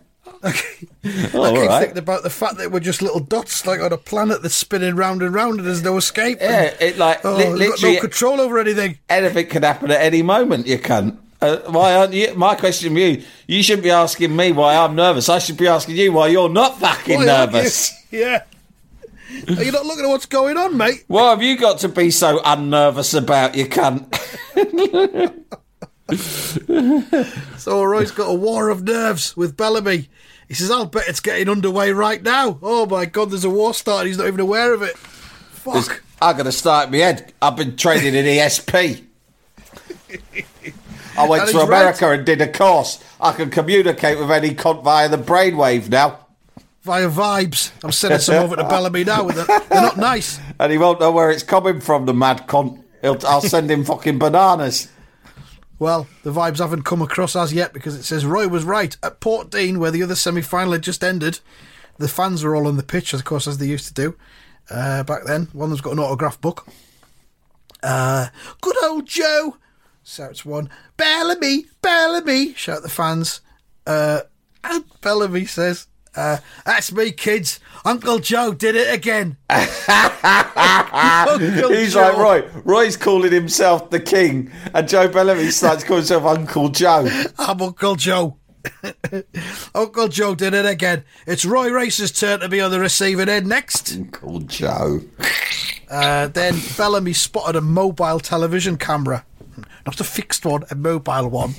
Okay. 0.44 0.86
Oh, 1.34 1.44
I 1.44 1.50
keep 1.52 1.68
right. 1.68 1.80
thinking 1.80 1.98
about 1.98 2.22
the 2.22 2.30
fact 2.30 2.58
that 2.58 2.70
we're 2.70 2.80
just 2.80 3.02
little 3.02 3.20
dots, 3.20 3.66
like 3.66 3.80
on 3.80 3.92
a 3.92 3.96
planet 3.96 4.42
that's 4.42 4.54
spinning 4.54 4.96
round 4.96 5.22
and 5.22 5.34
round, 5.34 5.58
and 5.58 5.66
there's 5.66 5.82
no 5.82 5.96
escape. 5.96 6.38
Yeah, 6.40 6.74
it 6.80 6.98
like 6.98 7.24
oh, 7.24 7.36
li- 7.36 7.48
literally 7.48 7.94
no 7.96 8.00
control 8.00 8.40
over 8.40 8.58
anything. 8.58 8.98
anything 9.08 9.46
can 9.46 9.62
happen 9.62 9.90
at 9.90 10.00
any 10.00 10.22
moment. 10.22 10.66
You 10.66 10.78
can. 10.78 11.18
Uh, 11.40 11.58
why 11.66 11.94
aren't 11.94 12.12
you? 12.12 12.34
My 12.34 12.54
question 12.54 12.94
to 12.94 13.00
you: 13.00 13.22
You 13.46 13.62
shouldn't 13.62 13.84
be 13.84 13.90
asking 13.90 14.34
me 14.34 14.52
why 14.52 14.76
I'm 14.76 14.94
nervous. 14.94 15.28
I 15.28 15.38
should 15.38 15.56
be 15.56 15.68
asking 15.68 15.96
you 15.96 16.12
why 16.12 16.28
you're 16.28 16.48
not 16.48 16.78
fucking 16.78 17.18
Why 17.18 17.28
aren't 17.28 17.52
you? 17.52 17.58
nervous. 17.58 17.92
Yeah. 18.12 18.44
Are 19.48 19.62
you 19.62 19.72
not 19.72 19.86
looking 19.86 20.04
at 20.04 20.08
what's 20.08 20.26
going 20.26 20.56
on, 20.56 20.76
mate? 20.76 21.04
What 21.08 21.30
have 21.30 21.42
you 21.42 21.56
got 21.58 21.80
to 21.80 21.88
be 21.88 22.10
so 22.10 22.40
unnervous 22.44 23.12
about? 23.14 23.54
You 23.56 23.66
cunt. 23.66 24.12
So 27.58 27.82
Roy's 27.82 28.12
got 28.12 28.30
a 28.30 28.34
war 28.34 28.68
of 28.68 28.84
nerves 28.84 29.36
with 29.36 29.56
Bellamy. 29.56 30.08
He 30.46 30.54
says, 30.54 30.70
"I'll 30.70 30.84
bet 30.84 31.08
it's 31.08 31.18
getting 31.18 31.48
underway 31.48 31.90
right 31.90 32.22
now." 32.22 32.60
Oh 32.62 32.86
my 32.86 33.06
God, 33.06 33.30
there's 33.30 33.44
a 33.44 33.50
war 33.50 33.74
starting. 33.74 34.06
He's 34.08 34.18
not 34.18 34.28
even 34.28 34.38
aware 34.38 34.72
of 34.72 34.82
it. 34.82 34.96
Fuck. 34.96 36.04
I'm 36.22 36.36
going 36.36 36.46
to 36.46 36.52
start 36.52 36.92
my 36.92 36.98
head. 36.98 37.32
I've 37.42 37.56
been 37.56 37.76
training 37.76 38.14
in 38.14 38.24
ESP. 38.24 39.04
I 41.18 41.28
went 41.28 41.42
And 41.44 41.52
to 41.52 41.60
America 41.60 42.10
and 42.10 42.24
did 42.24 42.40
a 42.40 42.50
course. 42.50 43.02
I 43.20 43.32
can 43.32 43.50
communicate 43.50 44.18
with 44.18 44.30
any 44.30 44.54
cunt 44.54 44.84
via 44.84 45.08
the 45.08 45.18
brainwave 45.18 45.88
now, 45.88 46.25
Via 46.86 47.10
vibes. 47.10 47.72
I'm 47.82 47.90
sending 47.90 48.20
some 48.20 48.36
over 48.36 48.54
to 48.54 48.62
Bellamy 48.68 49.02
now. 49.02 49.24
With 49.24 49.38
it. 49.38 49.48
They're 49.68 49.82
not 49.82 49.96
nice. 49.96 50.38
and 50.60 50.70
he 50.70 50.78
won't 50.78 51.00
know 51.00 51.10
where 51.10 51.32
it's 51.32 51.42
coming 51.42 51.80
from. 51.80 52.06
The 52.06 52.14
mad 52.14 52.46
cunt. 52.46 52.80
He'll, 53.02 53.18
I'll 53.26 53.40
send 53.40 53.68
him 53.68 53.84
fucking 53.84 54.20
bananas. 54.20 54.88
Well, 55.80 56.06
the 56.22 56.32
vibes 56.32 56.58
haven't 56.58 56.84
come 56.84 57.02
across 57.02 57.34
as 57.34 57.52
yet 57.52 57.72
because 57.72 57.96
it 57.96 58.04
says 58.04 58.24
Roy 58.24 58.46
was 58.46 58.62
right. 58.62 58.96
At 59.02 59.18
Port 59.18 59.50
Dean, 59.50 59.80
where 59.80 59.90
the 59.90 60.02
other 60.04 60.14
semi 60.14 60.42
final 60.42 60.72
had 60.74 60.82
just 60.82 61.02
ended, 61.02 61.40
the 61.98 62.06
fans 62.08 62.44
were 62.44 62.54
all 62.54 62.68
on 62.68 62.76
the 62.76 62.82
pitch, 62.84 63.12
of 63.12 63.24
course, 63.24 63.48
as 63.48 63.58
they 63.58 63.66
used 63.66 63.88
to 63.88 63.92
do 63.94 64.16
uh, 64.70 65.02
back 65.02 65.24
then. 65.24 65.48
One 65.52 65.64
of 65.64 65.70
them's 65.70 65.80
got 65.80 65.92
an 65.94 65.98
autograph 65.98 66.40
book. 66.40 66.68
Uh, 67.82 68.28
good 68.60 68.76
old 68.84 69.06
Joe, 69.06 69.56
shouts 70.04 70.44
one. 70.44 70.70
Bellamy, 70.96 71.66
Bellamy, 71.82 72.54
shout 72.54 72.82
the 72.82 72.88
fans. 72.88 73.40
Uh, 73.86 74.20
and 74.64 74.84
Bellamy 75.00 75.44
says, 75.46 75.88
uh, 76.16 76.38
That's 76.64 76.90
me, 76.92 77.12
kids. 77.12 77.60
Uncle 77.84 78.18
Joe 78.18 78.54
did 78.54 78.74
it 78.74 78.92
again. 78.92 79.36
He's 79.52 79.86
Joe. 81.92 82.00
like 82.00 82.16
Roy. 82.16 82.48
Roy's 82.64 82.96
calling 82.96 83.32
himself 83.32 83.90
the 83.90 84.00
king, 84.00 84.50
and 84.74 84.88
Joe 84.88 85.08
Bellamy 85.08 85.50
starts 85.50 85.84
calling 85.84 86.02
himself 86.02 86.24
Uncle 86.24 86.70
Joe. 86.70 87.08
I'm 87.38 87.60
Uncle 87.60 87.96
Joe. 87.96 88.38
Uncle 89.74 90.08
Joe 90.08 90.34
did 90.34 90.54
it 90.54 90.66
again. 90.66 91.04
It's 91.26 91.44
Roy 91.44 91.70
Race's 91.70 92.10
turn 92.10 92.40
to 92.40 92.48
be 92.48 92.60
on 92.60 92.70
the 92.70 92.80
receiving 92.80 93.28
end 93.28 93.46
next. 93.46 93.94
Uncle 93.94 94.40
Joe. 94.40 95.02
Uh, 95.88 96.26
then 96.28 96.58
Bellamy 96.76 97.12
spotted 97.12 97.56
a 97.56 97.60
mobile 97.60 98.18
television 98.18 98.76
camera. 98.76 99.24
Not 99.86 100.00
a 100.00 100.04
fixed 100.04 100.44
one, 100.44 100.64
a 100.70 100.74
mobile 100.74 101.28
one. 101.28 101.54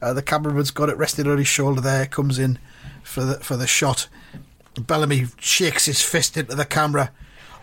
Uh, 0.00 0.14
the 0.14 0.22
cameraman's 0.22 0.70
got 0.70 0.88
it 0.88 0.96
resting 0.96 1.28
on 1.28 1.38
his 1.38 1.46
shoulder 1.46 1.82
there, 1.82 2.06
comes 2.06 2.38
in 2.38 2.58
for 3.12 3.24
the, 3.24 3.34
for 3.36 3.56
the 3.56 3.66
shot. 3.66 4.08
Bellamy 4.80 5.26
shakes 5.38 5.84
his 5.84 6.00
fist 6.00 6.36
into 6.36 6.54
the 6.54 6.64
camera. 6.64 7.12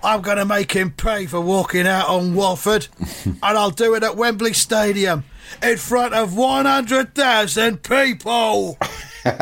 I'm 0.02 0.22
going 0.22 0.38
to 0.38 0.45
make 0.45 0.72
him 0.72 0.91
pay 0.91 1.26
for 1.26 1.41
walking 1.41 1.86
out 1.86 2.08
on 2.08 2.34
Walford, 2.34 2.88
and 3.26 3.39
I'll 3.41 3.72
do 3.72 3.95
it 3.95 4.04
at 4.04 4.16
Wembley 4.16 4.54
Stadium 4.54 5.26
in 5.62 5.78
front 5.78 6.14
of 6.14 6.38
100,000 6.38 7.84
people. 7.84 8.78
now, 9.26 9.38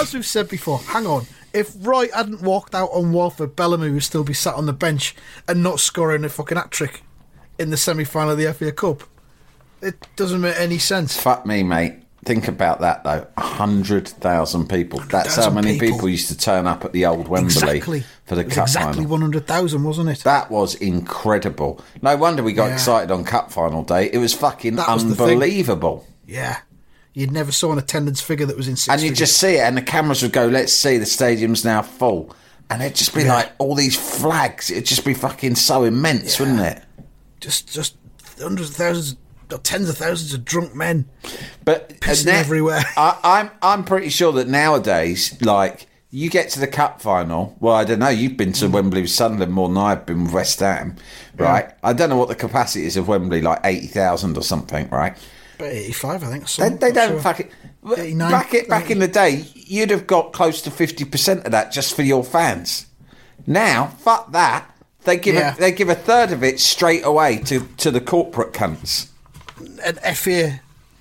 as 0.00 0.14
we've 0.14 0.24
said 0.24 0.48
before, 0.48 0.78
hang 0.78 1.06
on. 1.06 1.26
If 1.52 1.74
Roy 1.80 2.08
hadn't 2.14 2.40
walked 2.40 2.74
out 2.74 2.88
on 2.92 3.12
Walford, 3.12 3.54
Bellamy 3.54 3.90
would 3.90 4.02
still 4.02 4.24
be 4.24 4.32
sat 4.32 4.54
on 4.54 4.64
the 4.64 4.72
bench 4.72 5.14
and 5.46 5.62
not 5.62 5.80
scoring 5.80 6.24
a 6.24 6.30
fucking 6.30 6.56
hat 6.56 6.70
trick 6.70 7.02
in 7.58 7.68
the 7.68 7.76
semi 7.76 8.04
final 8.04 8.30
of 8.30 8.38
the 8.38 8.50
FA 8.54 8.72
Cup. 8.72 9.02
It 9.82 10.06
doesn't 10.16 10.40
make 10.40 10.56
any 10.58 10.78
sense. 10.78 11.20
Fuck 11.20 11.44
me, 11.44 11.62
mate. 11.62 12.01
Think 12.24 12.46
about 12.46 12.80
that 12.82 13.02
though. 13.02 13.26
A 13.36 13.40
hundred 13.40 14.06
thousand 14.06 14.68
people. 14.68 15.00
That's 15.00 15.34
how 15.34 15.50
many 15.50 15.78
people. 15.78 15.96
people. 15.96 16.08
used 16.08 16.28
to 16.28 16.36
turn 16.36 16.68
up 16.68 16.84
at 16.84 16.92
the 16.92 17.04
old 17.06 17.26
Wembley 17.26 17.46
Exactly. 17.52 18.04
for 18.26 18.36
the 18.36 18.44
was 18.44 18.54
cup 18.54 18.66
exactly 18.68 18.92
final. 19.02 19.10
100,000, 19.10 19.82
wasn't 19.82 20.08
it? 20.08 20.20
That 20.20 20.48
was 20.50 20.76
incredible. 20.76 21.80
No 22.00 22.16
wonder 22.16 22.42
we 22.44 22.52
got 22.52 22.68
Yeah. 22.68 22.74
excited 22.74 23.10
on 23.10 23.24
cup 23.24 23.50
final 23.50 23.82
day. 23.82 24.08
It 24.12 24.18
was 24.18 24.32
fucking 24.34 24.76
That 24.76 24.88
was 24.88 25.02
unbelievable. 25.04 26.06
yeah. 26.26 26.58
You'd 27.14 27.30
never 27.32 27.52
saw 27.52 27.72
an 27.72 27.78
attendance 27.78 28.22
figure 28.22 28.46
that 28.46 28.56
was 28.56 28.68
in 28.68 28.76
And 28.88 29.02
you 29.02 29.08
figures. 29.10 29.18
just 29.18 29.36
see 29.38 29.56
it, 29.56 29.60
and 29.60 29.76
the 29.76 29.82
cameras 29.82 30.22
would 30.22 30.32
go, 30.32 30.46
"Let's 30.46 30.72
see, 30.72 30.96
the 30.96 31.04
stadium's 31.04 31.62
now 31.62 31.82
full," 31.82 32.34
and 32.70 32.80
it'd 32.82 32.94
just 32.96 33.14
be 33.14 33.24
like 33.24 33.50
all 33.58 33.74
these 33.74 33.96
flags. 33.96 34.70
It'd 34.70 34.86
just 34.86 35.04
be 35.04 35.12
fucking 35.12 35.56
so 35.56 35.84
immense, 35.84 36.38
wouldn't 36.38 36.60
it? 36.60 36.82
just, 37.40 37.70
just 37.70 37.96
hundreds 38.40 38.70
of 38.70 38.76
thousands, 38.76 39.16
tens 39.58 39.88
of 39.88 39.96
thousands 39.96 40.34
of 40.34 40.44
drunk 40.44 40.74
men. 40.74 41.06
But 41.64 41.90
uh, 41.90 41.94
Pissing 41.96 42.28
and 42.28 42.36
everywhere. 42.36 42.82
I, 42.96 43.18
I'm 43.22 43.50
I'm 43.62 43.84
pretty 43.84 44.08
sure 44.08 44.32
that 44.32 44.48
nowadays, 44.48 45.40
like 45.42 45.86
you 46.10 46.28
get 46.30 46.50
to 46.50 46.60
the 46.60 46.66
cup 46.66 47.00
final. 47.00 47.56
Well, 47.60 47.74
I 47.74 47.84
don't 47.84 47.98
know. 47.98 48.08
You've 48.08 48.36
been 48.36 48.52
to 48.54 48.68
Wembley 48.68 49.00
with 49.02 49.10
Sunderland 49.10 49.52
more 49.52 49.68
than 49.68 49.78
I've 49.78 50.04
been 50.06 50.24
with 50.24 50.32
West 50.34 50.60
Ham, 50.60 50.96
right? 51.36 51.72
I 51.82 51.92
don't 51.92 52.10
know 52.10 52.16
what 52.18 52.28
the 52.28 52.34
capacity 52.34 52.84
is 52.86 52.96
of 52.96 53.08
Wembley, 53.08 53.40
like 53.42 53.60
eighty 53.64 53.86
thousand 53.86 54.36
or 54.36 54.42
something, 54.42 54.88
right? 54.90 55.16
But 55.58 55.70
85, 55.70 56.24
I 56.24 56.26
think. 56.26 56.44
or 56.44 56.70
They, 56.70 56.76
they 56.76 56.92
don't 56.92 57.10
sure. 57.10 57.20
fucking. 57.20 57.48
89, 57.96 58.30
Back 58.30 58.54
it 58.54 58.68
back 58.68 58.90
in 58.90 58.98
the 59.00 59.08
day, 59.08 59.44
you'd 59.54 59.90
have 59.90 60.06
got 60.06 60.32
close 60.32 60.60
to 60.62 60.70
fifty 60.70 61.04
percent 61.04 61.44
of 61.46 61.52
that 61.52 61.72
just 61.72 61.94
for 61.96 62.02
your 62.02 62.22
fans. 62.24 62.86
Now, 63.46 63.86
fuck 63.98 64.32
that. 64.32 64.68
They 65.04 65.16
give 65.16 65.34
Yeah. 65.34 65.54
a, 65.54 65.58
they 65.58 65.72
give 65.72 65.88
a 65.88 65.94
third 65.96 66.30
of 66.30 66.44
it 66.44 66.60
straight 66.60 67.04
away 67.04 67.38
to, 67.46 67.66
to 67.78 67.90
the 67.90 68.00
corporate 68.00 68.52
cunts. 68.52 69.08
And 69.84 69.98
FA 70.16 70.60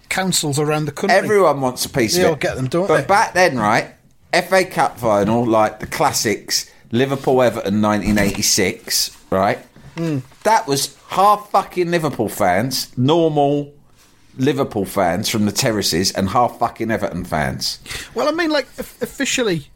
councils 0.10 0.60
around 0.60 0.86
the 0.86 0.92
country. 0.92 1.18
Everyone 1.18 1.62
wants 1.62 1.86
a 1.86 1.90
piece 1.90 2.16
They 2.18 2.26
of 2.26 2.34
it. 2.34 2.40
get 2.40 2.56
them, 2.56 2.68
don't 2.68 2.88
but 2.88 3.02
they? 3.02 3.06
back 3.08 3.34
then, 3.34 3.58
right? 3.58 3.92
FA 4.34 4.66
Cup 4.66 4.98
final, 5.00 5.46
like 5.46 5.80
the 5.80 5.88
classics, 5.88 6.70
Liverpool 6.92 7.42
Everton 7.42 7.82
1986, 7.82 9.18
right? 9.30 9.60
Hmm. 9.98 10.20
That 10.44 10.68
was 10.68 10.98
half 11.10 11.50
fucking 11.52 11.92
Liverpool 11.92 12.30
fans, 12.30 12.96
normal 12.98 13.74
Liverpool 14.38 14.86
fans 14.86 15.30
from 15.30 15.46
the 15.46 15.52
terraces, 15.52 16.12
and 16.12 16.30
half 16.30 16.60
fucking 16.60 16.90
Everton 16.92 17.26
fans. 17.26 17.80
Well, 18.16 18.28
I 18.28 18.32
mean, 18.32 18.50
like, 18.50 18.68
officially, 18.78 19.68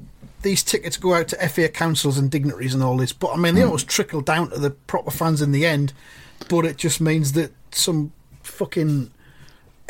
these 0.41 0.63
tickets 0.63 0.95
go 0.97 1.13
out 1.13 1.27
to 1.29 1.49
FA 1.49 1.67
councils 1.69 2.17
and 2.17 2.31
dignitaries 2.31 2.73
and 2.73 2.81
all 2.83 2.97
this, 2.97 3.11
but 3.11 3.31
I 3.33 3.37
mean, 3.37 3.55
they 3.55 3.63
always 3.63 3.83
trickle 3.83 4.21
down 4.21 4.49
to 4.51 4.59
the 4.59 4.71
proper 4.71 5.11
fans 5.11 5.41
in 5.41 5.51
the 5.51 5.65
end. 5.65 5.93
But 6.49 6.65
it 6.65 6.77
just 6.77 6.99
means 7.01 7.31
that 7.33 7.51
some 7.71 8.11
fucking 8.45 9.11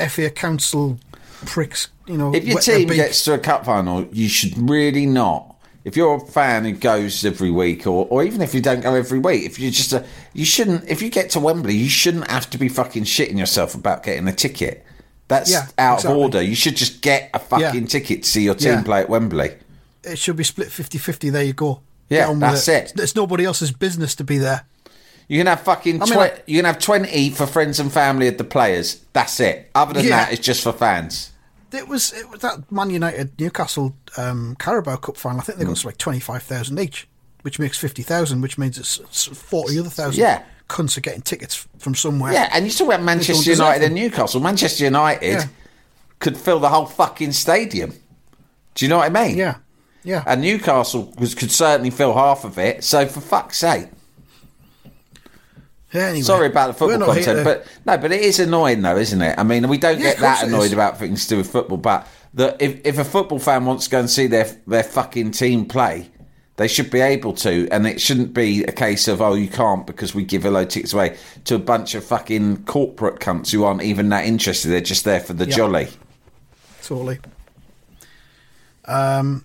FA 0.09 0.29
council 0.29 0.99
pricks, 1.45 1.89
you 2.07 2.17
know, 2.17 2.33
If 2.33 2.45
your 2.45 2.59
team 2.59 2.87
gets 2.87 3.23
to 3.25 3.33
a 3.33 3.37
cup 3.39 3.65
final, 3.65 4.05
you 4.11 4.27
should 4.29 4.57
really 4.69 5.05
not. 5.05 5.51
If 5.83 5.95
you're 5.95 6.15
a 6.15 6.19
fan 6.19 6.65
who 6.65 6.71
goes 6.71 7.23
every 7.23 7.51
week, 7.51 7.85
or, 7.85 8.07
or 8.09 8.23
even 8.23 8.41
if 8.41 8.55
you 8.55 8.61
don't 8.61 8.81
go 8.81 8.95
every 8.95 9.19
week, 9.19 9.43
if 9.45 9.59
you're 9.59 9.69
just 9.71 9.93
a, 9.93 10.03
you 10.33 10.43
shouldn't. 10.43 10.89
If 10.89 11.01
you 11.03 11.09
get 11.11 11.29
to 11.31 11.39
Wembley, 11.39 11.75
you 11.75 11.89
shouldn't 11.89 12.27
have 12.31 12.49
to 12.51 12.57
be 12.57 12.69
fucking 12.69 13.03
shitting 13.03 13.37
yourself 13.37 13.75
about 13.75 14.01
getting 14.03 14.27
a 14.27 14.33
ticket. 14.33 14.83
That's 15.27 15.51
Yeah, 15.51 15.67
out 15.77 15.95
exactly. 15.99 16.11
of 16.11 16.17
order. 16.17 16.41
You 16.41 16.55
should 16.55 16.75
just 16.75 17.01
get 17.01 17.29
a 17.35 17.39
fucking 17.39 17.81
Yeah. 17.83 17.87
ticket 17.87 18.23
to 18.23 18.29
see 18.29 18.43
your 18.43 18.55
team 18.55 18.71
Yeah. 18.73 18.81
play 18.83 18.99
at 19.01 19.09
Wembley. 19.09 19.51
it 20.03 20.17
should 20.19 20.35
be 20.35 20.43
split 20.43 20.69
50-50. 20.69 21.29
There 21.31 21.43
you 21.43 21.53
go. 21.53 21.81
Yeah, 22.09 22.19
Get 22.19 22.29
on 22.29 22.33
with 22.35 22.39
that's 22.41 22.67
it. 22.67 22.93
It's 22.95 23.15
nobody 23.15 23.43
else's 23.45 23.71
business 23.71 24.13
to 24.15 24.23
be 24.23 24.37
there. 24.37 24.65
You 25.27 25.39
can 25.39 25.47
have 25.47 25.61
fucking. 25.61 26.01
I 26.01 26.05
mean, 26.05 26.15
like- 26.15 26.43
you 26.45 26.57
can 26.57 26.65
have 26.65 26.79
twenty 26.79 27.29
for 27.31 27.45
friends 27.47 27.79
and 27.79 27.91
family 27.91 28.27
of 28.27 28.37
the 28.37 28.43
players. 28.43 29.01
That's 29.13 29.39
it. 29.39 29.71
Other 29.73 29.93
than 29.95 30.03
Yeah. 30.05 30.09
that, 30.25 30.33
it's 30.33 30.45
just 30.45 30.61
for 30.61 30.71
fans. 30.73 31.31
It 31.71 31.87
was 31.87 32.13
it 32.13 32.29
was 32.29 32.39
that 32.41 32.71
Man 32.71 32.89
United 32.89 33.39
Newcastle 33.39 33.95
um, 34.17 34.55
Carabao 34.59 34.97
Cup 34.97 35.17
final. 35.17 35.39
I 35.39 35.43
think 35.43 35.57
they 35.57 35.65
got 35.65 35.75
Mm. 35.75 35.85
like 35.85 35.97
twenty 35.97 36.19
five 36.19 36.43
thousand 36.43 36.79
each, 36.79 37.07
which 37.41 37.59
makes 37.59 37.77
fifty 37.77 38.01
thousand, 38.03 38.41
which 38.41 38.57
means 38.57 38.77
it's, 38.77 39.25
forty 39.25 39.79
other 39.79 39.89
thousand. 39.89 40.21
Yeah. 40.21 40.43
cunts 40.69 40.97
are 40.97 41.01
getting 41.01 41.21
tickets 41.21 41.67
from 41.77 41.93
somewhere. 41.93 42.33
Yeah, 42.33 42.49
and 42.51 42.65
you 42.65 42.71
talk 42.71 42.87
about 42.87 43.03
Manchester 43.03 43.51
United 43.51 43.83
and 43.85 43.93
Newcastle. 43.95 44.39
Manchester 44.41 44.83
United 44.85 45.33
Yeah. 45.33 45.45
could 46.19 46.37
fill 46.37 46.59
the 46.59 46.69
whole 46.69 46.85
fucking 46.87 47.33
stadium. 47.33 47.93
Do 48.73 48.85
you 48.85 48.89
know 48.89 48.97
what 48.97 49.15
I 49.15 49.27
mean? 49.27 49.37
yeah, 49.37 49.55
yeah. 50.03 50.23
And 50.25 50.41
Newcastle 50.41 51.13
was, 51.19 51.35
could 51.35 51.51
certainly 51.51 51.91
fill 51.91 52.13
half 52.13 52.45
of 52.45 52.57
it. 52.57 52.83
So 52.83 53.05
for 53.05 53.21
fuck's 53.21 53.57
sake, 53.59 53.89
anyway, 56.01 56.21
sorry 56.21 56.47
about 56.47 56.67
the 56.67 56.73
football 56.73 57.13
content, 57.13 57.43
but 57.43 57.65
no, 57.85 57.97
but 57.97 58.11
it 58.11 58.21
is 58.21 58.39
annoying 58.39 58.81
though, 58.81 58.97
isn't 58.97 59.21
it? 59.21 59.37
I 59.37 59.43
mean, 59.43 59.67
we 59.67 59.77
don't 59.77 59.97
Yeah, 59.99 60.11
get 60.11 60.19
that 60.19 60.43
annoyed 60.43 60.73
about 60.73 60.97
things 60.99 61.23
to 61.23 61.29
do 61.31 61.37
with 61.37 61.49
football, 61.51 61.77
but 61.77 62.07
that 62.35 62.61
if 62.61 62.81
if 62.85 62.97
a 62.97 63.03
football 63.05 63.39
fan 63.39 63.65
wants 63.65 63.85
to 63.85 63.91
go 63.91 63.99
and 63.99 64.09
see 64.09 64.27
their 64.27 64.45
their 64.67 64.83
fucking 64.83 65.31
team 65.31 65.65
play. 65.65 66.09
They 66.57 66.69
should 66.69 66.89
be 66.89 67.01
able 67.01 67.33
to, 67.33 67.67
and 67.69 67.85
it 67.85 67.99
shouldn't 67.99 68.33
be 68.33 68.63
a 68.63 68.71
case 68.71 69.09
of 69.09 69.21
oh 69.21 69.33
you 69.33 69.49
can't 69.49 69.85
because 69.85 70.15
we 70.15 70.23
give 70.23 70.45
a 70.45 70.49
load 70.49 70.67
of 70.67 70.69
tickets 70.69 70.93
away 70.93 71.17
to 71.43 71.55
a 71.55 71.59
bunch 71.59 71.95
of 71.95 72.05
fucking 72.05 72.63
corporate 72.63 73.19
cunts 73.19 73.51
who 73.51 73.65
aren't 73.65 73.81
even 73.83 74.07
that 74.07 74.25
interested. 74.25 74.69
They're 74.69 74.79
just 74.79 75.03
there 75.03 75.19
for 75.19 75.33
the 75.33 75.45
Yeah. 75.45 75.53
jolly. 75.57 75.87
totally. 76.81 77.19
Um. 78.85 79.43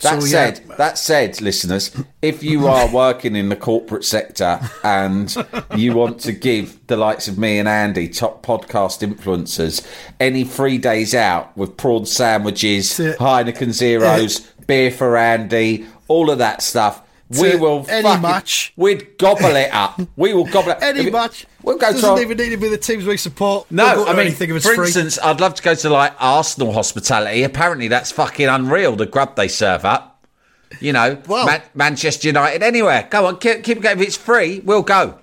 That 0.00 0.22
so, 0.22 0.26
yeah, 0.28 0.54
said, 0.54 0.68
that 0.78 0.98
said, 0.98 1.40
listeners, 1.40 1.94
if 2.22 2.42
you 2.42 2.66
are 2.66 2.88
working 2.92 3.36
in 3.36 3.48
the 3.50 3.56
corporate 3.56 4.04
sector 4.04 4.58
and 4.82 5.34
you 5.76 5.94
want 5.94 6.20
to 6.20 6.32
give 6.32 6.86
the 6.86 6.96
likes 6.96 7.28
of 7.28 7.36
me 7.38 7.58
and 7.58 7.68
Andy, 7.68 8.08
top 8.08 8.44
podcast 8.44 9.06
influencers, 9.06 9.86
any 10.18 10.44
free 10.44 10.78
days 10.78 11.14
out 11.14 11.54
with 11.56 11.76
prawn 11.76 12.06
sandwiches, 12.06 12.98
Heineken 12.98 13.72
Zeros, 13.72 14.40
beer 14.66 14.90
for 14.90 15.16
Andy, 15.16 15.86
all 16.08 16.30
of 16.30 16.38
that 16.38 16.62
stuff, 16.62 17.02
we 17.38 17.54
will 17.56 17.86
any 17.88 18.02
fucking- 18.02 18.22
match. 18.22 18.72
We'd 18.76 19.16
gobble 19.18 19.54
it 19.54 19.72
up. 19.72 20.00
We 20.16 20.34
will 20.34 20.46
gobble 20.46 20.72
it. 20.72 20.78
any 20.82 21.06
If 21.06 21.12
match. 21.12 21.46
We'll 21.62 21.76
go 21.78 21.92
doesn't 21.92 22.16
to 22.16 22.22
even 22.22 22.36
need 22.38 22.50
to 22.50 22.56
be 22.56 22.68
the 22.68 22.78
teams 22.78 23.04
we 23.04 23.16
support. 23.16 23.70
No, 23.70 23.94
We'll 23.96 24.06
I 24.08 24.12
mean, 24.12 24.20
anything 24.26 24.50
for 24.58 24.60
free. 24.60 24.86
instance, 24.86 25.18
I'd 25.18 25.40
love 25.40 25.54
to 25.54 25.62
go 25.62 25.74
to 25.74 25.90
like 25.90 26.14
Arsenal 26.18 26.72
hospitality. 26.72 27.42
Apparently, 27.42 27.88
that's 27.88 28.10
fucking 28.12 28.46
unreal. 28.48 28.96
The 28.96 29.06
grub 29.06 29.36
they 29.36 29.48
serve 29.48 29.84
up. 29.84 30.24
You 30.80 30.92
know, 30.92 31.18
Well- 31.26 31.46
Man- 31.46 31.62
Manchester 31.74 32.28
United, 32.28 32.62
anywhere. 32.62 33.06
Go 33.10 33.26
on, 33.26 33.38
keep, 33.38 33.62
keep 33.64 33.82
going. 33.82 33.98
If 34.00 34.06
it's 34.06 34.16
free, 34.16 34.60
we'll 34.60 34.82
go. 34.82 35.16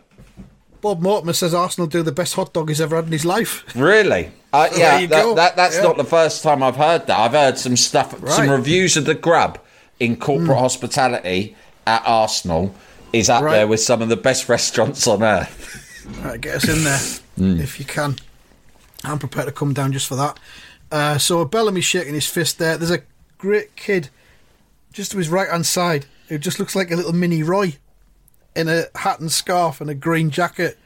Bob 0.82 1.02
Mortimer 1.02 1.34
says 1.34 1.54
Arsenal 1.56 1.88
do 1.88 2.04
the 2.04 2.12
best 2.12 2.36
hot 2.36 2.54
dog 2.54 2.70
he's 2.70 2.80
ever 2.82 2.96
had 2.98 3.06
in 3.06 3.12
his 3.12 3.26
life. 3.26 3.64
Really? 3.76 4.32
Uh, 4.54 4.70
yeah, 4.78 5.06
that, 5.06 5.36
that, 5.36 5.56
that's 5.58 5.76
Yeah. 5.76 5.84
not 5.84 5.98
the 5.98 6.06
first 6.06 6.42
time 6.42 6.64
I've 6.64 6.78
heard 6.78 7.06
that. 7.08 7.20
I've 7.20 7.34
heard 7.34 7.58
some 7.58 7.76
stuff, 7.76 8.12
some 8.12 8.22
Right. 8.24 8.46
Hmm. 8.46 8.52
reviews 8.52 8.96
of 8.96 9.04
the 9.04 9.14
grub 9.14 9.60
in 10.00 10.16
corporate 10.16 10.58
hospitality 10.58 11.56
at 11.86 12.02
Arsenal 12.06 12.74
is 13.12 13.30
up 13.30 13.44
Right. 13.44 13.52
there 13.52 13.68
with 13.68 13.82
some 13.82 14.02
of 14.02 14.08
the 14.08 14.16
best 14.16 14.48
restaurants 14.50 15.06
on 15.06 15.22
earth. 15.22 15.87
Right, 16.24 16.39
get 16.41 16.55
us 16.55 16.68
in 16.68 16.84
there 16.84 17.60
if 17.64 17.80
you 17.80 17.86
can. 17.86 18.16
I'm 19.03 19.20
prepared 19.20 19.45
to 19.47 19.51
come 19.51 19.74
down 19.74 19.91
just 19.93 20.08
for 20.08 20.16
that. 20.16 20.39
Uh, 20.91 21.18
so 21.18 21.43
Bellamy's 21.45 21.86
shaking 21.86 22.14
his 22.14 22.28
fist 22.28 22.58
there. 22.60 22.78
There's 22.78 22.91
a 22.91 23.01
great 23.38 23.76
kid 23.76 24.10
just 24.93 25.12
to 25.12 25.18
his 25.18 25.30
right 25.30 25.49
hand 25.49 25.66
side 25.66 26.05
who 26.30 26.38
just 26.38 26.60
looks 26.60 26.76
like 26.76 26.91
a 26.91 26.95
little 26.95 27.14
mini 27.14 27.43
Roy 27.43 27.76
in 28.55 28.68
a 28.68 28.86
hat 28.95 29.20
and 29.20 29.32
scarf 29.32 29.80
and 29.82 29.89
a 29.89 29.93
green 29.93 30.30
jacket, 30.32 30.78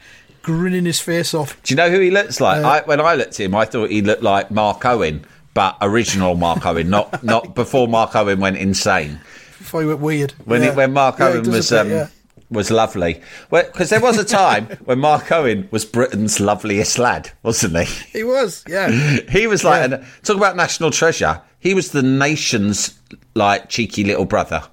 grinning 0.41 0.85
his 0.85 0.99
face 0.99 1.33
off. 1.33 1.61
Do 1.63 1.73
you 1.73 1.77
know 1.77 1.89
who 1.89 1.99
he 1.99 2.11
looks 2.11 2.41
like? 2.41 2.63
Uh, 2.63 2.67
I, 2.67 2.81
when 2.81 2.99
I 2.99 3.15
looked 3.15 3.39
at 3.39 3.45
him, 3.45 3.55
I 3.55 3.65
thought 3.65 3.89
he 3.91 4.01
looked 4.01 4.23
like 4.23 4.51
Mark 4.51 4.83
Owen, 4.85 5.23
but 5.53 5.77
original 5.81 6.35
Mark 6.35 6.65
Owen, 6.65 6.89
not 6.89 7.23
not 7.23 7.55
before 7.55 7.87
Mark 7.87 8.15
Owen 8.15 8.39
went 8.39 8.57
insane. 8.57 9.19
Before 9.57 9.81
he 9.81 9.87
went 9.87 9.99
weird. 10.01 10.31
When 10.43 10.61
Yeah. 10.63 10.71
he, 10.71 10.75
when 10.75 10.91
Mark 10.93 11.19
Yeah, 11.19 11.27
Owen 11.27 11.49
was 11.49 11.69
bit, 11.69 11.79
um, 11.79 11.89
yeah. 11.89 12.07
Was 12.51 12.69
lovely, 12.69 13.21
because 13.49 13.89
there 13.89 14.01
was 14.01 14.17
a 14.17 14.25
time 14.25 14.65
when 14.85 14.99
Mark 14.99 15.31
Owen 15.31 15.69
was 15.71 15.85
Britain's 15.85 16.39
loveliest 16.41 16.99
lad, 16.99 17.31
wasn't 17.43 17.77
he? 17.87 18.19
He 18.19 18.23
was, 18.23 18.63
yeah. 18.67 18.89
He 19.29 19.47
was 19.47 19.63
like, 19.63 19.89
an, 19.89 20.05
talk 20.23 20.35
about 20.35 20.57
national 20.57 20.91
treasure. 20.91 21.41
He 21.59 21.73
was 21.73 21.91
the 21.91 22.03
nation's 22.03 22.99
like 23.35 23.69
cheeky 23.69 24.03
little 24.03 24.25
brother. 24.25 24.63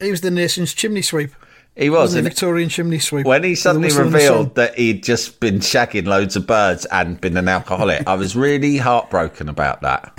he 0.00 0.10
was 0.10 0.20
the 0.20 0.30
nation's 0.32 0.74
chimney 0.74 1.02
sweep. 1.02 1.30
He 1.76 1.90
was. 1.90 1.98
Wasn't 2.00 2.24
he? 2.24 2.26
and 2.26 2.34
Victorian 2.34 2.68
chimney 2.68 2.98
sweep. 2.98 3.24
when 3.24 3.44
he 3.44 3.54
suddenly 3.54 3.86
whistle 3.86 4.06
and 4.06 4.14
a 4.14 4.18
revealed 4.18 4.54
that 4.56 4.74
he'd 4.76 5.04
just 5.04 5.38
been 5.38 5.60
shagging 5.60 6.06
loads 6.06 6.34
of 6.34 6.44
birds 6.44 6.86
and 6.86 7.20
been 7.20 7.36
an 7.36 7.46
alcoholic, 7.48 8.04
I 8.08 8.14
was 8.16 8.34
really 8.34 8.76
heartbroken 8.78 9.48
about 9.48 9.82
that. 9.82 10.12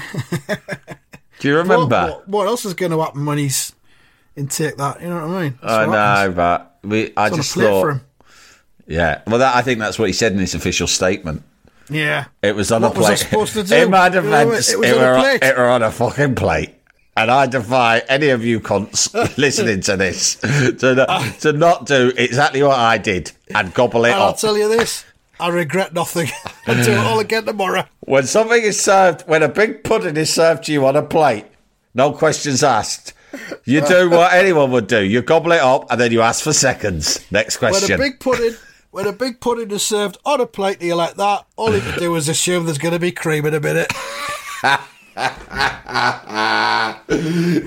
Do 1.40 1.48
you 1.50 1.58
remember? 1.58 2.02
what, 2.12 2.28
what 2.30 2.48
else 2.48 2.64
is 2.64 2.74
going 2.74 2.92
to 2.94 3.02
happen 3.02 3.26
when 3.26 3.38
he's 3.40 3.74
in 4.38 4.48
Take 4.48 4.78
That? 4.78 5.02
You 5.02 5.10
know 5.10 5.16
what 5.28 5.36
I 5.38 5.44
mean? 5.44 5.60
That's 5.62 5.74
I 5.74 5.86
know, 5.86 5.92
happens. 5.92 6.36
but 6.36 6.69
we, 6.84 7.14
I 7.18 7.28
It's 7.28 7.34
on 7.34 7.34
a 7.34 7.36
just 7.38 7.54
plate 7.54 7.66
thought, 7.66 8.00
yeah. 8.88 9.22
Well, 9.28 9.40
that, 9.40 9.56
I 9.56 9.62
think 9.62 9.80
that's 9.80 10.00
what 10.00 10.08
he 10.10 10.14
said 10.14 10.32
in 10.34 10.40
his 10.40 10.56
official 10.56 10.88
statement. 10.88 11.44
Yeah. 11.90 12.26
It 12.42 12.56
was 12.56 12.72
on 12.72 12.82
What 12.82 12.96
a 12.96 13.00
was 13.00 13.06
I 13.06 13.10
plate. 13.16 13.20
supposed 13.20 13.54
to 13.54 13.64
do? 13.64 13.76
In 13.76 13.92
my 13.92 14.10
defence, 14.10 14.70
it 14.70 14.74
it, 14.74 14.80
was 14.80 14.92
on 14.92 14.98
a 14.98 15.00
were, 15.12 15.20
plate. 15.20 15.44
it 15.44 15.58
were 15.58 15.68
on 15.68 15.84
a 15.84 15.92
fucking 15.92 16.36
plate. 16.36 16.76
And 17.18 17.30
I 17.30 17.48
defy 17.48 18.00
any 18.08 18.30
of 18.30 18.46
you 18.46 18.60
cons 18.62 19.14
listening 19.38 19.82
to 19.82 19.98
this 19.98 20.36
to 20.36 20.96
not, 20.96 21.40
to 21.42 21.52
not 21.54 21.86
do 21.86 22.14
exactly 22.16 22.64
what 22.64 22.80
I 22.80 22.98
did 22.98 23.32
and 23.54 23.74
gobble 23.74 24.06
it 24.06 24.12
And 24.12 24.22
I'll 24.22 24.34
tell 24.34 24.58
you 24.58 24.70
this. 24.70 25.04
I 25.40 25.50
regret 25.50 25.94
nothing. 25.94 26.30
I'll 26.68 26.84
do 26.84 26.92
it 26.92 26.98
all 26.98 27.20
again 27.20 27.46
tomorrow. 27.46 27.86
When 28.02 28.24
something 28.26 28.62
is 28.62 28.80
served, 28.82 29.22
when 29.28 29.44
a 29.44 29.50
big 29.50 29.84
pudding 29.84 30.16
is 30.18 30.34
served 30.34 30.64
to 30.66 30.72
you 30.74 30.86
on 30.86 30.96
a 30.96 31.02
plate, 31.02 31.46
no 31.94 32.12
questions 32.14 32.64
asked. 32.64 33.14
You 33.66 33.82
do 33.86 34.10
what 34.10 34.34
anyone 34.34 34.72
would 34.72 34.88
do. 34.88 35.04
You 35.04 35.22
gobble 35.22 35.52
it 35.52 35.62
up 35.62 35.92
and 35.92 36.00
then 36.00 36.12
you 36.12 36.22
ask 36.22 36.44
for 36.44 36.54
seconds. 36.54 37.20
Next 37.32 37.58
question. 37.58 38.00
When 38.00 38.08
a 38.08 38.12
big 38.12 38.20
pudding, 38.20 38.56
when 38.92 39.06
a 39.08 39.14
big 39.14 39.40
pudding 39.40 39.70
is 39.72 39.86
served 39.86 40.18
on 40.26 40.42
a 40.42 40.48
plate 40.48 40.80
to 40.80 40.86
you 40.86 40.96
like 40.96 41.16
that, 41.16 41.46
all 41.56 41.74
you 41.74 41.82
can 41.82 42.00
do 42.00 42.16
is 42.16 42.28
assume 42.28 42.66
there's 42.66 42.78
going 42.78 42.94
to 42.94 43.00
be 43.00 43.12
cream 43.12 43.46
in 43.46 43.54
a 43.54 43.60
minute. 43.60 43.92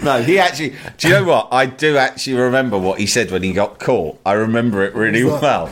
No, 0.02 0.22
he 0.22 0.38
actually. 0.38 0.74
Do 0.98 1.08
you 1.08 1.14
know 1.14 1.24
what? 1.24 1.48
I 1.52 1.66
do 1.66 1.96
actually 1.96 2.36
remember 2.36 2.78
what 2.78 2.98
he 2.98 3.06
said 3.06 3.30
when 3.30 3.42
he 3.42 3.52
got 3.52 3.78
caught. 3.78 4.18
I 4.24 4.32
remember 4.32 4.82
it 4.82 4.94
really 4.94 5.24
well 5.24 5.70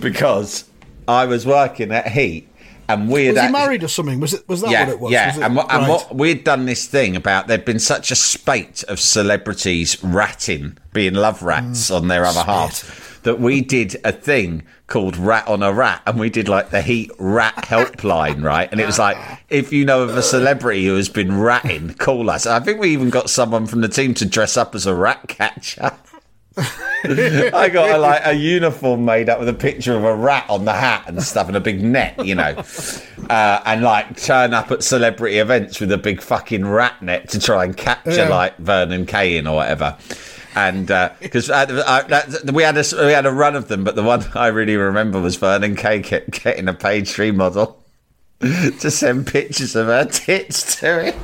because 0.00 0.64
I 1.06 1.26
was 1.26 1.46
working 1.46 1.92
at 1.92 2.08
Heat 2.08 2.48
and 2.88 3.08
we 3.08 3.26
had 3.26 3.34
Was 3.36 3.44
he 3.44 3.50
married 3.50 3.84
or 3.84 3.88
something? 3.88 4.20
Was 4.20 4.34
it? 4.34 4.48
Was 4.48 4.60
that 4.62 4.70
yeah, 4.70 4.80
what 4.84 4.88
it 4.92 5.00
was? 5.00 5.12
yeah. 5.12 5.26
Was 5.28 5.36
it- 5.38 5.42
and 5.42 5.56
what, 5.56 5.72
and 5.72 5.88
what 5.88 6.14
we'd 6.14 6.44
done 6.44 6.66
this 6.66 6.86
thing 6.86 7.16
about 7.16 7.46
there'd 7.46 7.64
been 7.64 7.78
such 7.78 8.10
a 8.10 8.14
spate 8.16 8.82
of 8.84 8.98
celebrities 9.00 10.02
ratting, 10.04 10.76
being 10.92 11.14
love 11.14 11.42
rats 11.42 11.90
Mm. 11.90 11.96
on 11.96 12.08
their 12.08 12.24
other 12.24 12.42
half, 12.42 13.20
that 13.22 13.40
we 13.40 13.60
did 13.60 13.96
a 14.04 14.12
thing 14.12 14.62
called 14.88 15.16
Rat 15.16 15.46
on 15.48 15.62
a 15.62 15.72
Rat, 15.72 16.02
and 16.06 16.18
we 16.20 16.28
did 16.28 16.48
like 16.48 16.70
the 16.70 16.82
Heat 16.82 17.10
Rat 17.18 17.54
Helpline, 17.56 18.42
right? 18.52 18.68
And 18.70 18.78
it 18.80 18.84
was 18.86 18.98
like, 18.98 19.16
if 19.48 19.72
you 19.72 19.84
know 19.86 20.02
of 20.02 20.14
a 20.16 20.22
celebrity 20.22 20.84
who 20.84 20.96
has 20.96 21.08
been 21.08 21.38
ratting, 21.40 21.94
call 21.94 22.28
us. 22.28 22.46
I 22.46 22.60
think 22.60 22.78
we 22.80 22.90
even 22.90 23.08
got 23.08 23.30
someone 23.30 23.66
from 23.66 23.80
the 23.80 23.88
team 23.88 24.12
to 24.14 24.26
dress 24.26 24.56
up 24.58 24.74
as 24.74 24.84
a 24.86 24.94
rat 24.94 25.28
catcher. 25.28 25.92
I 27.04 27.68
got 27.72 27.90
a, 27.90 27.98
like 27.98 28.22
a 28.24 28.32
uniform 28.34 29.04
made 29.04 29.28
up 29.28 29.38
with 29.40 29.48
a 29.48 29.54
picture 29.54 29.96
of 29.96 30.04
a 30.04 30.14
rat 30.14 30.46
on 30.48 30.64
the 30.64 30.72
hat 30.72 31.04
and 31.08 31.22
stuff 31.22 31.48
and 31.48 31.56
a 31.56 31.60
big 31.60 31.82
net, 31.82 32.24
you 32.24 32.34
know, 32.34 32.54
uh, 33.30 33.62
and 33.64 33.82
like 33.82 34.16
turn 34.20 34.54
up 34.54 34.70
at 34.70 34.82
celebrity 34.82 35.38
events 35.38 35.80
with 35.80 35.90
a 35.92 35.98
big 35.98 36.20
fucking 36.20 36.64
rat 36.66 37.00
net 37.02 37.28
to 37.30 37.40
try 37.40 37.64
and 37.64 37.76
capture 37.76 38.12
Yeah. 38.12 38.28
like 38.28 38.56
Vernon 38.58 39.06
Kay 39.06 39.44
or 39.44 39.54
whatever. 39.56 39.96
And 40.54 40.86
because 41.20 41.48
uh, 41.48 41.66
uh, 41.86 42.40
we 42.52 42.62
had 42.62 42.76
a 42.76 42.84
we 43.06 43.12
had 43.12 43.24
a 43.24 43.32
run 43.32 43.56
of 43.56 43.68
them, 43.68 43.84
but 43.84 43.96
the 43.96 44.02
one 44.02 44.22
I 44.34 44.48
really 44.48 44.76
remember 44.76 45.18
was 45.18 45.36
Vernon 45.36 45.76
Kay 45.76 46.00
kept 46.00 46.42
getting 46.42 46.68
a 46.68 46.74
page 46.74 47.10
three 47.10 47.30
model 47.30 47.82
to 48.40 48.90
send 48.90 49.26
pictures 49.26 49.74
of 49.74 49.86
her 49.86 50.04
tits 50.04 50.78
to 50.80 51.12
him. 51.12 51.20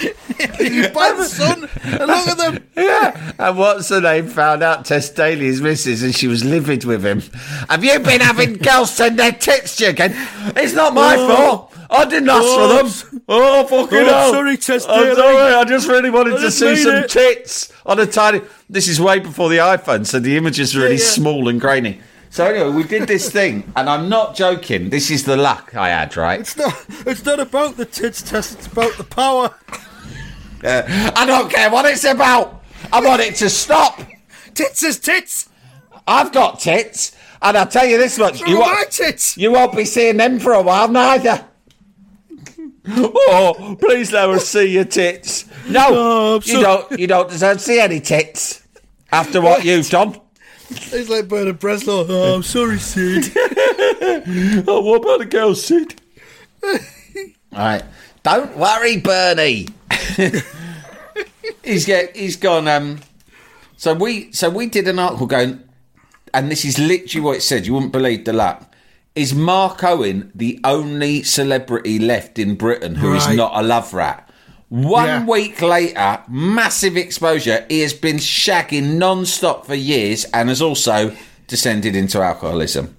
you 0.60 0.88
bad 0.88 1.24
son. 1.26 1.68
And 1.82 2.06
look 2.06 2.28
at 2.28 2.38
them. 2.38 2.64
Yeah. 2.76 3.32
And 3.38 3.58
what's 3.58 3.88
her 3.88 4.00
name 4.00 4.28
found 4.28 4.62
out 4.62 4.84
Tess 4.84 5.10
Daly's 5.10 5.60
missus 5.60 6.02
and 6.02 6.14
she 6.14 6.26
was 6.26 6.44
livid 6.44 6.84
with 6.84 7.04
him. 7.04 7.22
Have 7.68 7.84
you 7.84 7.98
been 8.00 8.20
having 8.20 8.54
girls 8.58 8.94
send 8.94 9.18
their 9.18 9.32
tits 9.32 9.76
to 9.76 9.84
you 9.84 9.90
again? 9.90 10.12
It's 10.56 10.74
not 10.74 10.94
my 10.94 11.16
oh. 11.18 11.28
fault. 11.28 11.74
I 11.90 12.04
didn't 12.04 12.28
ask 12.28 12.42
Oh, 12.44 12.88
for 12.88 13.10
them. 13.10 13.22
Oh, 13.28 13.66
fucking 13.66 13.98
oh, 13.98 14.04
hell. 14.04 14.30
sorry, 14.32 14.56
Tess 14.58 14.86
I'm 14.86 15.04
Daly. 15.04 15.16
sorry. 15.16 15.54
I 15.54 15.64
just 15.64 15.88
really 15.88 16.10
wanted 16.10 16.38
to 16.38 16.50
see 16.50 16.76
some 16.76 16.96
it. 16.96 17.10
tits 17.10 17.72
on 17.86 17.98
a 17.98 18.06
tiny. 18.06 18.42
This 18.68 18.88
is 18.88 19.00
way 19.00 19.20
before 19.20 19.48
the 19.48 19.58
iPhone, 19.58 20.06
so 20.06 20.20
the 20.20 20.36
images 20.36 20.76
are 20.76 20.80
really 20.80 20.96
yeah. 20.96 21.04
small 21.04 21.48
and 21.48 21.58
grainy. 21.60 22.00
So 22.30 22.44
anyway, 22.44 22.70
we 22.70 22.82
did 22.82 23.08
this 23.08 23.30
thing, 23.30 23.72
and 23.74 23.88
I'm 23.88 24.10
not 24.10 24.36
joking. 24.36 24.90
This 24.90 25.10
is 25.10 25.24
the 25.24 25.36
luck 25.36 25.74
I 25.74 25.88
had, 25.88 26.14
right? 26.16 26.40
It's 26.40 26.56
not. 26.58 26.84
It's 27.06 27.24
not 27.24 27.40
about 27.40 27.78
the 27.78 27.86
tits 27.86 28.20
Tess. 28.20 28.52
It's 28.52 28.66
about 28.66 28.92
the 28.98 29.04
power. 29.04 29.54
Uh, 30.64 31.12
I 31.16 31.24
don't 31.26 31.50
care 31.50 31.70
what 31.70 31.84
it's 31.86 32.04
about. 32.04 32.62
I 32.92 33.00
want 33.00 33.22
it 33.22 33.36
to 33.36 33.50
stop. 33.50 34.00
Tits 34.54 34.82
is 34.82 34.98
tits. 34.98 35.48
I've 36.06 36.32
got 36.32 36.58
tits, 36.60 37.16
and 37.42 37.56
I'll 37.56 37.66
tell 37.66 37.86
you 37.86 37.98
this 37.98 38.18
much: 38.18 38.40
you 38.40 38.58
won't, 38.58 38.90
tits. 38.90 39.36
you 39.36 39.52
won't 39.52 39.76
be 39.76 39.84
seeing 39.84 40.16
them 40.16 40.38
for 40.40 40.52
a 40.52 40.62
while, 40.62 40.88
neither. 40.88 41.44
Oh, 42.90 43.76
please 43.78 44.12
let 44.12 44.30
us 44.30 44.48
see 44.48 44.72
your 44.72 44.84
tits. 44.86 45.44
No, 45.68 46.36
I'm 46.36 46.42
you 46.46 46.54
so- 46.54 46.62
don't. 46.62 46.98
You 46.98 47.06
don't 47.06 47.28
deserve 47.28 47.58
to 47.58 47.62
see 47.62 47.78
any 47.80 48.00
tits 48.00 48.66
after 49.12 49.42
what 49.42 49.62
you've 49.62 49.90
done. 49.90 50.18
It's 50.70 51.10
like 51.10 51.28
Bernard 51.28 51.60
Bresslaw. 51.60 52.06
Oh, 52.08 52.34
I'm 52.36 52.42
sorry, 52.42 52.78
Sid. 52.78 53.32
Oh, 54.66 54.80
what 54.80 55.02
about 55.02 55.18
the 55.18 55.26
girl, 55.26 55.54
Sid? 55.54 56.00
All 56.64 56.78
right, 57.52 57.82
don't 58.22 58.56
worry, 58.56 58.96
Bernie. 58.98 59.68
he's 61.64 61.86
get, 61.86 62.16
he's 62.16 62.36
gone. 62.36 62.68
Um, 62.68 63.00
so 63.76 63.94
we 63.94 64.32
so 64.32 64.50
we 64.50 64.66
did 64.66 64.88
an 64.88 64.98
article 64.98 65.26
going, 65.26 65.62
and 66.34 66.50
this 66.50 66.64
is 66.64 66.78
literally 66.78 67.24
what 67.24 67.36
it 67.36 67.42
said. 67.42 67.66
You 67.66 67.74
wouldn't 67.74 67.92
believe 67.92 68.24
the 68.24 68.32
luck. 68.32 68.64
Is 69.14 69.34
Mark 69.34 69.82
Owen 69.82 70.30
the 70.34 70.60
only 70.62 71.22
celebrity 71.24 71.98
left 71.98 72.38
in 72.38 72.54
Britain 72.54 72.94
who 72.96 73.14
is 73.14 73.26
Right. 73.26 73.36
not 73.36 73.52
a 73.54 73.62
love 73.62 73.92
rat? 73.92 74.24
One 74.68 75.06
Yeah. 75.06 75.24
week 75.24 75.60
later, 75.62 76.20
massive 76.28 76.96
exposure. 76.96 77.64
He 77.68 77.80
has 77.80 77.94
been 77.94 78.16
shagging 78.18 78.96
non-stop 78.98 79.66
for 79.66 79.74
years 79.74 80.24
and 80.26 80.48
has 80.50 80.60
also 80.62 81.16
descended 81.46 81.96
into 81.96 82.20
alcoholism. 82.20 82.94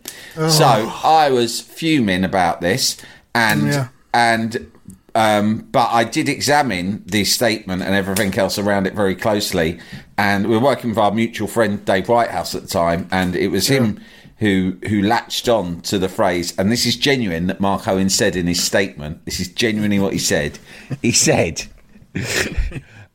So 0.49 0.65
I 1.03 1.29
was 1.29 1.61
fuming 1.61 2.23
about 2.23 2.59
this, 2.61 2.97
and 3.35 3.67
Yeah. 3.67 3.87
and 4.13 4.71
um, 5.19 5.67
but 5.73 5.89
I 5.91 6.05
did 6.05 6.29
examine 6.29 7.03
the 7.05 7.25
statement 7.25 7.81
and 7.81 7.93
everything 7.93 8.33
else 8.39 8.57
around 8.57 8.87
it 8.87 8.93
very 8.93 9.15
closely. 9.15 9.77
And 10.17 10.47
we 10.47 10.55
were 10.55 10.63
working 10.63 10.91
with 10.91 10.97
our 10.97 11.11
mutual 11.11 11.49
friend 11.49 11.83
Dave 11.83 12.07
Whitehouse 12.07 12.55
at 12.55 12.61
the 12.61 12.69
time, 12.69 13.05
and 13.11 13.35
it 13.35 13.49
was 13.49 13.67
him 13.67 13.99
who 14.37 14.77
who 14.87 15.01
latched 15.01 15.49
on 15.49 15.81
to 15.81 15.99
the 15.99 16.07
phrase. 16.07 16.57
And 16.57 16.71
this 16.71 16.85
is 16.85 16.95
genuine 16.95 17.47
that 17.47 17.59
Mark 17.59 17.85
Owen 17.85 18.09
said 18.09 18.37
in 18.37 18.47
his 18.47 18.63
statement. 18.63 19.25
This 19.25 19.41
is 19.41 19.49
genuinely 19.49 19.99
what 19.99 20.13
he 20.13 20.19
said. 20.19 20.57
He 21.01 21.11
said, 21.11 21.65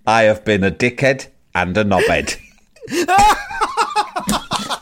"I 0.07 0.25
have 0.25 0.45
been 0.45 0.63
a 0.63 0.71
dickhead 0.71 1.29
and 1.55 1.75
a 1.75 1.85
knobhead." 1.85 2.39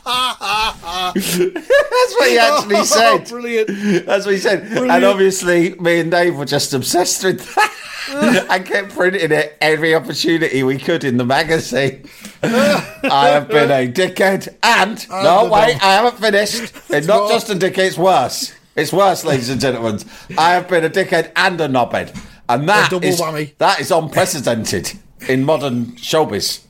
That's 0.05 1.15
what 1.15 2.29
he 2.29 2.37
actually 2.37 2.75
oh, 2.77 2.83
said. 2.83 3.29
Brilliant. 3.29 4.05
That's 4.05 4.25
what 4.25 4.33
he 4.35 4.39
said. 4.39 4.63
And 4.63 5.03
obviously, 5.03 5.75
me 5.75 5.99
and 5.99 6.11
Dave 6.11 6.35
were 6.35 6.45
just 6.45 6.73
obsessed 6.73 7.23
with 7.23 7.53
that 7.55 8.45
and 8.49 8.65
kept 8.65 8.93
printing 8.93 9.31
it 9.31 9.57
every 9.61 9.95
opportunity 9.95 10.63
we 10.63 10.77
could 10.77 11.03
in 11.03 11.17
the 11.17 11.25
magazine. 11.25 12.07
I 12.43 13.29
have 13.29 13.47
been 13.47 13.71
a 13.71 13.91
dickhead 13.91 14.55
and. 14.61 15.07
No, 15.09 15.45
wait. 15.45 15.81
I 15.83 15.93
haven't 15.95 16.17
finished. 16.19 16.73
It's 16.89 17.07
not 17.07 17.29
just 17.29 17.49
a 17.49 17.55
dickhead, 17.55 17.87
it's 17.87 17.97
worse. 17.97 18.53
It's 18.75 18.91
worse, 18.91 19.23
ladies 19.23 19.49
and 19.49 19.61
gentlemen. 19.61 19.99
I 20.37 20.53
have 20.53 20.67
been 20.67 20.83
a 20.83 20.89
dickhead 20.89 21.31
and 21.35 21.61
a 21.61 21.67
knobhead. 21.67 22.17
And 22.49 22.63
oh, 22.63 22.65
that 22.65 22.91
double 22.91 23.07
is- 23.07 23.21
whammy. 23.21 23.55
that 23.57 23.79
is 23.79 23.91
unprecedented 23.91 24.93
in 25.29 25.45
modern 25.45 25.93
showbiz. 25.93 26.61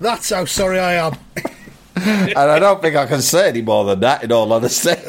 That's 0.00 0.30
how 0.30 0.44
sorry 0.44 0.78
I 0.78 0.94
am. 0.94 1.16
And 1.96 2.38
I 2.38 2.58
don't 2.58 2.80
think 2.80 2.96
I 2.96 3.06
can 3.06 3.20
say 3.22 3.48
any 3.48 3.62
more 3.62 3.84
than 3.84 4.00
that. 4.00 4.22
In 4.24 4.32
all 4.32 4.52
honesty, 4.52 4.90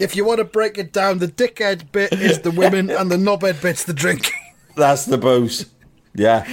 If 0.00 0.14
you 0.14 0.24
want 0.24 0.38
to 0.38 0.44
break 0.44 0.78
it 0.78 0.92
down, 0.92 1.18
the 1.18 1.26
dickhead 1.26 1.90
bit 1.90 2.12
is 2.12 2.40
the 2.42 2.52
women 2.52 2.88
and 2.98 3.10
the 3.10 3.16
knobhead 3.16 3.60
bit's 3.60 3.84
the 3.84 3.92
drink. 3.92 4.30
that's 4.76 5.04
the 5.06 5.18
booze. 5.18 5.66
Yeah, 6.14 6.44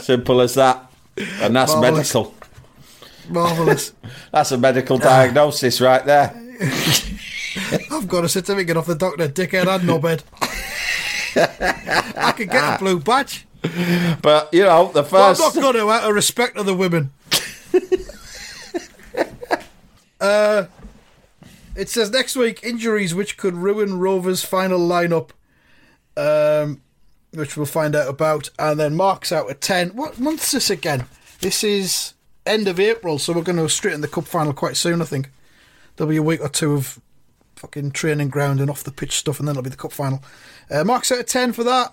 simple 0.00 0.40
as 0.40 0.54
that. 0.54 0.90
And 1.40 1.56
that's 1.56 1.72
Marvellous. 1.72 2.14
medical. 2.14 2.34
Marvellous. 3.28 3.92
That's 4.32 4.52
a 4.52 4.58
medical 4.58 4.98
diagnosis 4.98 5.80
right 5.80 6.04
there. 6.04 6.32
I've 7.90 8.06
got 8.06 8.24
a 8.24 8.28
certificate 8.28 8.76
off 8.76 8.86
the 8.86 8.94
doctor, 8.94 9.26
dickhead 9.28 9.66
and 9.66 9.88
knobhead. 9.88 10.22
I 12.16 12.32
could 12.32 12.50
get 12.50 12.76
a 12.76 12.78
blue 12.78 13.00
badge. 13.00 13.46
But 14.22 14.50
you 14.52 14.62
know, 14.64 14.92
the 14.92 15.02
Well, 15.02 15.30
I'm 15.30 15.34
first. 15.34 15.40
not 15.40 15.54
going 15.62 15.74
to, 15.74 15.90
out 15.90 16.08
of 16.08 16.14
respect 16.14 16.56
of 16.56 16.66
the 16.66 16.74
women. 16.74 17.10
uh, 20.20 20.66
it 21.74 21.88
says 21.88 22.10
next 22.10 22.36
week 22.36 22.62
injuries 22.62 23.14
which 23.14 23.36
could 23.36 23.54
ruin 23.54 23.98
Rovers' 23.98 24.44
final 24.44 24.80
lineup, 24.80 25.30
um, 26.16 26.80
which 27.32 27.56
we'll 27.56 27.66
find 27.66 27.94
out 27.94 28.08
about, 28.08 28.50
and 28.58 28.80
then 28.80 28.96
marks 28.96 29.32
out 29.32 29.50
at 29.50 29.60
ten. 29.60 29.90
What 29.90 30.18
month's 30.18 30.52
this 30.52 30.70
again? 30.70 31.06
This 31.40 31.62
is 31.62 32.14
end 32.46 32.68
of 32.68 32.80
April, 32.80 33.18
so 33.18 33.32
we're 33.32 33.42
going 33.42 33.58
to 33.58 33.68
straighten 33.68 34.00
the 34.00 34.08
cup 34.08 34.24
final 34.24 34.52
quite 34.52 34.76
soon. 34.76 35.02
I 35.02 35.04
think 35.04 35.30
there'll 35.96 36.10
be 36.10 36.16
a 36.16 36.22
week 36.22 36.40
or 36.40 36.48
two 36.48 36.74
of 36.74 37.00
fucking 37.56 37.90
training 37.90 38.28
ground 38.28 38.60
and 38.60 38.70
off 38.70 38.84
the 38.84 38.92
pitch 38.92 39.16
stuff, 39.16 39.38
and 39.38 39.48
then 39.48 39.54
it'll 39.54 39.62
be 39.62 39.70
the 39.70 39.76
cup 39.76 39.92
final. 39.92 40.22
Uh, 40.70 40.84
marks 40.84 41.12
out 41.12 41.18
at 41.18 41.26
ten 41.26 41.52
for 41.52 41.64
that. 41.64 41.92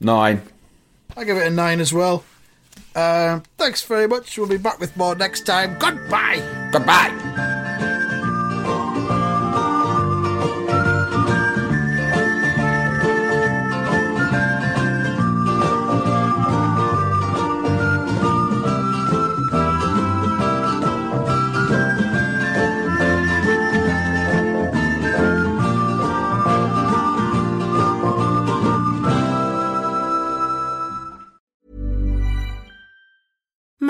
Nine. 0.00 0.42
I 1.16 1.24
give 1.24 1.36
it 1.36 1.46
a 1.46 1.50
nine 1.50 1.80
as 1.80 1.92
well. 1.92 2.24
Um, 2.94 3.42
thanks 3.56 3.82
very 3.82 4.06
much. 4.06 4.36
We'll 4.36 4.48
be 4.48 4.58
back 4.58 4.78
with 4.78 4.96
more 4.96 5.14
next 5.14 5.46
time. 5.46 5.78
Goodbye. 5.78 6.70
Goodbye. 6.72 7.60